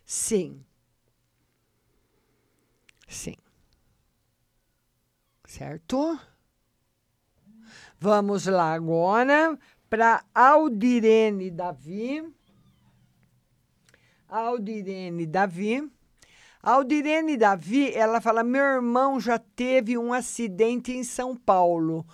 Sim. 0.05 0.63
Sim. 3.07 3.35
Certo? 5.47 6.19
Vamos 8.01 8.45
lá 8.45 8.71
agora 8.71 9.59
para 9.89 10.23
Aldirene 10.33 11.51
Davi. 11.51 12.23
Aldirene 14.29 15.25
Davi. 15.25 15.85
Aldirene 16.63 17.35
Davi, 17.35 17.91
ela 17.93 18.21
fala: 18.21 18.41
meu 18.41 18.63
irmão 18.63 19.19
já 19.19 19.37
teve 19.37 19.97
um 19.97 20.13
acidente 20.13 20.93
em 20.93 21.03
São 21.03 21.35
Paulo. 21.35 22.05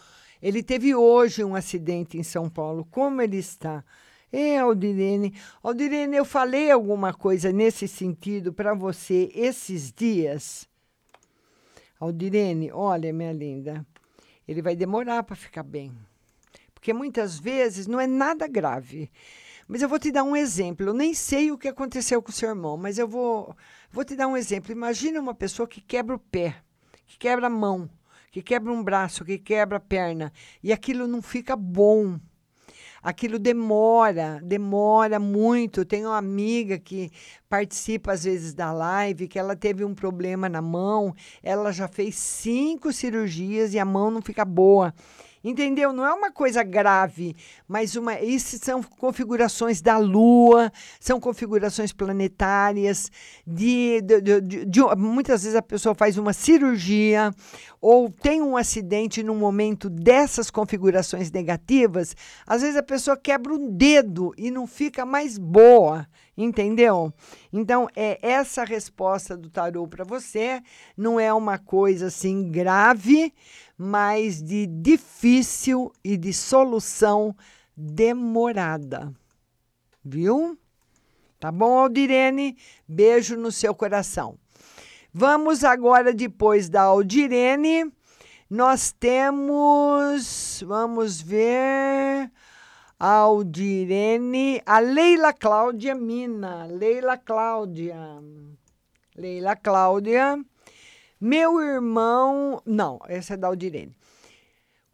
Ele 0.41 0.63
teve 0.63 0.95
hoje 0.95 1.43
um 1.43 1.53
acidente 1.53 2.17
em 2.17 2.23
São 2.23 2.49
Paulo. 2.49 2.87
Como 2.89 3.21
ele 3.21 3.37
está? 3.37 3.85
É, 4.31 4.57
Aldirene. 4.57 5.35
Aldirene, 5.61 6.17
eu 6.17 6.25
falei 6.25 6.71
alguma 6.71 7.13
coisa 7.13 7.51
nesse 7.51 7.87
sentido 7.87 8.51
para 8.51 8.73
você 8.73 9.29
esses 9.35 9.91
dias? 9.91 10.67
Aldirene, 11.99 12.71
olha, 12.71 13.13
minha 13.13 13.31
linda 13.31 13.85
ele 14.47 14.61
vai 14.61 14.75
demorar 14.75 15.23
para 15.23 15.35
ficar 15.35 15.63
bem. 15.63 15.91
Porque 16.73 16.93
muitas 16.93 17.39
vezes 17.39 17.87
não 17.87 17.99
é 17.99 18.07
nada 18.07 18.47
grave. 18.47 19.11
Mas 19.67 19.81
eu 19.81 19.89
vou 19.89 19.97
te 19.97 20.11
dar 20.11 20.23
um 20.23 20.35
exemplo. 20.35 20.85
Eu 20.85 20.93
nem 20.93 21.13
sei 21.13 21.51
o 21.51 21.57
que 21.57 21.67
aconteceu 21.67 22.21
com 22.21 22.29
o 22.29 22.33
seu 22.33 22.49
irmão, 22.49 22.77
mas 22.77 22.97
eu 22.97 23.07
vou, 23.07 23.55
vou 23.91 24.05
te 24.05 24.15
dar 24.15 24.27
um 24.27 24.37
exemplo. 24.37 24.71
Imagina 24.71 25.19
uma 25.19 25.33
pessoa 25.33 25.67
que 25.67 25.81
quebra 25.81 26.15
o 26.15 26.19
pé, 26.19 26.55
que 27.07 27.17
quebra 27.17 27.47
a 27.47 27.49
mão, 27.49 27.89
que 28.31 28.43
quebra 28.43 28.71
um 28.71 28.83
braço, 28.83 29.25
que 29.25 29.39
quebra 29.39 29.77
a 29.77 29.79
perna, 29.79 30.31
e 30.61 30.71
aquilo 30.71 31.07
não 31.07 31.21
fica 31.21 31.55
bom 31.55 32.19
aquilo 33.05 33.37
demora, 33.37 34.41
demora 34.43 35.19
muito. 35.19 35.85
Tenho 35.85 36.09
uma 36.09 36.17
amiga 36.17 36.79
que 36.79 37.11
participa 37.47 38.11
às 38.11 38.23
vezes 38.23 38.55
da 38.55 38.73
live, 38.73 39.27
que 39.27 39.37
ela 39.37 39.55
teve 39.55 39.85
um 39.85 39.93
problema 39.93 40.49
na 40.49 40.59
mão, 40.59 41.13
ela 41.43 41.71
já 41.71 41.87
fez 41.87 42.15
cinco 42.15 42.91
cirurgias 42.91 43.75
e 43.75 43.79
a 43.79 43.85
mão 43.85 44.09
não 44.09 44.23
fica 44.23 44.43
boa. 44.43 44.91
Entendeu? 45.47 45.93
Não 45.93 46.03
é 46.03 46.11
uma 46.11 46.31
coisa 46.31 46.63
grave, 46.63 47.35
mas 47.67 47.95
uma, 47.95 48.19
isso 48.19 48.57
são 48.57 48.81
configurações 48.81 49.79
da 49.79 49.95
Lua, 49.99 50.71
são 50.99 51.19
configurações 51.19 51.93
planetárias. 51.93 53.11
De, 53.45 54.01
de, 54.01 54.21
de, 54.21 54.65
de, 54.65 54.81
muitas 54.97 55.43
vezes 55.43 55.55
a 55.55 55.61
pessoa 55.61 55.93
faz 55.93 56.17
uma 56.17 56.33
cirurgia 56.33 57.31
ou 57.79 58.09
tem 58.09 58.41
um 58.41 58.57
acidente 58.57 59.21
num 59.21 59.35
momento 59.35 59.87
dessas 59.87 60.49
configurações 60.49 61.29
negativas. 61.29 62.15
Às 62.47 62.63
vezes 62.63 62.75
a 62.75 62.81
pessoa 62.81 63.15
quebra 63.15 63.53
um 63.53 63.69
dedo 63.69 64.33
e 64.39 64.49
não 64.49 64.65
fica 64.65 65.05
mais 65.05 65.37
boa. 65.37 66.07
Entendeu? 66.37 67.13
Então, 67.51 67.87
é 67.95 68.19
essa 68.21 68.65
resposta 68.65 69.37
do 69.37 69.49
tarô 69.49 69.87
para 69.87 70.03
você. 70.03 70.61
Não 70.97 71.17
é 71.17 71.33
uma 71.33 71.57
coisa 71.57 72.07
assim 72.07 72.51
grave, 72.51 73.33
mas 73.77 74.41
de 74.41 74.65
difícil 74.65 75.91
e 76.03 76.17
de 76.17 76.33
solução 76.33 77.35
demorada. 77.75 79.13
Viu? 80.03 80.57
Tá 81.39 81.51
bom, 81.51 81.79
Aldirene? 81.79 82.57
Beijo 82.87 83.35
no 83.35 83.51
seu 83.51 83.75
coração. 83.75 84.37
Vamos 85.13 85.63
agora, 85.63 86.13
depois 86.13 86.69
da 86.69 86.83
Aldirene, 86.83 87.91
nós 88.49 88.91
temos. 88.91 90.63
Vamos 90.65 91.21
ver. 91.21 92.31
Aldirene, 92.97 94.61
a 94.65 94.79
Leila 94.79 95.33
Cláudia 95.33 95.93
Mina. 95.93 96.65
Leila 96.65 97.17
Cláudia. 97.17 97.97
Leila 99.15 99.55
Cláudia. 99.55 100.43
Meu 101.19 101.59
irmão. 101.61 102.61
Não, 102.65 102.99
essa 103.07 103.33
é 103.33 103.37
da 103.37 103.47
Aldirene. 103.47 103.95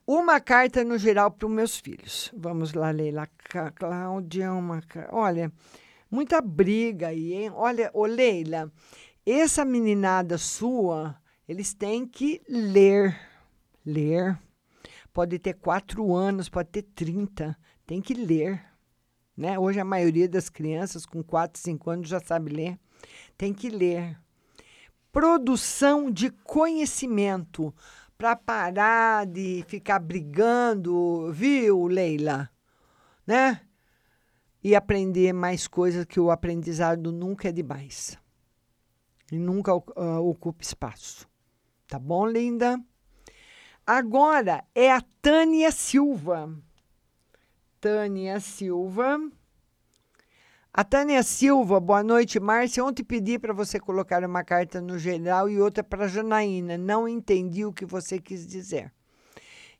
Uma 0.05 0.39
carta 0.39 0.83
no 0.83 0.97
geral 0.97 1.31
para 1.31 1.47
os 1.47 1.53
meus 1.53 1.77
filhos. 1.77 2.31
Vamos 2.35 2.73
lá, 2.73 2.91
Leila. 2.91 3.27
Cláudia, 3.75 4.51
uma 4.51 4.81
Olha, 5.11 5.51
muita 6.09 6.41
briga 6.41 7.07
aí, 7.07 7.33
hein? 7.33 7.51
Olha, 7.53 7.89
ô 7.93 8.05
Leila, 8.05 8.71
essa 9.25 9.63
meninada 9.63 10.37
sua, 10.37 11.15
eles 11.47 11.73
têm 11.73 12.05
que 12.05 12.41
ler. 12.47 13.17
Ler. 13.85 14.37
Pode 15.13 15.39
ter 15.39 15.55
quatro 15.55 16.13
anos, 16.13 16.49
pode 16.49 16.69
ter 16.69 16.83
30. 16.83 17.57
Tem 17.85 18.01
que 18.01 18.13
ler. 18.13 18.63
Né? 19.35 19.57
Hoje 19.57 19.79
a 19.79 19.85
maioria 19.85 20.29
das 20.29 20.49
crianças 20.49 21.05
com 21.05 21.23
4, 21.23 21.59
5 21.59 21.89
anos 21.89 22.09
já 22.09 22.19
sabe 22.19 22.51
ler. 22.51 22.79
Tem 23.37 23.53
que 23.53 23.69
ler. 23.69 24.20
Produção 25.11 26.09
de 26.09 26.29
conhecimento 26.29 27.73
para 28.17 28.35
parar 28.35 29.25
de 29.25 29.63
ficar 29.67 29.99
brigando, 29.99 31.31
viu, 31.33 31.87
Leila? 31.87 32.49
Né? 33.25 33.61
E 34.63 34.75
aprender 34.75 35.33
mais 35.33 35.67
coisas 35.67 36.05
que 36.05 36.19
o 36.19 36.29
aprendizado 36.29 37.11
nunca 37.11 37.49
é 37.49 37.51
demais. 37.51 38.17
E 39.31 39.39
nunca 39.39 39.71
ah, 39.71 40.19
ocupa 40.19 40.61
espaço. 40.61 41.27
Tá 41.87 41.97
bom, 41.97 42.27
linda? 42.27 42.79
Agora 43.85 44.63
é 44.75 44.91
a 44.91 45.01
Tânia 45.21 45.71
Silva. 45.71 46.55
Tânia 47.79 48.39
Silva. 48.39 49.19
A 50.73 50.85
Tânia 50.85 51.21
Silva, 51.21 51.81
boa 51.81 52.01
noite, 52.01 52.39
Márcia. 52.39 52.85
Ontem 52.85 53.03
pedi 53.03 53.37
para 53.37 53.51
você 53.51 53.77
colocar 53.77 54.23
uma 54.23 54.41
carta 54.41 54.79
no 54.79 54.97
geral 54.97 55.49
e 55.49 55.59
outra 55.59 55.83
para 55.83 56.07
Janaína. 56.07 56.77
Não 56.77 57.09
entendi 57.09 57.65
o 57.65 57.73
que 57.73 57.85
você 57.85 58.17
quis 58.19 58.47
dizer. 58.47 58.89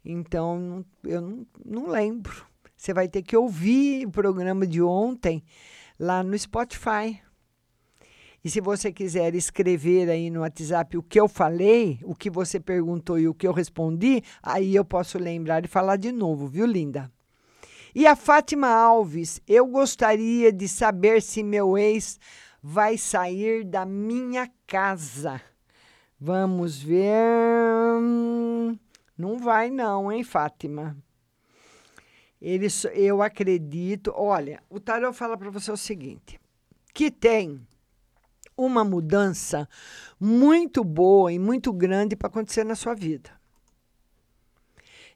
Então, 0.03 0.83
eu 1.05 1.21
não, 1.21 1.47
não 1.65 1.87
lembro. 1.87 2.45
Você 2.75 2.93
vai 2.93 3.07
ter 3.07 3.21
que 3.21 3.37
ouvir 3.37 4.05
o 4.05 4.11
programa 4.11 4.67
de 4.67 4.81
ontem 4.81 5.41
lá 5.97 6.21
no 6.21 6.37
Spotify. 6.37 7.21
E 8.43 8.49
se 8.49 8.59
você 8.59 8.91
quiser 8.91 9.33
escrever 9.33 10.09
aí 10.09 10.29
no 10.29 10.41
WhatsApp 10.41 10.97
o 10.97 11.03
que 11.03 11.21
eu 11.21 11.29
falei, 11.29 12.01
o 12.03 12.13
que 12.13 12.29
você 12.29 12.59
perguntou 12.59 13.17
e 13.17 13.29
o 13.29 13.33
que 13.33 13.47
eu 13.47 13.53
respondi, 13.53 14.21
aí 14.43 14.75
eu 14.75 14.83
posso 14.83 15.17
lembrar 15.17 15.63
e 15.63 15.69
falar 15.69 15.95
de 15.95 16.11
novo, 16.11 16.47
viu, 16.47 16.65
linda? 16.65 17.09
E 17.93 18.07
a 18.07 18.15
Fátima 18.15 18.69
Alves, 18.69 19.41
eu 19.45 19.65
gostaria 19.67 20.51
de 20.51 20.67
saber 20.67 21.21
se 21.21 21.43
meu 21.43 21.77
ex 21.77 22.17
vai 22.63 22.97
sair 22.97 23.65
da 23.65 23.85
minha 23.85 24.49
casa. 24.65 25.41
Vamos 26.17 26.81
ver. 26.81 27.99
Não 29.17 29.37
vai, 29.37 29.69
não, 29.69 30.11
hein, 30.11 30.23
Fátima? 30.23 30.95
Ele, 32.41 32.67
eu 32.93 33.21
acredito. 33.21 34.13
Olha, 34.15 34.63
o 34.69 34.79
Tarot 34.79 35.15
fala 35.15 35.37
para 35.37 35.49
você 35.49 35.71
o 35.71 35.77
seguinte: 35.77 36.39
que 36.93 37.11
tem 37.11 37.65
uma 38.55 38.85
mudança 38.85 39.67
muito 40.19 40.83
boa 40.83 41.33
e 41.33 41.39
muito 41.39 41.73
grande 41.73 42.15
para 42.15 42.27
acontecer 42.27 42.63
na 42.63 42.75
sua 42.75 42.93
vida. 42.93 43.40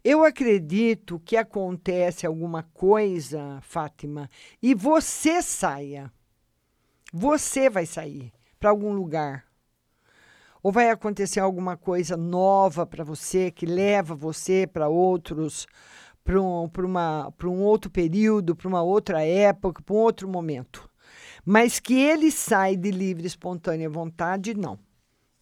Eu 0.08 0.24
acredito 0.24 1.20
que 1.26 1.36
acontece 1.36 2.28
alguma 2.28 2.62
coisa, 2.62 3.60
Fátima, 3.64 4.30
e 4.62 4.76
você 4.76 5.42
saia. 5.42 6.14
Você 7.12 7.72
vai 7.72 7.88
sair 7.88 8.32
para 8.60 8.70
algum 8.70 8.94
lugar. 8.94 9.46
Ou 10.62 10.72
vai 10.72 10.92
acontecer 10.92 11.40
alguma 11.40 11.76
coisa 11.76 12.16
nova 12.16 12.86
para 12.86 13.04
você 13.04 13.50
que 13.50 13.66
leva 13.66 14.14
você 14.14 14.68
para 14.68 14.88
outros, 14.88 15.66
para 16.24 16.40
um, 16.40 16.70
um 17.46 17.64
outro 17.64 17.90
período, 17.90 18.56
para 18.56 18.68
uma 18.68 18.84
outra 18.84 19.26
época, 19.26 19.82
para 19.82 19.96
um 19.96 19.98
outro 19.98 20.30
momento. 20.30 20.88
Mas 21.44 21.80
que 21.80 21.96
ele 21.96 22.30
sai 22.30 22.78
de 22.78 22.92
livre 22.92 23.26
espontânea 23.26 23.90
vontade, 23.90 24.54
não. 24.54 24.78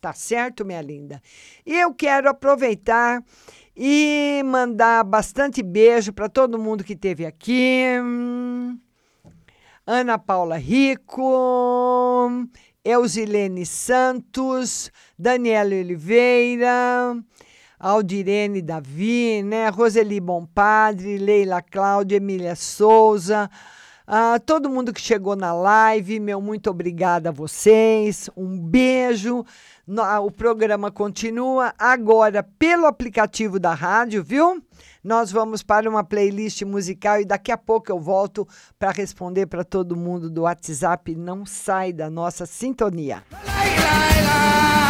Tá 0.03 0.11
certo, 0.11 0.65
minha 0.65 0.81
linda? 0.81 1.21
E 1.65 1.79
eu 1.79 1.93
quero 1.93 2.27
aproveitar 2.27 3.23
e 3.73 4.41
mandar 4.43 5.01
bastante 5.05 5.63
beijo 5.63 6.11
para 6.11 6.27
todo 6.27 6.59
mundo 6.59 6.83
que 6.83 6.91
esteve 6.91 7.25
aqui. 7.25 7.85
Ana 9.87 10.19
Paula 10.19 10.57
Rico, 10.57 12.29
Eusilene 12.83 13.65
Santos, 13.65 14.91
Daniela 15.17 15.73
Oliveira, 15.73 17.15
Aldirene 17.79 18.61
Davi, 18.61 19.41
né? 19.41 19.69
Roseli 19.69 20.19
Bompadre, 20.19 21.17
Leila 21.17 21.61
Cláudia, 21.61 22.17
Emília 22.17 22.55
Souza, 22.57 23.49
ah, 24.05 24.39
todo 24.39 24.69
mundo 24.69 24.91
que 24.91 25.01
chegou 25.01 25.35
na 25.35 25.53
live, 25.53 26.19
meu 26.19 26.41
muito 26.41 26.69
obrigada 26.69 27.29
a 27.29 27.31
vocês. 27.31 28.29
Um 28.35 28.57
beijo. 28.57 29.45
Ah, 29.97 30.19
o 30.19 30.31
programa 30.31 30.91
continua 30.91 31.73
agora 31.77 32.43
pelo 32.57 32.85
aplicativo 32.85 33.59
da 33.59 33.73
rádio, 33.73 34.23
viu? 34.23 34.63
Nós 35.03 35.31
vamos 35.31 35.61
para 35.61 35.89
uma 35.89 36.03
playlist 36.03 36.61
musical 36.63 37.19
e 37.19 37.25
daqui 37.25 37.51
a 37.51 37.57
pouco 37.57 37.91
eu 37.91 37.99
volto 37.99 38.47
para 38.79 38.91
responder 38.91 39.47
para 39.47 39.63
todo 39.63 39.95
mundo 39.95 40.29
do 40.29 40.43
WhatsApp. 40.43 41.15
Não 41.15 41.45
sai 41.45 41.91
da 41.91 42.09
nossa 42.09 42.45
sintonia. 42.45 43.23
Thank 43.63 44.82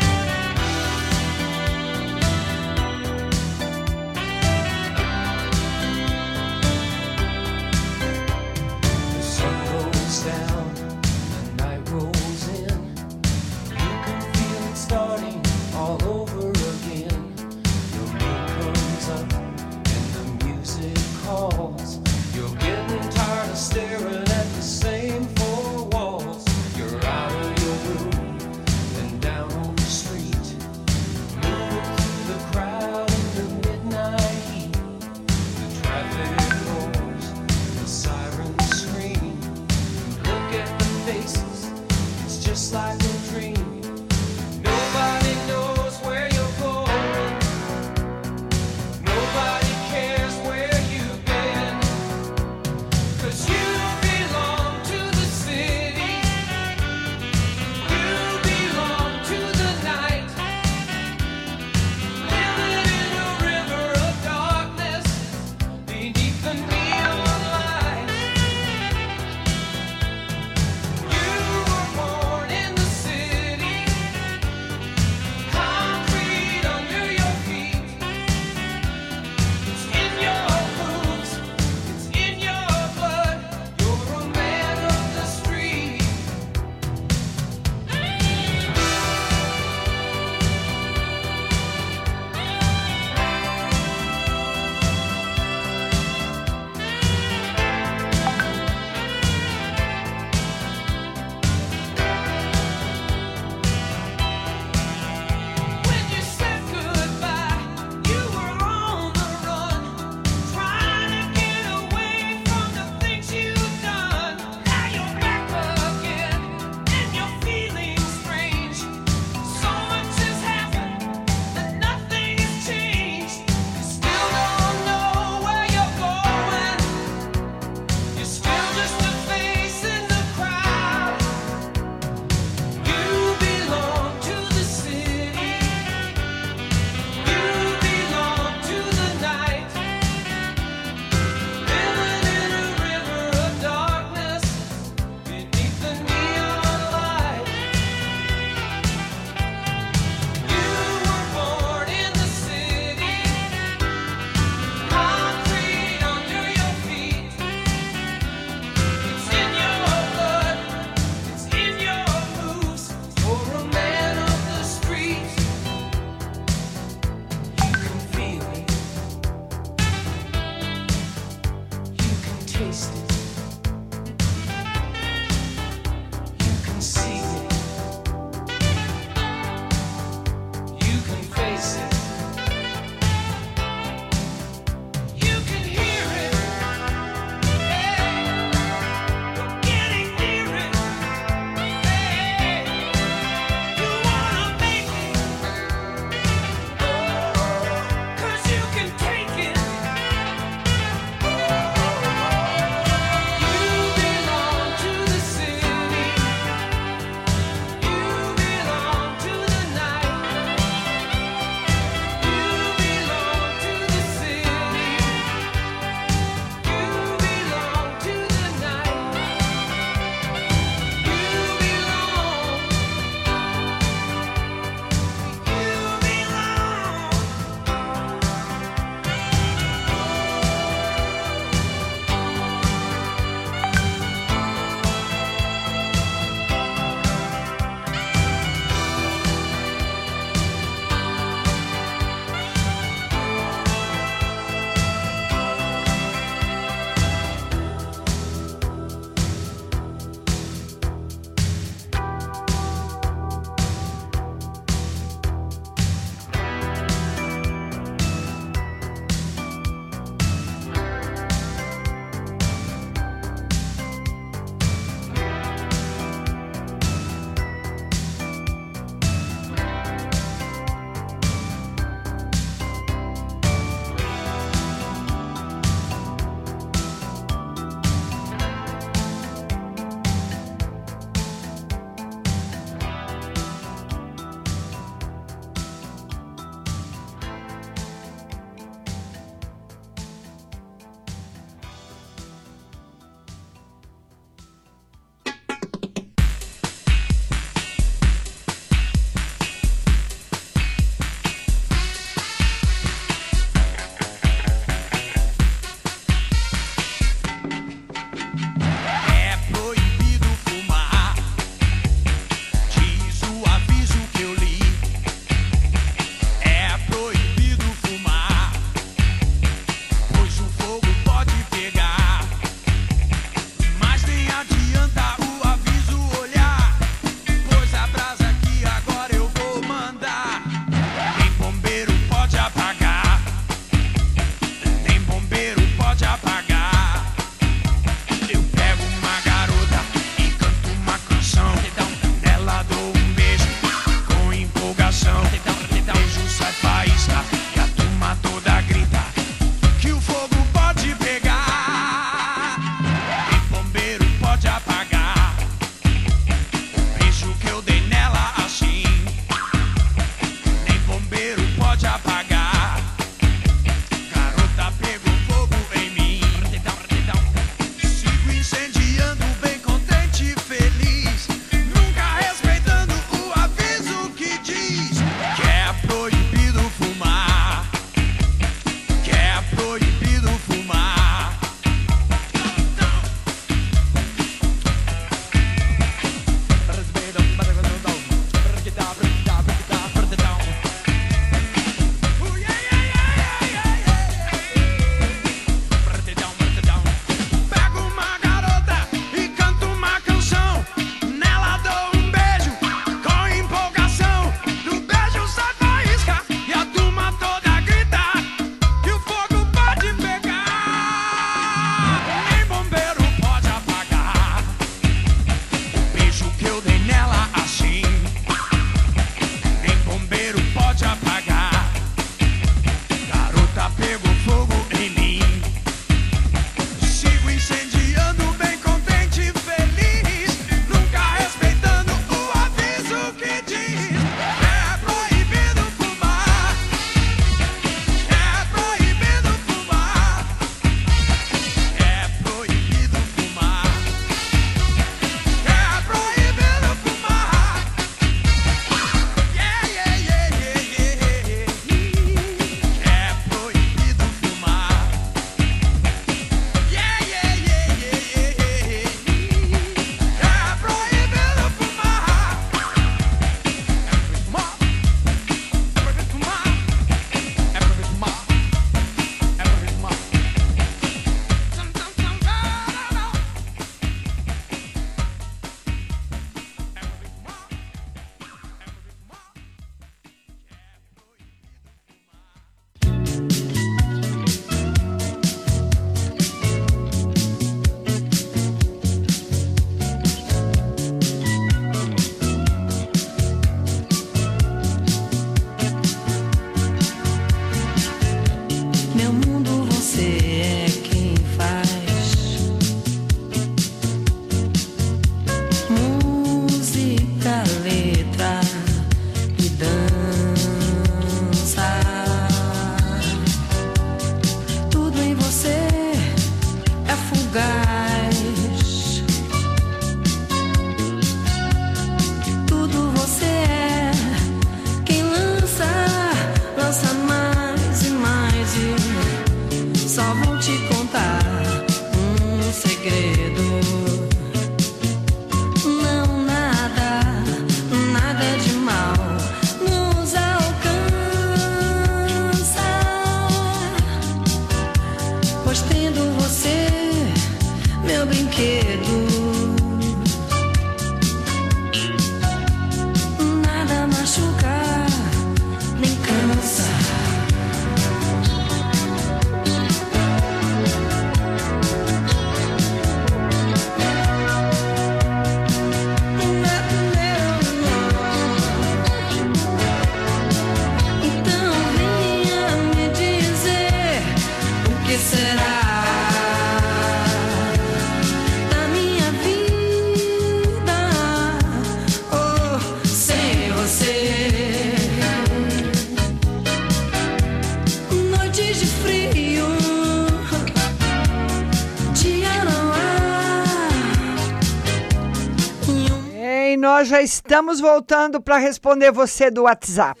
estamos 597.30 597.60
voltando 597.60 598.20
para 598.20 598.38
responder 598.38 598.90
você 598.90 599.30
do 599.30 599.42
WhatsApp. 599.42 600.00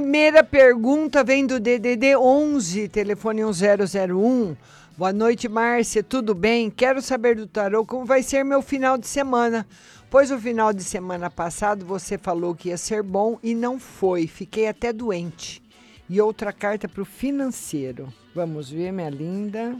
Primeira 0.00 0.42
pergunta 0.42 1.22
vem 1.22 1.46
do 1.46 1.60
DDD 1.60 2.16
11, 2.16 2.88
telefone 2.88 3.42
1001. 3.44 4.56
Boa 4.96 5.12
noite, 5.12 5.46
Márcia, 5.46 6.02
tudo 6.02 6.34
bem? 6.34 6.70
Quero 6.70 7.02
saber 7.02 7.36
do 7.36 7.46
tarô 7.46 7.84
como 7.84 8.06
vai 8.06 8.22
ser 8.22 8.42
meu 8.42 8.62
final 8.62 8.96
de 8.96 9.06
semana. 9.06 9.66
Pois 10.08 10.30
o 10.30 10.38
final 10.38 10.72
de 10.72 10.82
semana 10.82 11.28
passado 11.28 11.84
você 11.84 12.16
falou 12.16 12.54
que 12.54 12.70
ia 12.70 12.78
ser 12.78 13.02
bom 13.02 13.38
e 13.42 13.54
não 13.54 13.78
foi. 13.78 14.26
Fiquei 14.26 14.68
até 14.68 14.90
doente. 14.90 15.62
E 16.08 16.18
outra 16.18 16.50
carta 16.50 16.88
para 16.88 17.02
o 17.02 17.04
financeiro. 17.04 18.10
Vamos 18.34 18.70
ver, 18.70 18.92
minha 18.92 19.10
linda. 19.10 19.76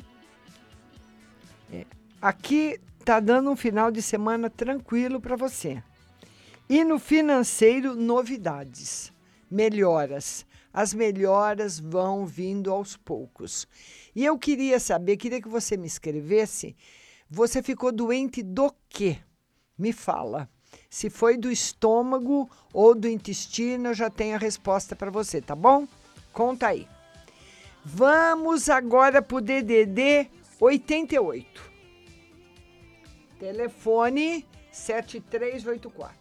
É, 1.72 1.86
Aqui 2.20 2.78
tá 3.06 3.20
dando 3.20 3.50
um 3.50 3.56
final 3.56 3.90
de 3.90 4.02
semana 4.02 4.50
tranquilo 4.50 5.18
para 5.18 5.34
você. 5.34 5.82
E 6.68 6.84
no 6.84 6.98
financeiro, 6.98 7.94
novidades, 7.94 9.10
melhoras. 9.50 10.46
As 10.72 10.94
melhoras 10.94 11.80
vão 11.80 12.24
vindo 12.24 12.70
aos 12.70 12.96
poucos. 12.96 13.66
E 14.14 14.24
eu 14.24 14.38
queria 14.38 14.78
saber, 14.78 15.16
queria 15.16 15.42
que 15.42 15.48
você 15.48 15.76
me 15.76 15.86
escrevesse, 15.86 16.76
você 17.28 17.62
ficou 17.62 17.90
doente 17.90 18.42
do 18.42 18.72
quê? 18.88 19.18
Me 19.76 19.92
fala. 19.92 20.48
Se 20.88 21.10
foi 21.10 21.36
do 21.36 21.50
estômago 21.50 22.48
ou 22.72 22.94
do 22.94 23.08
intestino, 23.08 23.88
eu 23.88 23.94
já 23.94 24.10
tenho 24.10 24.36
a 24.36 24.38
resposta 24.38 24.94
para 24.94 25.10
você, 25.10 25.40
tá 25.40 25.54
bom? 25.54 25.86
Conta 26.32 26.68
aí. 26.68 26.86
Vamos 27.84 28.68
agora 28.68 29.22
para 29.22 29.36
o 29.36 29.40
DDD 29.40 30.28
88. 30.60 31.70
Telefone 33.38 34.46
7384. 34.70 36.19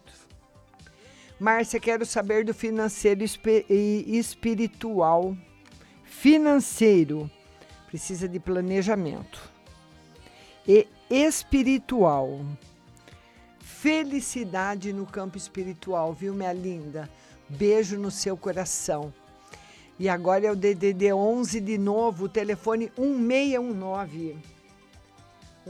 Márcia, 1.40 1.80
quero 1.80 2.04
saber 2.04 2.44
do 2.44 2.52
financeiro 2.52 3.24
e 3.70 4.18
espiritual. 4.18 5.34
Financeiro 6.04 7.30
precisa 7.86 8.28
de 8.28 8.38
planejamento. 8.38 9.50
E 10.68 10.86
espiritual. 11.08 12.44
Felicidade 13.58 14.92
no 14.92 15.06
campo 15.06 15.38
espiritual, 15.38 16.12
viu, 16.12 16.34
minha 16.34 16.52
linda? 16.52 17.08
Beijo 17.48 17.98
no 17.98 18.10
seu 18.10 18.36
coração. 18.36 19.10
E 19.98 20.10
agora 20.10 20.46
é 20.46 20.52
o 20.52 20.56
DDD 20.56 21.10
11 21.10 21.58
de 21.58 21.78
novo, 21.78 22.28
telefone 22.28 22.92
1619. 22.98 24.59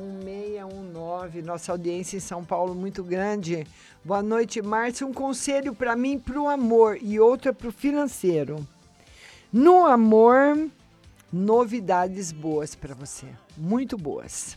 1619, 0.01 1.43
nossa 1.43 1.73
audiência 1.73 2.17
em 2.17 2.21
São 2.21 2.45
Paulo 2.45 2.75
muito 2.75 3.03
grande. 3.05 3.67
Boa 4.05 4.23
noite, 4.23 4.63
Márcia. 4.63 5.07
Um 5.07 5.13
conselho 5.13 5.75
para 5.75 5.95
mim 5.95 6.19
para 6.19 6.41
o 6.41 6.49
amor 6.49 6.99
e 7.01 7.21
outro 7.21 7.55
para 7.55 7.69
o 7.69 7.73
financeiro. 7.73 8.67
No 9.53 9.87
amor, 9.87 10.69
novidades 11.33 12.33
boas 12.33 12.75
para 12.75 12.95
você, 12.95 13.27
muito 13.57 13.97
boas. 13.99 14.57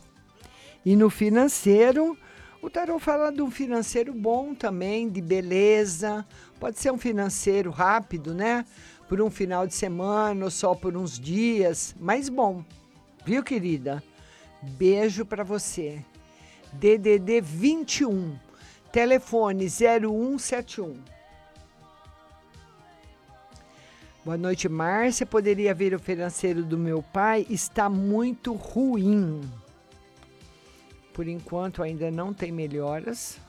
E 0.86 0.96
no 0.96 1.10
financeiro, 1.10 2.18
o 2.62 2.70
tarot 2.70 3.04
fala 3.04 3.32
de 3.32 3.42
um 3.42 3.52
financeiro 3.52 4.14
bom 4.14 4.54
também, 4.54 5.10
de 5.10 5.22
beleza. 5.22 6.26
Pode 6.60 6.80
ser 6.80 6.92
um 6.92 6.98
financeiro 6.98 7.72
rápido, 7.72 8.34
né? 8.34 8.66
Por 9.10 9.22
um 9.22 9.30
final 9.30 9.68
de 9.68 9.74
semana 9.74 10.46
ou 10.46 10.52
só 10.52 10.74
por 10.74 10.96
uns 10.96 11.20
dias, 11.20 11.96
mas 12.00 12.30
bom. 12.30 12.64
Viu, 13.26 13.44
querida? 13.44 14.04
Beijo 14.64 15.26
para 15.26 15.44
você. 15.44 16.04
DDD 16.72 17.42
21, 17.42 18.40
telefone 18.94 19.68
0171. 19.70 20.96
Boa 24.24 24.38
noite, 24.38 24.70
Márcia. 24.70 25.26
Poderia 25.26 25.74
ver 25.74 25.94
o 25.94 26.00
financeiro 26.00 26.64
do 26.64 26.78
meu 26.78 27.04
pai? 27.04 27.46
Está 27.50 27.90
muito 27.90 28.54
ruim. 28.54 29.42
Por 31.12 31.28
enquanto 31.28 31.84
ainda 31.84 32.10
não 32.10 32.34
tem 32.34 32.50
melhoras. 32.50 33.42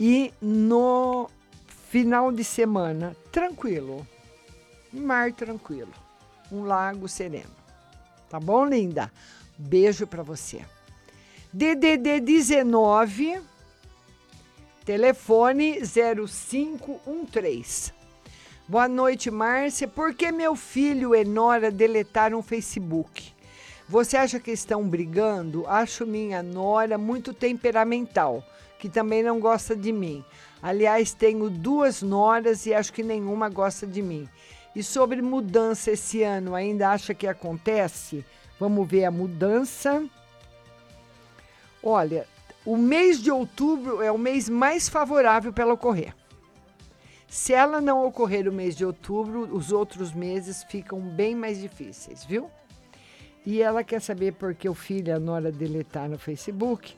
E 0.00 0.32
no 0.40 1.28
final 1.68 2.32
de 2.32 2.42
semana, 2.42 3.14
tranquilo. 3.30 4.06
Mar 4.90 5.30
tranquilo. 5.34 5.92
Um 6.50 6.64
lago 6.64 7.06
sereno. 7.06 7.54
Tá 8.30 8.40
bom, 8.40 8.64
linda? 8.64 9.12
Beijo 9.56 10.06
para 10.06 10.22
você. 10.22 10.64
DDD 11.52 12.20
19, 12.20 13.40
telefone 14.84 15.80
0513. 15.80 17.92
Boa 18.66 18.88
noite, 18.88 19.30
Márcia. 19.30 19.86
Por 19.86 20.12
que 20.12 20.32
meu 20.32 20.56
filho 20.56 21.14
e 21.14 21.24
Nora 21.24 21.70
deletaram 21.70 22.40
o 22.40 22.42
Facebook? 22.42 23.32
Você 23.88 24.16
acha 24.16 24.40
que 24.40 24.50
estão 24.50 24.88
brigando? 24.88 25.66
Acho 25.68 26.04
minha 26.04 26.42
nora 26.42 26.98
muito 26.98 27.32
temperamental, 27.32 28.44
que 28.78 28.88
também 28.88 29.22
não 29.22 29.38
gosta 29.38 29.76
de 29.76 29.92
mim. 29.92 30.24
Aliás, 30.60 31.12
tenho 31.12 31.48
duas 31.48 32.02
noras 32.02 32.66
e 32.66 32.74
acho 32.74 32.92
que 32.92 33.02
nenhuma 33.02 33.48
gosta 33.48 33.86
de 33.86 34.02
mim. 34.02 34.28
E 34.74 34.82
sobre 34.82 35.22
mudança 35.22 35.92
esse 35.92 36.24
ano, 36.24 36.54
ainda 36.54 36.90
acha 36.90 37.14
que 37.14 37.28
acontece? 37.28 38.24
Vamos 38.64 38.88
ver 38.88 39.04
a 39.04 39.10
mudança. 39.10 40.02
Olha, 41.82 42.26
o 42.64 42.78
mês 42.78 43.20
de 43.22 43.30
outubro 43.30 44.00
é 44.00 44.10
o 44.10 44.16
mês 44.16 44.48
mais 44.48 44.88
favorável 44.88 45.52
para 45.52 45.64
ela 45.64 45.74
ocorrer. 45.74 46.14
Se 47.28 47.52
ela 47.52 47.78
não 47.78 48.06
ocorrer 48.06 48.46
no 48.46 48.52
mês 48.52 48.74
de 48.74 48.82
outubro, 48.82 49.54
os 49.54 49.70
outros 49.70 50.14
meses 50.14 50.64
ficam 50.64 50.98
bem 50.98 51.34
mais 51.34 51.60
difíceis, 51.60 52.24
viu? 52.24 52.50
E 53.44 53.60
ela 53.60 53.84
quer 53.84 54.00
saber 54.00 54.32
por 54.32 54.54
que 54.54 54.66
o 54.66 54.72
filho 54.72 55.14
a 55.14 55.18
nora 55.18 55.52
dele 55.52 55.84
tá 55.84 56.08
no 56.08 56.18
Facebook. 56.18 56.96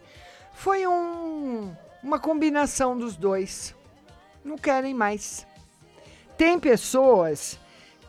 Foi 0.53 0.87
um, 0.87 1.75
uma 2.01 2.21
combinação 2.21 2.97
dos 2.97 3.17
dois. 3.17 3.75
Não 4.45 4.57
querem 4.57 4.95
mais. 4.95 5.45
Tem 6.39 6.61
pessoas 6.61 7.59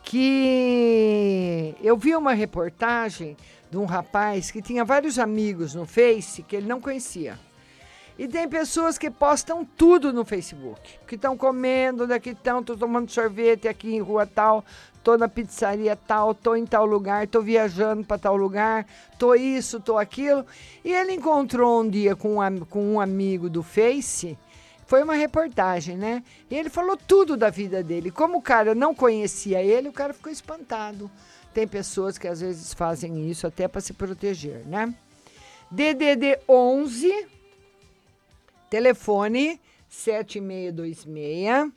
que 0.08 1.74
eu 1.82 1.94
vi 1.94 2.16
uma 2.16 2.32
reportagem 2.32 3.36
de 3.70 3.76
um 3.76 3.84
rapaz 3.84 4.50
que 4.50 4.62
tinha 4.62 4.82
vários 4.82 5.18
amigos 5.18 5.74
no 5.74 5.84
Face 5.84 6.42
que 6.42 6.56
ele 6.56 6.66
não 6.66 6.80
conhecia. 6.80 7.38
E 8.18 8.26
tem 8.26 8.48
pessoas 8.48 8.96
que 8.96 9.10
postam 9.10 9.66
tudo 9.76 10.10
no 10.10 10.24
Facebook. 10.24 10.80
Que 11.06 11.14
estão 11.14 11.36
comendo, 11.36 12.06
daqui 12.06 12.30
estão, 12.30 12.62
tô 12.62 12.74
tomando 12.74 13.10
sorvete 13.10 13.68
aqui 13.68 13.94
em 13.94 14.00
rua 14.00 14.24
tal, 14.24 14.64
tô 15.04 15.18
na 15.18 15.28
pizzaria 15.28 15.94
tal, 15.94 16.34
tô 16.34 16.56
em 16.56 16.64
tal 16.64 16.86
lugar, 16.86 17.26
tô 17.28 17.42
viajando 17.42 18.02
para 18.02 18.16
tal 18.16 18.34
lugar, 18.34 18.86
tô 19.18 19.34
isso, 19.34 19.78
tô 19.78 19.98
aquilo. 19.98 20.42
E 20.82 20.90
ele 20.90 21.12
encontrou 21.12 21.82
um 21.82 21.88
dia 21.88 22.16
com 22.16 22.40
um, 22.40 22.60
com 22.60 22.94
um 22.94 22.98
amigo 22.98 23.50
do 23.50 23.62
Face, 23.62 24.38
foi 24.88 25.02
uma 25.02 25.12
reportagem, 25.12 25.98
né? 25.98 26.24
E 26.50 26.56
ele 26.56 26.70
falou 26.70 26.96
tudo 26.96 27.36
da 27.36 27.50
vida 27.50 27.82
dele. 27.82 28.10
Como 28.10 28.38
o 28.38 28.42
cara 28.42 28.74
não 28.74 28.94
conhecia 28.94 29.62
ele, 29.62 29.90
o 29.90 29.92
cara 29.92 30.14
ficou 30.14 30.32
espantado. 30.32 31.10
Tem 31.52 31.68
pessoas 31.68 32.16
que 32.16 32.26
às 32.26 32.40
vezes 32.40 32.72
fazem 32.72 33.28
isso 33.30 33.46
até 33.46 33.68
para 33.68 33.82
se 33.82 33.92
proteger, 33.92 34.66
né? 34.66 34.94
DDD 35.70 36.38
11 36.48 37.26
Telefone 38.70 39.60
7626. 39.90 41.70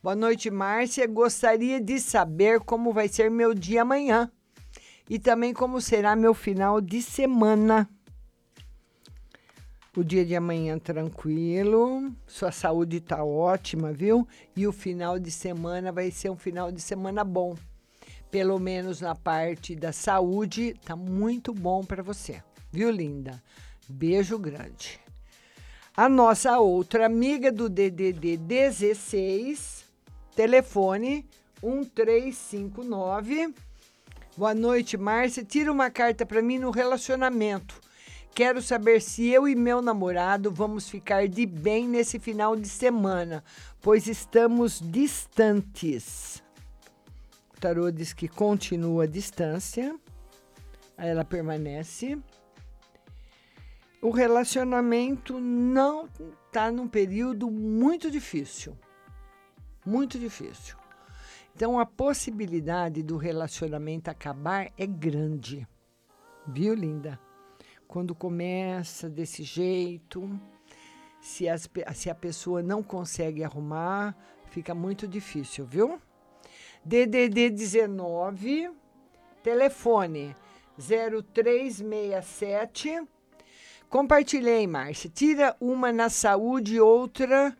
Boa 0.00 0.14
noite, 0.14 0.48
Márcia. 0.48 1.04
Gostaria 1.08 1.80
de 1.80 1.98
saber 1.98 2.60
como 2.60 2.92
vai 2.92 3.08
ser 3.08 3.28
meu 3.28 3.54
dia 3.54 3.82
amanhã 3.82 4.30
e 5.10 5.18
também 5.18 5.52
como 5.52 5.80
será 5.80 6.14
meu 6.14 6.32
final 6.32 6.80
de 6.80 7.02
semana. 7.02 7.90
O 9.94 10.02
dia 10.02 10.24
de 10.24 10.34
amanhã 10.34 10.78
tranquilo, 10.78 12.10
sua 12.26 12.50
saúde 12.50 12.98
tá 12.98 13.22
ótima, 13.22 13.92
viu? 13.92 14.26
E 14.56 14.66
o 14.66 14.72
final 14.72 15.18
de 15.18 15.30
semana 15.30 15.92
vai 15.92 16.10
ser 16.10 16.30
um 16.30 16.36
final 16.36 16.72
de 16.72 16.80
semana 16.80 17.22
bom. 17.22 17.54
Pelo 18.30 18.58
menos 18.58 19.02
na 19.02 19.14
parte 19.14 19.76
da 19.76 19.92
saúde, 19.92 20.74
tá 20.82 20.96
muito 20.96 21.52
bom 21.52 21.84
para 21.84 22.02
você. 22.02 22.42
Viu, 22.72 22.90
linda? 22.90 23.42
Beijo 23.86 24.38
grande. 24.38 24.98
A 25.94 26.08
nossa 26.08 26.58
outra 26.58 27.04
amiga 27.04 27.52
do 27.52 27.68
DDD 27.68 28.38
16, 28.38 29.84
telefone 30.34 31.28
1359. 31.62 33.52
Boa 34.38 34.54
noite, 34.54 34.96
Márcia. 34.96 35.44
Tira 35.44 35.70
uma 35.70 35.90
carta 35.90 36.24
para 36.24 36.40
mim 36.40 36.58
no 36.58 36.70
relacionamento. 36.70 37.78
Quero 38.34 38.62
saber 38.62 39.00
se 39.02 39.28
eu 39.28 39.46
e 39.46 39.54
meu 39.54 39.82
namorado 39.82 40.50
vamos 40.50 40.88
ficar 40.88 41.28
de 41.28 41.44
bem 41.44 41.86
nesse 41.86 42.18
final 42.18 42.56
de 42.56 42.68
semana, 42.68 43.44
pois 43.80 44.06
estamos 44.06 44.80
distantes. 44.80 46.42
O 47.54 47.60
tarô 47.60 47.90
diz 47.90 48.12
que 48.12 48.28
continua 48.28 49.04
a 49.04 49.06
distância. 49.06 49.94
Ela 50.96 51.24
permanece 51.24 52.18
o 54.02 54.10
relacionamento 54.10 55.38
não 55.38 56.08
está 56.46 56.72
num 56.72 56.88
período 56.88 57.48
muito 57.48 58.10
difícil. 58.10 58.76
Muito 59.86 60.18
difícil. 60.18 60.76
Então 61.54 61.78
a 61.78 61.86
possibilidade 61.86 63.00
do 63.00 63.16
relacionamento 63.16 64.10
acabar 64.10 64.72
é 64.76 64.86
grande. 64.88 65.64
Viu, 66.48 66.74
linda? 66.74 67.16
Quando 67.92 68.14
começa 68.14 69.10
desse 69.10 69.42
jeito, 69.42 70.30
se, 71.20 71.46
as, 71.46 71.68
se 71.94 72.08
a 72.08 72.14
pessoa 72.14 72.62
não 72.62 72.82
consegue 72.82 73.44
arrumar, 73.44 74.16
fica 74.46 74.74
muito 74.74 75.06
difícil, 75.06 75.66
viu? 75.66 76.00
DDD 76.82 77.50
19, 77.50 78.70
telefone 79.42 80.34
0367 80.78 83.06
Compartilhei, 83.90 84.66
Márcia. 84.66 85.10
Tira 85.10 85.54
uma 85.60 85.92
na 85.92 86.08
saúde 86.08 86.80
outra. 86.80 87.54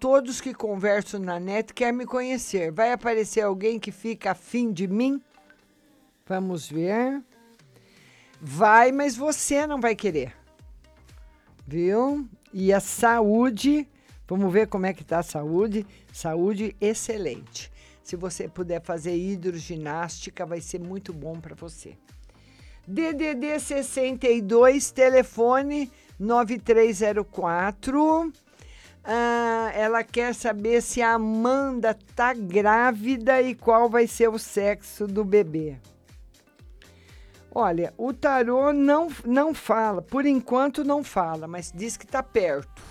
Todos 0.00 0.40
que 0.40 0.54
conversam 0.54 1.20
na 1.20 1.38
net 1.38 1.74
querem 1.74 1.92
me 1.92 2.06
conhecer. 2.06 2.72
Vai 2.72 2.92
aparecer 2.92 3.42
alguém 3.42 3.78
que 3.78 3.92
fica 3.92 4.30
afim 4.30 4.72
de 4.72 4.88
mim? 4.88 5.22
Vamos 6.24 6.66
ver. 6.66 7.22
Vai, 8.46 8.92
mas 8.92 9.16
você 9.16 9.66
não 9.66 9.80
vai 9.80 9.96
querer. 9.96 10.34
Viu? 11.66 12.28
E 12.52 12.74
a 12.74 12.80
saúde, 12.80 13.88
vamos 14.28 14.52
ver 14.52 14.66
como 14.66 14.84
é 14.84 14.92
que 14.92 15.02
tá 15.02 15.20
a 15.20 15.22
saúde. 15.22 15.86
Saúde 16.12 16.76
excelente. 16.78 17.72
Se 18.02 18.16
você 18.16 18.46
puder 18.46 18.82
fazer 18.82 19.16
hidroginástica, 19.16 20.44
vai 20.44 20.60
ser 20.60 20.78
muito 20.78 21.10
bom 21.10 21.40
para 21.40 21.54
você. 21.54 21.96
DDD 22.86 23.58
62, 23.58 24.90
telefone 24.90 25.90
9304. 26.20 28.30
Ah, 29.02 29.72
ela 29.74 30.04
quer 30.04 30.34
saber 30.34 30.82
se 30.82 31.00
a 31.00 31.14
Amanda 31.14 31.96
tá 32.14 32.34
grávida 32.34 33.40
e 33.40 33.54
qual 33.54 33.88
vai 33.88 34.06
ser 34.06 34.28
o 34.28 34.38
sexo 34.38 35.06
do 35.06 35.24
bebê. 35.24 35.78
Olha, 37.56 37.94
o 37.96 38.12
tarô 38.12 38.72
não, 38.72 39.08
não 39.24 39.54
fala, 39.54 40.02
por 40.02 40.26
enquanto 40.26 40.82
não 40.82 41.04
fala, 41.04 41.46
mas 41.46 41.70
diz 41.72 41.96
que 41.96 42.04
tá 42.04 42.20
perto. 42.20 42.82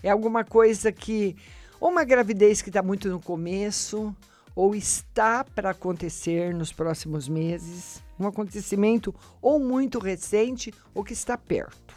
É 0.00 0.10
alguma 0.10 0.44
coisa 0.44 0.92
que. 0.92 1.34
Ou 1.80 1.90
uma 1.90 2.04
gravidez 2.04 2.62
que 2.62 2.70
está 2.70 2.80
muito 2.80 3.08
no 3.08 3.20
começo, 3.20 4.14
ou 4.54 4.76
está 4.76 5.42
para 5.42 5.70
acontecer 5.70 6.54
nos 6.54 6.72
próximos 6.72 7.28
meses 7.28 8.00
um 8.18 8.26
acontecimento 8.28 9.12
ou 9.40 9.58
muito 9.58 9.98
recente 9.98 10.72
ou 10.94 11.02
que 11.02 11.12
está 11.12 11.36
perto, 11.36 11.96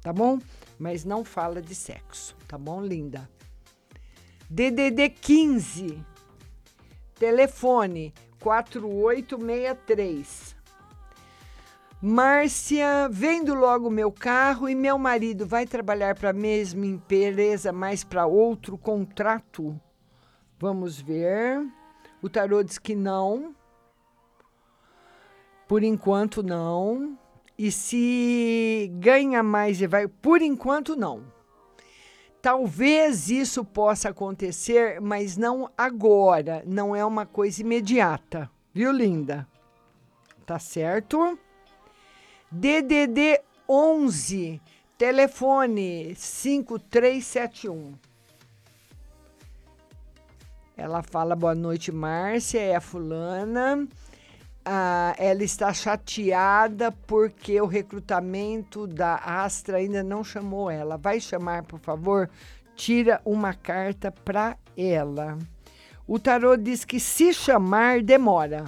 tá 0.00 0.12
bom? 0.12 0.38
Mas 0.78 1.04
não 1.04 1.24
fala 1.24 1.60
de 1.60 1.74
sexo, 1.74 2.36
tá 2.46 2.56
bom, 2.56 2.80
linda? 2.80 3.28
DDD 4.48 5.08
15, 5.08 6.00
telefone 7.18 8.14
4863. 8.38 10.55
Márcia, 12.00 13.08
vendo 13.10 13.54
logo 13.54 13.88
meu 13.88 14.12
carro 14.12 14.68
e 14.68 14.74
meu 14.74 14.98
marido 14.98 15.46
vai 15.46 15.64
trabalhar 15.66 16.14
para 16.14 16.28
a 16.28 16.34
mesma 16.34 16.84
empresa, 16.84 17.72
mas 17.72 18.04
para 18.04 18.26
outro 18.26 18.76
contrato? 18.76 19.80
Vamos 20.58 21.00
ver. 21.00 21.66
O 22.20 22.28
tarô 22.28 22.62
diz 22.62 22.78
que 22.78 22.94
não. 22.94 23.56
Por 25.66 25.82
enquanto, 25.82 26.42
não. 26.42 27.18
E 27.58 27.72
se 27.72 28.92
ganha 28.96 29.42
mais 29.42 29.80
e 29.80 29.86
vai. 29.86 30.06
Por 30.06 30.42
enquanto, 30.42 30.94
não. 30.94 31.24
Talvez 32.42 33.30
isso 33.30 33.64
possa 33.64 34.10
acontecer, 34.10 35.00
mas 35.00 35.38
não 35.38 35.70
agora. 35.76 36.62
Não 36.66 36.94
é 36.94 37.02
uma 37.04 37.24
coisa 37.24 37.62
imediata. 37.62 38.50
Viu, 38.72 38.92
linda? 38.92 39.48
Tá 40.44 40.58
certo? 40.58 41.38
DDD 42.50 43.40
11, 43.68 44.60
telefone 44.96 46.14
5371. 46.14 47.94
Ela 50.76 51.02
fala 51.02 51.34
boa 51.34 51.54
noite, 51.54 51.90
Márcia, 51.90 52.60
é 52.60 52.76
a 52.76 52.80
fulana 52.80 53.88
ah, 54.68 55.14
ela 55.16 55.44
está 55.44 55.72
chateada 55.72 56.90
porque 56.90 57.60
o 57.60 57.66
recrutamento 57.66 58.84
da 58.84 59.14
Astra 59.14 59.76
ainda 59.76 60.02
não 60.02 60.24
chamou 60.24 60.68
ela. 60.68 60.96
Vai 60.96 61.20
chamar, 61.20 61.62
por 61.62 61.78
favor? 61.78 62.28
Tira 62.74 63.20
uma 63.24 63.54
carta 63.54 64.10
para 64.10 64.56
ela. 64.76 65.38
O 66.04 66.18
tarô 66.18 66.56
diz 66.56 66.84
que 66.84 66.98
se 66.98 67.32
chamar 67.32 68.02
demora. 68.02 68.64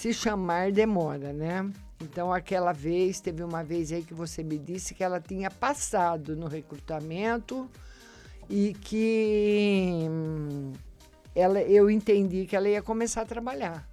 Se 0.00 0.14
chamar 0.14 0.72
demora, 0.72 1.30
né? 1.30 1.70
Então, 2.00 2.32
aquela 2.32 2.72
vez, 2.72 3.20
teve 3.20 3.42
uma 3.42 3.62
vez 3.62 3.92
aí 3.92 4.02
que 4.02 4.14
você 4.14 4.42
me 4.42 4.56
disse 4.56 4.94
que 4.94 5.04
ela 5.04 5.20
tinha 5.20 5.50
passado 5.50 6.34
no 6.34 6.46
recrutamento 6.46 7.68
e 8.48 8.72
que 8.80 10.06
hum, 10.08 10.72
ela, 11.34 11.60
eu 11.60 11.90
entendi 11.90 12.46
que 12.46 12.56
ela 12.56 12.66
ia 12.66 12.80
começar 12.80 13.20
a 13.20 13.26
trabalhar. 13.26 13.86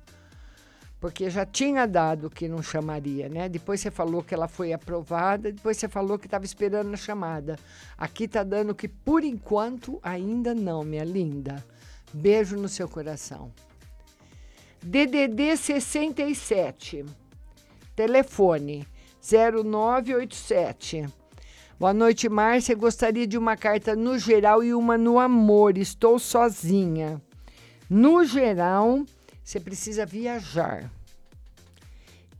Porque 0.97 1.29
já 1.29 1.45
tinha 1.45 1.85
dado 1.85 2.29
que 2.29 2.47
não 2.47 2.63
chamaria, 2.63 3.27
né? 3.27 3.49
Depois 3.49 3.81
você 3.81 3.91
falou 3.91 4.23
que 4.23 4.33
ela 4.33 4.47
foi 4.47 4.71
aprovada, 4.71 5.51
depois 5.51 5.75
você 5.75 5.89
falou 5.89 6.17
que 6.17 6.27
estava 6.27 6.45
esperando 6.45 6.93
a 6.93 6.95
chamada. 6.95 7.59
Aqui 7.97 8.29
tá 8.29 8.45
dando 8.45 8.73
que 8.73 8.87
por 8.87 9.25
enquanto 9.25 9.99
ainda 10.01 10.55
não, 10.55 10.85
minha 10.85 11.03
linda. 11.03 11.61
Beijo 12.13 12.55
no 12.55 12.69
seu 12.69 12.87
coração. 12.87 13.51
DDD 14.81 15.57
67. 15.57 17.05
Telefone 17.95 18.87
0987. 19.21 21.07
Boa 21.79 21.93
noite, 21.93 22.29
Márcia. 22.29 22.75
Gostaria 22.75 23.27
de 23.27 23.37
uma 23.37 23.57
carta 23.57 23.95
no 23.95 24.17
geral 24.17 24.63
e 24.63 24.73
uma 24.73 24.97
no 24.97 25.19
amor. 25.19 25.77
Estou 25.77 26.17
sozinha. 26.17 27.21
No 27.89 28.23
geral, 28.23 29.03
você 29.43 29.59
precisa 29.59 30.05
viajar. 30.05 30.91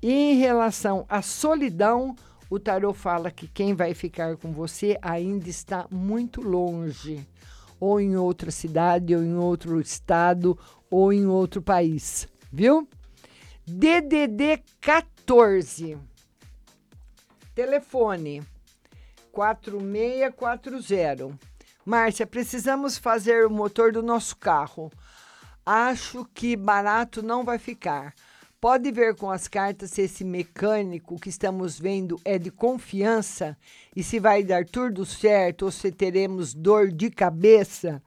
E 0.01 0.11
em 0.11 0.35
relação 0.37 1.05
à 1.09 1.21
solidão, 1.21 2.15
o 2.49 2.59
tarô 2.59 2.93
fala 2.93 3.29
que 3.29 3.47
quem 3.47 3.73
vai 3.73 3.93
ficar 3.93 4.37
com 4.37 4.51
você 4.51 4.97
ainda 5.01 5.49
está 5.49 5.85
muito 5.91 6.41
longe, 6.41 7.27
ou 7.79 7.99
em 7.99 8.17
outra 8.17 8.51
cidade, 8.51 9.15
ou 9.15 9.23
em 9.23 9.35
outro 9.35 9.79
estado, 9.79 10.57
ou 10.89 11.11
em 11.11 11.25
outro 11.25 11.61
país, 11.61 12.27
viu? 12.51 12.87
DDD 13.65 14.63
14. 14.79 15.97
Telefone 17.53 18.43
4640. 19.31 21.37
Márcia, 21.85 22.27
precisamos 22.27 22.97
fazer 22.97 23.45
o 23.45 23.49
motor 23.49 23.91
do 23.91 24.01
nosso 24.01 24.37
carro. 24.37 24.91
Acho 25.65 26.25
que 26.33 26.55
barato 26.55 27.21
não 27.21 27.43
vai 27.43 27.57
ficar. 27.57 28.13
Pode 28.59 28.91
ver 28.91 29.15
com 29.15 29.29
as 29.29 29.47
cartas 29.47 29.91
se 29.91 30.01
esse 30.01 30.23
mecânico 30.23 31.19
que 31.19 31.29
estamos 31.29 31.79
vendo 31.79 32.19
é 32.25 32.39
de 32.39 32.49
confiança 32.49 33.55
e 33.95 34.01
se 34.01 34.19
vai 34.19 34.43
dar 34.43 34.65
tudo 34.65 35.05
certo 35.05 35.65
ou 35.65 35.71
se 35.71 35.91
teremos 35.91 36.55
dor 36.55 36.91
de 36.91 37.11
cabeça. 37.11 38.01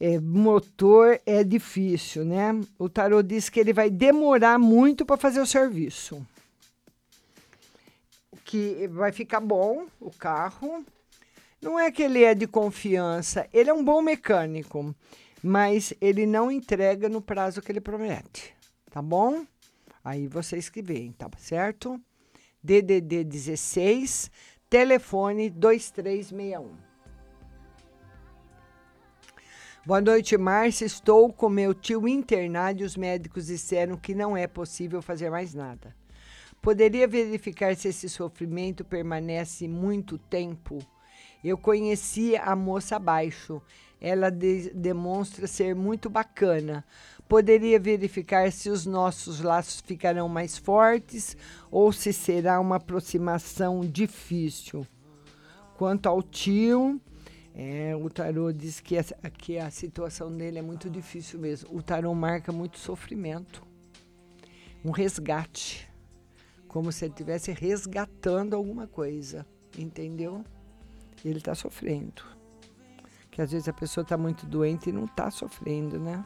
É, 0.00 0.18
motor 0.18 1.20
é 1.26 1.44
difícil, 1.44 2.24
né? 2.24 2.58
O 2.78 2.88
tarô 2.88 3.22
diz 3.22 3.48
que 3.50 3.60
ele 3.60 3.74
vai 3.74 3.90
demorar 3.90 4.58
muito 4.58 5.04
para 5.04 5.18
fazer 5.18 5.40
o 5.40 5.46
serviço. 5.46 6.26
Que 8.44 8.88
vai 8.88 9.12
ficar 9.12 9.40
bom 9.40 9.86
o 10.00 10.10
carro. 10.10 10.84
Não 11.60 11.78
é 11.78 11.92
que 11.92 12.02
ele 12.02 12.24
é 12.24 12.34
de 12.34 12.48
confiança, 12.48 13.46
ele 13.52 13.70
é 13.70 13.72
um 13.72 13.84
bom 13.84 14.02
mecânico, 14.02 14.92
mas 15.40 15.94
ele 16.00 16.26
não 16.26 16.50
entrega 16.50 17.08
no 17.08 17.22
prazo 17.22 17.62
que 17.62 17.70
ele 17.70 17.80
promete, 17.80 18.52
tá 18.92 19.00
bom? 19.00 19.46
Aí 20.04 20.28
vocês 20.28 20.68
que 20.68 20.82
veem, 20.82 21.12
tá 21.12 21.28
certo? 21.38 21.98
DDD 22.62 23.24
16, 23.24 24.30
telefone 24.68 25.48
2361. 25.48 26.76
Boa 29.84 30.00
noite, 30.00 30.36
Márcia. 30.36 30.84
Estou 30.84 31.32
com 31.32 31.48
meu 31.48 31.74
tio 31.74 32.06
internado 32.06 32.82
e 32.82 32.84
os 32.84 32.96
médicos 32.96 33.46
disseram 33.46 33.96
que 33.96 34.14
não 34.14 34.36
é 34.36 34.46
possível 34.46 35.00
fazer 35.00 35.30
mais 35.30 35.54
nada. 35.54 35.96
Poderia 36.60 37.08
verificar 37.08 37.74
se 37.74 37.88
esse 37.88 38.08
sofrimento 38.08 38.84
permanece 38.84 39.66
muito 39.66 40.18
tempo? 40.18 40.78
Eu 41.42 41.56
conheci 41.58 42.36
a 42.36 42.54
moça 42.54 42.96
abaixo. 42.96 43.60
Ela 44.04 44.30
de 44.30 44.70
demonstra 44.74 45.46
ser 45.46 45.76
muito 45.76 46.10
bacana. 46.10 46.84
Poderia 47.28 47.78
verificar 47.78 48.50
se 48.50 48.68
os 48.68 48.84
nossos 48.84 49.40
laços 49.40 49.80
ficarão 49.80 50.28
mais 50.28 50.58
fortes 50.58 51.36
ou 51.70 51.92
se 51.92 52.12
será 52.12 52.58
uma 52.58 52.76
aproximação 52.76 53.80
difícil. 53.82 54.84
Quanto 55.78 56.08
ao 56.08 56.20
tio, 56.20 57.00
é, 57.54 57.94
o 57.94 58.10
tarô 58.10 58.52
diz 58.52 58.80
que 58.80 58.98
a, 58.98 59.04
que 59.30 59.56
a 59.56 59.70
situação 59.70 60.36
dele 60.36 60.58
é 60.58 60.62
muito 60.62 60.90
difícil 60.90 61.38
mesmo. 61.38 61.72
O 61.72 61.80
tarô 61.80 62.12
marca 62.12 62.50
muito 62.50 62.80
sofrimento, 62.80 63.62
um 64.84 64.90
resgate, 64.90 65.88
como 66.66 66.90
se 66.90 67.04
ele 67.04 67.12
estivesse 67.12 67.52
resgatando 67.52 68.56
alguma 68.56 68.88
coisa, 68.88 69.46
entendeu? 69.78 70.44
Ele 71.24 71.38
está 71.38 71.54
sofrendo. 71.54 72.41
Que 73.32 73.42
às 73.42 73.50
vezes 73.50 73.66
a 73.66 73.72
pessoa 73.72 74.02
está 74.02 74.16
muito 74.16 74.46
doente 74.46 74.90
e 74.90 74.92
não 74.92 75.06
está 75.06 75.28
sofrendo, 75.30 75.98
né? 75.98 76.24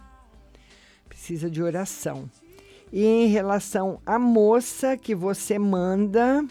Precisa 1.08 1.48
de 1.48 1.62
oração. 1.62 2.28
E 2.92 3.04
em 3.04 3.28
relação 3.28 4.00
à 4.04 4.18
moça 4.18 4.96
que 4.96 5.14
você 5.14 5.58
manda, 5.58 6.44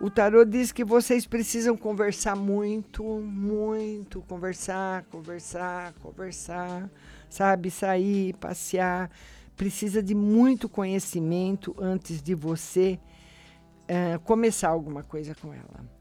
o 0.00 0.10
tarô 0.10 0.44
diz 0.44 0.70
que 0.70 0.84
vocês 0.84 1.26
precisam 1.26 1.76
conversar 1.76 2.36
muito, 2.36 3.02
muito, 3.02 4.22
conversar, 4.22 5.04
conversar, 5.04 5.92
conversar, 5.94 6.90
sabe? 7.30 7.70
Sair, 7.70 8.34
passear. 8.34 9.10
Precisa 9.56 10.02
de 10.02 10.14
muito 10.14 10.68
conhecimento 10.68 11.74
antes 11.78 12.20
de 12.20 12.34
você 12.34 12.98
uh, 13.84 14.20
começar 14.20 14.68
alguma 14.68 15.02
coisa 15.02 15.34
com 15.34 15.52
ela. 15.52 15.97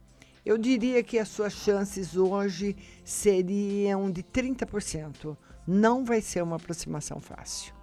Eu 0.47 0.57
diria 0.57 1.03
que 1.03 1.19
as 1.19 1.27
suas 1.27 1.51
chances 1.51 2.15
hoje 2.15 2.73
seriam 3.03 4.09
de 4.09 4.23
30%. 4.23 5.35
Não 5.67 6.05
vai 6.05 6.21
ser 6.21 6.41
uma 6.41 6.55
aproximação 6.55 7.19
fácil. 7.19 7.73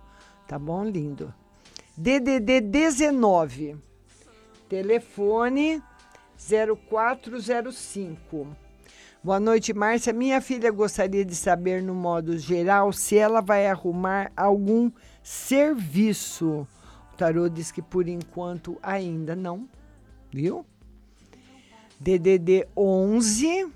Tá 0.49 0.59
bom, 0.59 0.82
lindo? 0.82 1.35
DDD 1.95 2.62
19. 2.62 3.77
Telefone 4.66 5.82
0405. 6.39 8.57
Boa 9.23 9.39
noite, 9.39 9.74
Márcia. 9.74 10.15
Minha 10.15 10.41
filha 10.41 10.70
gostaria 10.70 11.23
de 11.23 11.35
saber, 11.35 11.82
no 11.82 11.95
modo 11.95 12.39
geral, 12.39 12.95
se 12.95 13.19
ela 13.19 13.43
vai 13.43 13.66
arrumar 13.66 14.32
algum 14.35 14.91
serviço. 15.23 16.66
O 17.12 17.16
tarô 17.19 17.47
diz 17.47 17.70
que 17.70 17.82
por 17.82 18.09
enquanto 18.09 18.78
ainda 18.82 19.36
não, 19.36 19.69
viu? 20.32 20.65
DDD 22.01 22.66
11, 22.77 23.73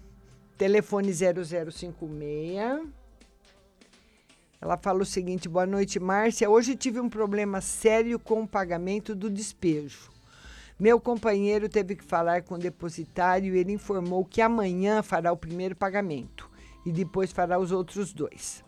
telefone 0.57 1.12
0056. 1.12 2.89
Ela 4.61 4.77
fala 4.77 5.03
o 5.03 5.07
seguinte: 5.07 5.49
Boa 5.49 5.66
noite, 5.66 6.01
Márcia. 6.01 6.51
Hoje 6.51 6.74
tive 6.74 7.01
um 7.01 7.09
problema 7.09 7.61
sério 7.61 8.19
com 8.19 8.43
o 8.43 8.49
pagamento 8.49 9.15
do 9.15 9.31
despejo. 9.31 10.11
Meu 10.78 11.01
companheiro 11.01 11.69
teve 11.69 11.97
que 11.97 12.05
falar 12.05 12.43
com 12.43 12.55
o 12.55 12.59
depositário 12.59 13.55
e 13.55 13.59
ele 13.59 13.73
informou 13.73 14.24
que 14.24 14.40
amanhã 14.40 15.03
fará 15.03 15.32
o 15.32 15.36
primeiro 15.36 15.74
pagamento 15.74 16.49
e 16.86 16.93
depois 16.93 17.32
fará 17.32 17.59
os 17.59 17.73
outros 17.73 18.12
dois. 18.12 18.65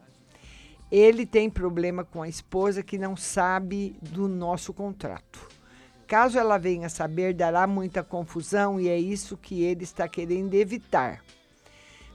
Ele 0.90 1.24
tem 1.24 1.48
problema 1.48 2.04
com 2.04 2.20
a 2.20 2.28
esposa 2.28 2.82
que 2.82 2.98
não 2.98 3.16
sabe 3.16 3.96
do 4.02 4.26
nosso 4.26 4.72
contrato. 4.72 5.48
Caso 6.10 6.36
ela 6.36 6.58
venha 6.58 6.88
saber, 6.88 7.32
dará 7.32 7.68
muita 7.68 8.02
confusão 8.02 8.80
e 8.80 8.88
é 8.88 8.98
isso 8.98 9.36
que 9.36 9.62
ele 9.62 9.84
está 9.84 10.08
querendo 10.08 10.52
evitar. 10.54 11.22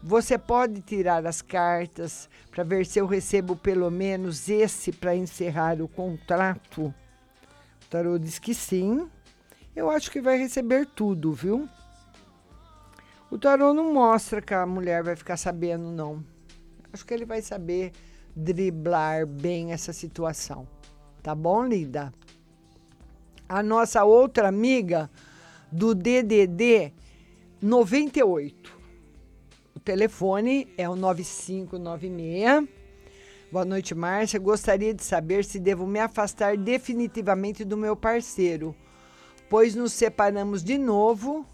Você 0.04 0.38
pode 0.38 0.82
tirar 0.82 1.26
as 1.26 1.42
cartas 1.42 2.30
para 2.52 2.66
ver 2.66 2.86
se 2.86 3.00
eu 3.00 3.06
recebo 3.06 3.56
pelo 3.56 3.90
menos 3.90 4.50
esse 4.50 4.92
para 4.92 5.16
encerrar 5.16 5.82
o 5.82 5.88
contrato? 5.88 6.88
O 6.88 7.90
tarô 7.90 8.20
diz 8.20 8.38
que 8.38 8.54
sim. 8.54 9.10
Eu 9.74 9.90
acho 9.90 10.12
que 10.12 10.20
vai 10.20 10.38
receber 10.38 10.86
tudo, 10.88 11.32
viu? 11.32 11.70
O 13.32 13.38
tarô 13.38 13.74
não 13.74 13.94
mostra 13.94 14.42
que 14.42 14.54
a 14.54 14.66
mulher 14.66 15.04
vai 15.04 15.16
ficar 15.16 15.38
sabendo, 15.38 15.90
não. 15.90 16.22
Acho 16.92 17.06
que 17.06 17.14
ele 17.14 17.24
vai 17.24 17.42
saber 17.42 17.94
driblar 18.36 19.26
bem 19.26 19.72
essa 19.72 19.94
situação. 19.94 20.68
Tá 21.24 21.34
bom, 21.34 21.66
linda? 21.66 22.12
A 23.48 23.62
nossa 23.62 24.04
outra 24.04 24.48
amiga 24.48 25.10
do 25.72 25.94
DDD 25.94 26.92
98. 27.62 28.76
O 29.76 29.80
telefone 29.80 30.68
é 30.78 30.90
o 30.90 30.96
9596. 30.96 32.68
Boa 33.52 33.66
noite, 33.66 33.94
Márcia. 33.96 34.40
Gostaria 34.40 34.94
de 34.94 35.04
saber 35.04 35.46
se 35.46 35.60
devo 35.60 35.86
me 35.86 36.00
afastar 36.00 36.58
definitivamente 36.58 37.64
do 37.64 37.78
meu 37.78 37.96
parceiro 37.96 38.76
pois 39.50 39.76
nos 39.76 39.94
separamos 39.94 40.64
de 40.64 40.78
novo. 40.78 41.46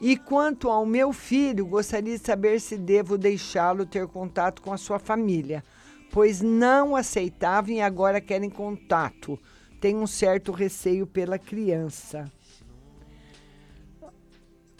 E 0.00 0.16
quanto 0.16 0.68
ao 0.68 0.84
meu 0.84 1.12
filho, 1.12 1.64
gostaria 1.64 2.18
de 2.18 2.24
saber 2.24 2.60
se 2.60 2.76
devo 2.76 3.16
deixá-lo 3.16 3.86
ter 3.86 4.06
contato 4.06 4.60
com 4.60 4.72
a 4.72 4.76
sua 4.76 4.98
família, 4.98 5.64
pois 6.10 6.40
não 6.40 6.96
aceitavam 6.96 7.72
e 7.72 7.80
agora 7.80 8.20
querem 8.20 8.50
contato. 8.50 9.38
Tem 9.84 9.94
um 9.94 10.06
certo 10.06 10.50
receio 10.50 11.06
pela 11.06 11.38
criança. 11.38 12.24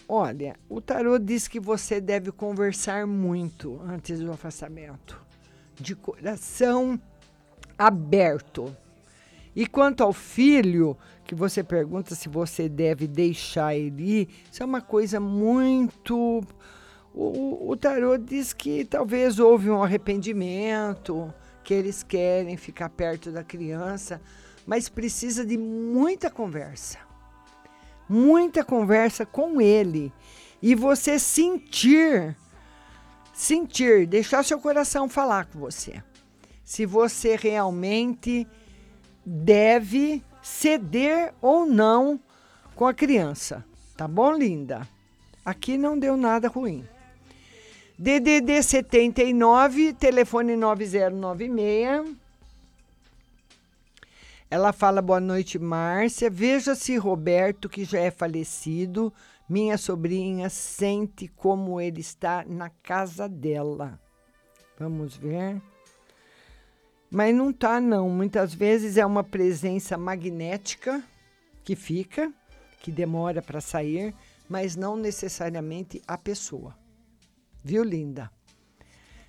Olha, 0.08 0.56
o 0.66 0.80
tarô 0.80 1.18
diz 1.18 1.46
que 1.46 1.60
você 1.60 2.00
deve 2.00 2.32
conversar 2.32 3.06
muito 3.06 3.78
antes 3.82 4.18
do 4.20 4.32
afastamento, 4.32 5.20
de 5.78 5.94
coração 5.94 6.98
aberto. 7.76 8.74
E 9.54 9.66
quanto 9.66 10.02
ao 10.02 10.10
filho, 10.10 10.96
que 11.26 11.34
você 11.34 11.62
pergunta 11.62 12.14
se 12.14 12.30
você 12.30 12.66
deve 12.66 13.06
deixar 13.06 13.76
ele 13.76 14.20
ir, 14.20 14.28
isso 14.50 14.62
é 14.62 14.64
uma 14.64 14.80
coisa 14.80 15.20
muito. 15.20 16.42
O, 17.12 17.72
o 17.72 18.16
diz 18.16 18.54
que 18.54 18.86
talvez 18.86 19.38
houve 19.38 19.68
um 19.68 19.82
arrependimento, 19.82 21.30
que 21.62 21.74
eles 21.74 22.02
querem 22.02 22.56
ficar 22.56 22.88
perto 22.88 23.30
da 23.30 23.44
criança, 23.44 24.18
mas 24.66 24.88
precisa 24.88 25.44
de 25.44 25.56
muita 25.58 26.30
conversa. 26.30 26.98
Muita 28.08 28.64
conversa 28.64 29.24
com 29.24 29.60
ele. 29.60 30.12
E 30.62 30.74
você 30.74 31.18
sentir, 31.18 32.36
sentir, 33.32 34.06
deixar 34.06 34.44
seu 34.44 34.58
coração 34.58 35.08
falar 35.08 35.46
com 35.46 35.58
você. 35.58 36.02
Se 36.64 36.86
você 36.86 37.36
realmente 37.36 38.46
deve 39.24 40.22
ceder 40.42 41.32
ou 41.40 41.64
não 41.66 42.20
com 42.74 42.86
a 42.86 42.94
criança. 42.94 43.64
Tá 43.96 44.06
bom, 44.06 44.32
linda? 44.32 44.86
Aqui 45.44 45.78
não 45.78 45.98
deu 45.98 46.16
nada 46.16 46.48
ruim. 46.48 46.86
DDD 47.98 48.62
79, 48.62 49.92
telefone 49.94 50.56
9096. 50.56 52.23
Ela 54.54 54.72
fala 54.72 55.02
boa 55.02 55.18
noite, 55.18 55.58
Márcia. 55.58 56.30
Veja 56.30 56.76
se 56.76 56.96
Roberto, 56.96 57.68
que 57.68 57.84
já 57.84 57.98
é 57.98 58.08
falecido, 58.08 59.12
minha 59.48 59.76
sobrinha, 59.76 60.48
sente 60.48 61.26
como 61.26 61.80
ele 61.80 62.00
está 62.00 62.44
na 62.46 62.70
casa 62.70 63.28
dela. 63.28 63.98
Vamos 64.78 65.16
ver. 65.16 65.60
Mas 67.10 67.34
não 67.34 67.52
tá, 67.52 67.80
não. 67.80 68.08
Muitas 68.08 68.54
vezes 68.54 68.96
é 68.96 69.04
uma 69.04 69.24
presença 69.24 69.98
magnética 69.98 71.02
que 71.64 71.74
fica, 71.74 72.32
que 72.80 72.92
demora 72.92 73.42
para 73.42 73.60
sair, 73.60 74.14
mas 74.48 74.76
não 74.76 74.94
necessariamente 74.94 76.00
a 76.06 76.16
pessoa. 76.16 76.78
Viu, 77.64 77.82
linda? 77.82 78.30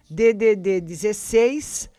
DDD 0.07 0.81
16, 0.81 1.89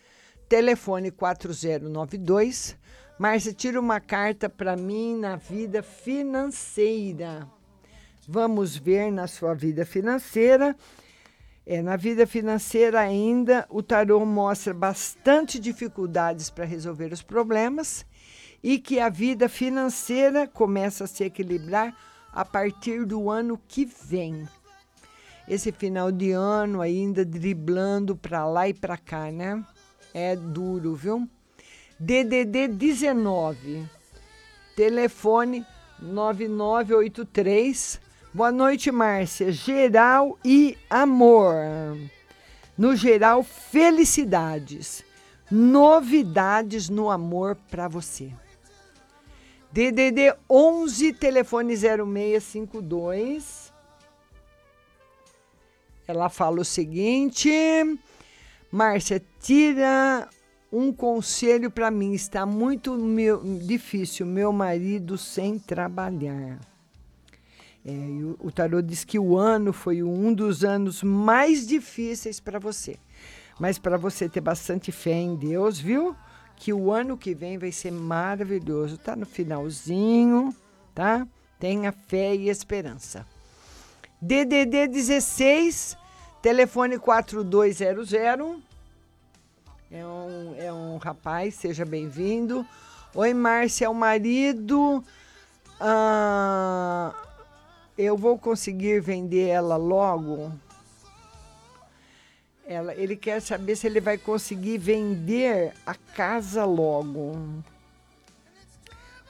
telefone 0.49 1.11
4092. 1.11 2.86
Márcia, 3.19 3.55
tira 3.55 3.81
uma 3.81 3.99
carta 3.99 4.47
para 4.47 4.77
mim 4.77 5.17
na 5.17 5.37
vida 5.37 5.83
financeira. 5.83 7.49
Vamos 8.29 8.77
ver 8.77 9.11
na 9.11 9.27
sua 9.27 9.55
vida 9.55 9.87
financeira. 9.87 10.77
É, 11.65 11.81
na 11.81 11.97
vida 11.97 12.27
financeira 12.27 13.01
ainda, 13.01 13.67
o 13.71 13.83
tarô 13.83 14.25
mostra 14.27 14.75
bastante 14.75 15.59
dificuldades 15.59 16.51
para 16.51 16.67
resolver 16.67 17.11
os 17.11 17.23
problemas 17.23 18.05
e 18.63 18.79
que 18.79 19.01
a 19.01 19.09
vida 19.09 19.49
financeira 19.49 20.47
começa 20.47 21.05
a 21.05 21.07
se 21.07 21.25
equilibrar 21.25 21.97
a 22.31 22.45
partir 22.45 23.07
do 23.07 23.31
ano 23.31 23.59
que 23.67 23.87
vem. 23.87 24.47
Esse 25.49 25.73
final 25.73 26.13
de 26.13 26.33
ano 26.33 26.83
ainda 26.83 27.25
driblando 27.25 28.15
para 28.15 28.47
lá 28.47 28.69
e 28.69 28.75
para 28.75 28.99
cá, 28.99 29.33
né? 29.33 29.65
É 30.13 30.37
duro, 30.37 30.95
viu? 30.95 31.27
DDD 31.99 32.69
19, 32.69 33.89
telefone 34.77 35.67
9983. 35.99 37.99
Boa 38.35 38.53
noite, 38.53 38.93
Márcia. 38.93 39.51
Geral 39.51 40.39
e 40.45 40.77
amor. 40.91 41.57
No 42.77 42.95
geral, 42.95 43.43
felicidades. 43.43 45.03
Novidades 45.51 46.91
no 46.91 47.11
amor 47.11 47.57
para 47.71 47.89
você. 47.89 48.31
DDD 49.73 50.35
11, 50.51 51.15
telefone 51.15 51.75
0652. 51.75 53.73
Ela 56.07 56.29
fala 56.29 56.61
o 56.61 56.65
seguinte: 56.65 57.51
Márcia, 58.71 59.25
tira 59.41 60.29
um 60.73 60.93
conselho 60.93 61.71
para 61.71 61.91
mim. 61.91 62.13
Está 62.13 62.45
muito 62.45 62.95
meu, 62.97 63.43
difícil, 63.59 64.27
meu 64.27 64.53
marido 64.53 65.17
sem 65.17 65.59
trabalhar. 65.59 66.59
É, 67.85 67.91
o, 67.91 68.37
o 68.49 68.51
tarô 68.51 68.83
diz 68.83 69.05
que 69.05 69.19
o 69.19 69.37
ano 69.37 69.73
foi 69.73 70.03
um 70.03 70.35
dos 70.35 70.65
anos 70.65 71.03
mais 71.03 71.67
difíceis 71.67 72.41
para 72.41 72.59
você. 72.59 72.97
Mas 73.59 73.79
para 73.79 73.97
você 73.97 74.29
ter 74.29 74.41
bastante 74.41 74.91
fé 74.93 75.15
em 75.15 75.37
Deus, 75.37 75.79
viu? 75.79 76.15
Que 76.57 76.73
o 76.73 76.91
ano 76.93 77.17
que 77.17 77.35
vem 77.35 77.59
vai 77.59 77.71
ser 77.71 77.93
maravilhoso. 77.93 78.99
Tá 78.99 79.15
no 79.15 79.25
finalzinho, 79.25 80.55
tá? 80.95 81.27
Tenha 81.59 81.93
fé 81.93 82.35
e 82.35 82.49
esperança. 82.49 83.27
DDD 84.21 84.89
16, 84.89 85.97
telefone 86.43 86.99
4200. 86.99 88.66
É 89.91 90.05
um, 90.05 90.55
é 90.59 90.73
um 90.73 90.97
rapaz, 90.97 91.55
seja 91.55 91.85
bem-vindo. 91.85 92.67
Oi, 93.15 93.33
Márcia, 93.33 93.87
é 93.87 93.89
o 93.89 93.95
marido. 93.95 95.03
Ah, 95.81 97.15
eu 97.97 98.17
vou 98.17 98.37
conseguir 98.37 99.01
vender 99.01 99.49
ela 99.49 99.77
logo? 99.77 100.53
Ela, 102.67 102.97
ele 102.97 103.15
quer 103.15 103.41
saber 103.41 103.77
se 103.77 103.87
ele 103.87 104.01
vai 104.01 104.19
conseguir 104.19 104.77
vender 104.77 105.73
a 105.87 105.95
casa 105.95 106.65
logo. 106.65 107.63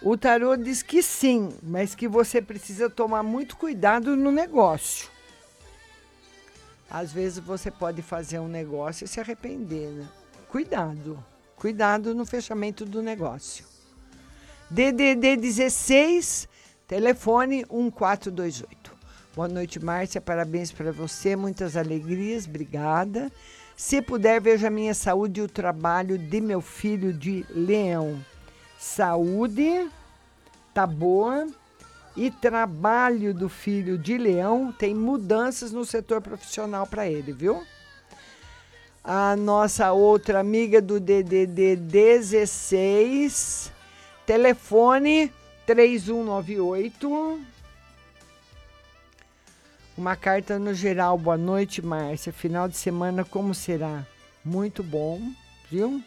O 0.01 0.17
tarô 0.17 0.57
diz 0.57 0.83
que 0.83 1.03
sim, 1.03 1.53
mas 1.63 1.95
que 1.95 2.09
você 2.09 2.41
precisa 2.41 2.89
tomar 2.89 3.23
muito 3.23 3.59
cuidado 3.59 4.17
no 4.17 4.33
negócio. 4.33 5.11
Às 6.89 7.13
vezes 7.13 7.39
você 7.41 7.71
pode 7.71 8.01
fazer 8.01 8.39
um 8.39 8.49
negócio 8.49 9.05
e 9.05 9.09
se 9.09 9.21
arrepender, 9.21 9.91
né? 9.91 10.09
Cuidado, 10.57 11.23
cuidado 11.55 12.15
no 12.15 12.25
fechamento 12.25 12.87
do 12.87 13.03
negócio. 13.03 13.63
DDD 14.71 15.37
16, 15.37 16.49
telefone 16.89 17.57
1428. 17.71 18.91
Boa 19.35 19.49
noite, 19.49 19.79
Márcia. 19.79 20.19
Parabéns 20.19 20.73
para 20.73 20.91
você. 20.93 21.37
Muitas 21.37 21.77
alegrias. 21.77 22.47
Obrigada. 22.47 23.31
Se 23.77 24.01
puder, 24.01 24.41
veja 24.41 24.69
a 24.69 24.71
minha 24.71 24.95
saúde 24.95 25.41
e 25.41 25.45
o 25.45 25.49
trabalho 25.49 26.17
de 26.17 26.41
meu 26.41 26.63
filho 26.63 27.13
de 27.13 27.45
leão. 27.51 28.19
Saúde 28.79 29.91
tá 30.73 30.87
boa 30.87 31.47
e 32.17 32.31
trabalho 32.31 33.35
do 33.35 33.51
filho 33.51 33.99
de 33.99 34.17
leão 34.17 34.73
tem 34.73 34.95
mudanças 34.95 35.71
no 35.71 35.85
setor 35.85 36.23
profissional 36.23 36.87
para 36.87 37.07
ele, 37.07 37.31
viu? 37.31 37.63
A 39.09 39.37
nossa 39.37 39.93
outra 39.93 40.41
amiga 40.41 40.83
do 40.83 40.99
DDD 40.99 41.77
16, 41.77 43.71
telefone 44.27 45.33
3198 45.65 47.41
uma 49.97 50.15
carta 50.15 50.59
no 50.59 50.75
geral. 50.75 51.17
Boa 51.17 51.39
noite, 51.39 51.81
Márcia. 51.81 52.33
Final 52.33 52.69
de 52.69 52.77
semana, 52.77 53.25
como 53.25 53.55
será? 53.55 54.05
Muito 54.45 54.83
bom, 54.83 55.21
viu? 55.71 56.03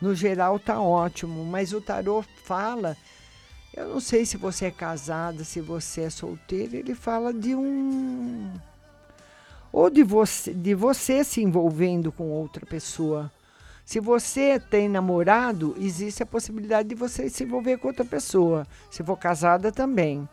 No 0.00 0.14
geral, 0.14 0.58
tá 0.60 0.80
ótimo. 0.80 1.44
Mas 1.44 1.72
o 1.72 1.80
tarô 1.80 2.22
fala. 2.44 2.96
Eu 3.74 3.88
não 3.88 4.00
sei 4.00 4.24
se 4.24 4.36
você 4.36 4.66
é 4.66 4.70
casada, 4.70 5.42
se 5.42 5.60
você 5.60 6.02
é 6.02 6.10
solteira. 6.10 6.76
Ele 6.76 6.94
fala 6.94 7.34
de 7.34 7.54
um. 7.54 8.52
Ou 9.76 9.90
de 9.90 10.02
você, 10.02 10.54
de 10.54 10.74
você 10.74 11.22
se 11.22 11.42
envolvendo 11.42 12.10
com 12.10 12.30
outra 12.30 12.64
pessoa. 12.64 13.30
Se 13.84 14.00
você 14.00 14.58
tem 14.58 14.88
namorado, 14.88 15.76
existe 15.78 16.22
a 16.22 16.26
possibilidade 16.26 16.88
de 16.88 16.94
você 16.94 17.28
se 17.28 17.44
envolver 17.44 17.76
com 17.76 17.88
outra 17.88 18.02
pessoa. 18.02 18.66
Se 18.90 19.04
for 19.04 19.18
casada, 19.18 19.70
também. 19.70 20.26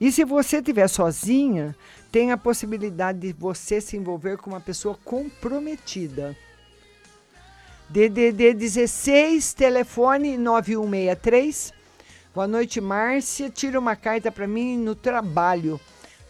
E 0.00 0.10
se 0.10 0.24
você 0.24 0.56
estiver 0.56 0.88
sozinha, 0.88 1.76
tem 2.10 2.32
a 2.32 2.36
possibilidade 2.36 3.20
de 3.20 3.32
você 3.32 3.80
se 3.80 3.96
envolver 3.96 4.36
com 4.36 4.50
uma 4.50 4.60
pessoa 4.60 4.98
comprometida. 5.04 6.36
DDD 7.88 8.52
16, 8.52 9.54
telefone 9.54 10.36
9163. 10.36 11.72
Boa 12.34 12.48
noite, 12.48 12.80
Márcia. 12.80 13.48
Tira 13.48 13.78
uma 13.78 13.94
carta 13.94 14.32
para 14.32 14.48
mim 14.48 14.76
no 14.76 14.96
trabalho. 14.96 15.80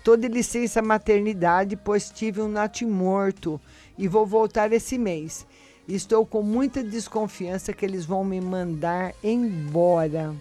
Tô 0.06 0.16
de 0.16 0.28
licença 0.28 0.80
maternidade, 0.80 1.74
pois 1.74 2.08
tive 2.08 2.40
um 2.40 2.46
natimorto 2.46 3.60
e 3.98 4.06
vou 4.06 4.24
voltar 4.24 4.72
esse 4.72 4.96
mês. 4.96 5.44
Estou 5.88 6.24
com 6.24 6.44
muita 6.44 6.80
desconfiança 6.80 7.72
que 7.72 7.84
eles 7.84 8.06
vão 8.06 8.22
me 8.22 8.40
mandar 8.40 9.12
embora 9.20 10.32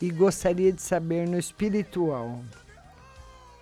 e 0.00 0.10
gostaria 0.10 0.72
de 0.72 0.80
saber 0.80 1.28
no 1.28 1.38
espiritual. 1.38 2.40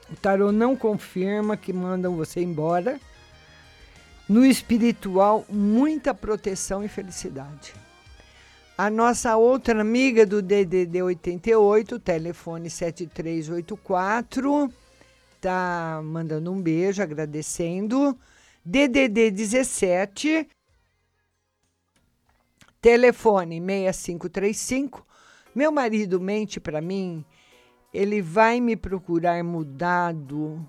O 0.08 0.14
tarô 0.14 0.52
não 0.52 0.76
confirma 0.76 1.56
que 1.56 1.72
mandam 1.72 2.14
você 2.14 2.40
embora. 2.40 3.00
No 4.28 4.46
espiritual, 4.46 5.44
muita 5.48 6.14
proteção 6.14 6.84
e 6.84 6.88
felicidade. 6.88 7.74
A 8.78 8.88
nossa 8.88 9.36
outra 9.36 9.80
amiga 9.80 10.24
do 10.24 10.40
DDD 10.40 11.02
88, 11.02 11.98
telefone 11.98 12.70
7384, 12.70 14.72
tá 15.40 16.00
mandando 16.04 16.52
um 16.52 16.60
beijo, 16.60 17.02
agradecendo. 17.02 18.18
DDD 18.64 19.30
17, 19.30 20.46
telefone 22.80 23.58
6535. 23.60 25.06
Meu 25.54 25.72
marido 25.72 26.20
mente 26.20 26.60
para 26.60 26.80
mim, 26.80 27.24
ele 27.92 28.20
vai 28.20 28.60
me 28.60 28.76
procurar 28.76 29.42
mudado 29.42 30.64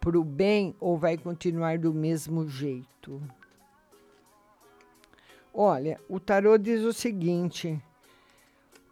para 0.00 0.18
o 0.18 0.24
bem 0.24 0.74
ou 0.78 0.98
vai 0.98 1.16
continuar 1.16 1.78
do 1.78 1.92
mesmo 1.92 2.48
jeito? 2.48 3.22
Olha, 5.52 5.98
o 6.08 6.20
tarô 6.20 6.58
diz 6.58 6.82
o 6.82 6.92
seguinte: 6.92 7.82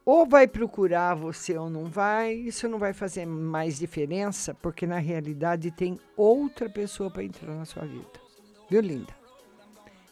ou 0.05 0.27
vai 0.27 0.47
procurar 0.47 1.15
você 1.15 1.57
ou 1.57 1.71
não 1.71 1.87
vai, 1.87 2.35
isso 2.35 2.69
não 2.69 2.79
vai 2.79 2.93
fazer 2.93 3.25
mais 3.27 3.79
diferença, 3.79 4.55
porque 4.55 4.87
na 4.87 4.99
realidade 4.99 5.71
tem 5.71 5.99
outra 6.17 6.69
pessoa 6.69 7.11
para 7.11 7.25
entrar 7.25 7.55
na 7.55 7.65
sua 7.65 7.85
vida. 7.85 8.21
Viu, 8.69 8.81
linda? 8.81 9.15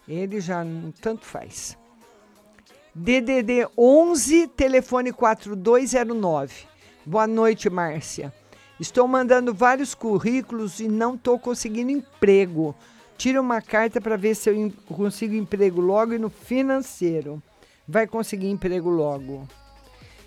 Ele 0.09 0.41
já 0.41 0.65
não 0.65 0.91
tanto 0.91 1.25
faz. 1.25 1.77
DDD 2.95 3.69
11, 3.77 4.49
telefone 4.49 5.13
4209. 5.13 6.67
Boa 7.05 7.27
noite, 7.27 7.69
Márcia. 7.71 8.33
Estou 8.81 9.07
mandando 9.07 9.55
vários 9.55 9.95
currículos 9.95 10.81
e 10.81 10.89
não 10.89 11.15
estou 11.15 11.39
conseguindo 11.39 11.91
emprego. 11.91 12.75
Tira 13.17 13.41
uma 13.41 13.61
carta 13.63 14.01
para 14.01 14.17
ver 14.17 14.35
se 14.35 14.51
eu 14.51 14.73
consigo 14.87 15.35
emprego 15.35 15.81
logo 15.81 16.15
e 16.15 16.19
no 16.19 16.29
financeiro. 16.29 17.43
Vai 17.87 18.07
conseguir 18.07 18.51
emprego 18.51 18.91
logo. 18.91 19.47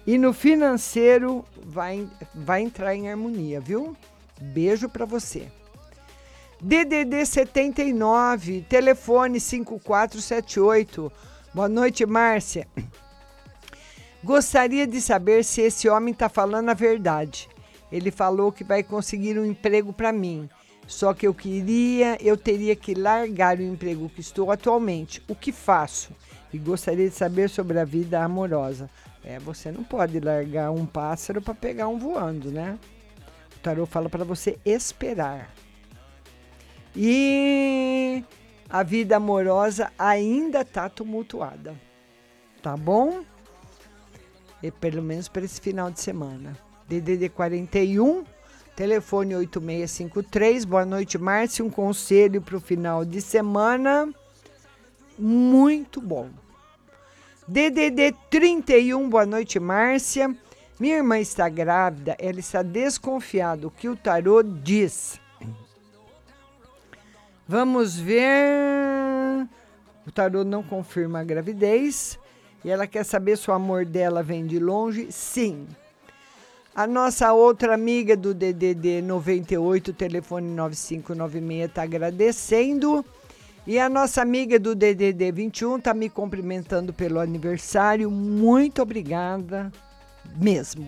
E 0.05 0.17
no 0.19 0.33
financeiro 0.33 1.43
vai, 1.63 2.07
vai 2.33 2.61
entrar 2.61 2.95
em 2.95 3.09
harmonia, 3.09 3.59
viu? 3.59 3.97
Beijo 4.39 4.87
para 4.87 5.05
você. 5.05 5.47
DDD 6.61 7.25
79, 7.25 8.65
telefone 8.69 9.39
5478. 9.39 11.11
Boa 11.53 11.67
noite, 11.67 12.05
Márcia. 12.05 12.67
Gostaria 14.23 14.85
de 14.85 15.01
saber 15.01 15.43
se 15.43 15.61
esse 15.61 15.89
homem 15.89 16.11
está 16.11 16.29
falando 16.29 16.69
a 16.69 16.73
verdade. 16.73 17.49
Ele 17.91 18.11
falou 18.11 18.51
que 18.51 18.63
vai 18.63 18.83
conseguir 18.83 19.39
um 19.39 19.45
emprego 19.45 19.91
para 19.91 20.11
mim. 20.11 20.49
Só 20.87 21.13
que 21.13 21.25
eu 21.25 21.33
queria, 21.33 22.17
eu 22.21 22.37
teria 22.37 22.75
que 22.75 22.93
largar 22.93 23.57
o 23.57 23.63
emprego 23.63 24.09
que 24.09 24.21
estou 24.21 24.51
atualmente. 24.51 25.21
O 25.27 25.35
que 25.35 25.51
faço? 25.51 26.11
E 26.53 26.57
gostaria 26.57 27.09
de 27.09 27.15
saber 27.15 27.49
sobre 27.49 27.79
a 27.79 27.85
vida 27.85 28.23
amorosa. 28.23 28.89
É, 29.27 29.39
você 29.39 29.71
não 29.71 29.83
pode 29.83 30.19
largar 30.19 30.69
um 30.69 30.85
pássaro 30.85 31.41
para 31.41 31.55
pegar 31.55 31.87
um 31.87 31.97
voando, 31.97 32.51
né? 32.51 32.77
O 33.55 33.59
tarô 33.59 33.87
fala 33.87 34.07
para 34.07 34.23
você 34.23 34.59
esperar. 34.63 35.51
E 36.95 38.23
a 38.69 38.83
vida 38.83 39.17
amorosa 39.17 39.91
ainda 39.97 40.61
está 40.61 40.87
tumultuada. 40.87 41.75
Tá 42.61 42.77
bom? 42.77 43.23
E 44.61 44.69
pelo 44.69 45.01
menos 45.01 45.27
para 45.27 45.43
esse 45.43 45.59
final 45.59 45.89
de 45.89 45.99
semana. 45.99 46.55
DDD 46.87 47.29
41, 47.29 48.23
telefone 48.75 49.35
8653. 49.35 50.65
Boa 50.65 50.85
noite, 50.85 51.17
Márcia. 51.17 51.65
Um 51.65 51.69
conselho 51.71 52.43
para 52.43 52.57
o 52.57 52.61
final 52.61 53.03
de 53.03 53.19
semana. 53.21 54.07
Muito 55.17 55.99
bom. 55.99 56.29
DDD 57.47 58.15
31, 58.27 59.07
boa 59.07 59.23
noite, 59.23 59.59
Márcia. 59.59 60.35
Minha 60.79 60.97
irmã 60.97 61.19
está 61.19 61.47
grávida, 61.47 62.15
ela 62.17 62.39
está 62.39 62.63
desconfiada. 62.63 63.67
O 63.67 63.71
que 63.71 63.87
o 63.87 63.95
tarô 63.95 64.41
diz? 64.41 65.19
Vamos 67.47 67.99
ver. 67.99 69.47
O 70.07 70.11
tarô 70.11 70.43
não 70.43 70.63
confirma 70.63 71.19
a 71.19 71.23
gravidez. 71.23 72.17
E 72.63 72.71
ela 72.71 72.87
quer 72.87 73.05
saber 73.05 73.37
se 73.37 73.51
o 73.51 73.53
amor 73.53 73.85
dela 73.85 74.23
vem 74.23 74.47
de 74.47 74.57
longe. 74.57 75.11
Sim. 75.11 75.67
A 76.73 76.87
nossa 76.87 77.31
outra 77.31 77.75
amiga 77.75 78.17
do 78.17 78.33
DDD 78.33 79.03
98, 79.03 79.93
telefone 79.93 80.47
9596, 80.47 81.69
está 81.69 81.83
agradecendo. 81.83 83.05
E 83.67 83.79
a 83.79 83.89
nossa 83.89 84.21
amiga 84.21 84.59
do 84.59 84.75
DDD 84.75 85.31
21 85.31 85.77
está 85.77 85.91
me 85.91 86.07
cumprimentando 86.07 86.93
pelo 86.93 87.19
aniversário. 87.19 88.11
Muito 88.11 88.79
obrigada 88.79 89.71
mesmo. 90.35 90.87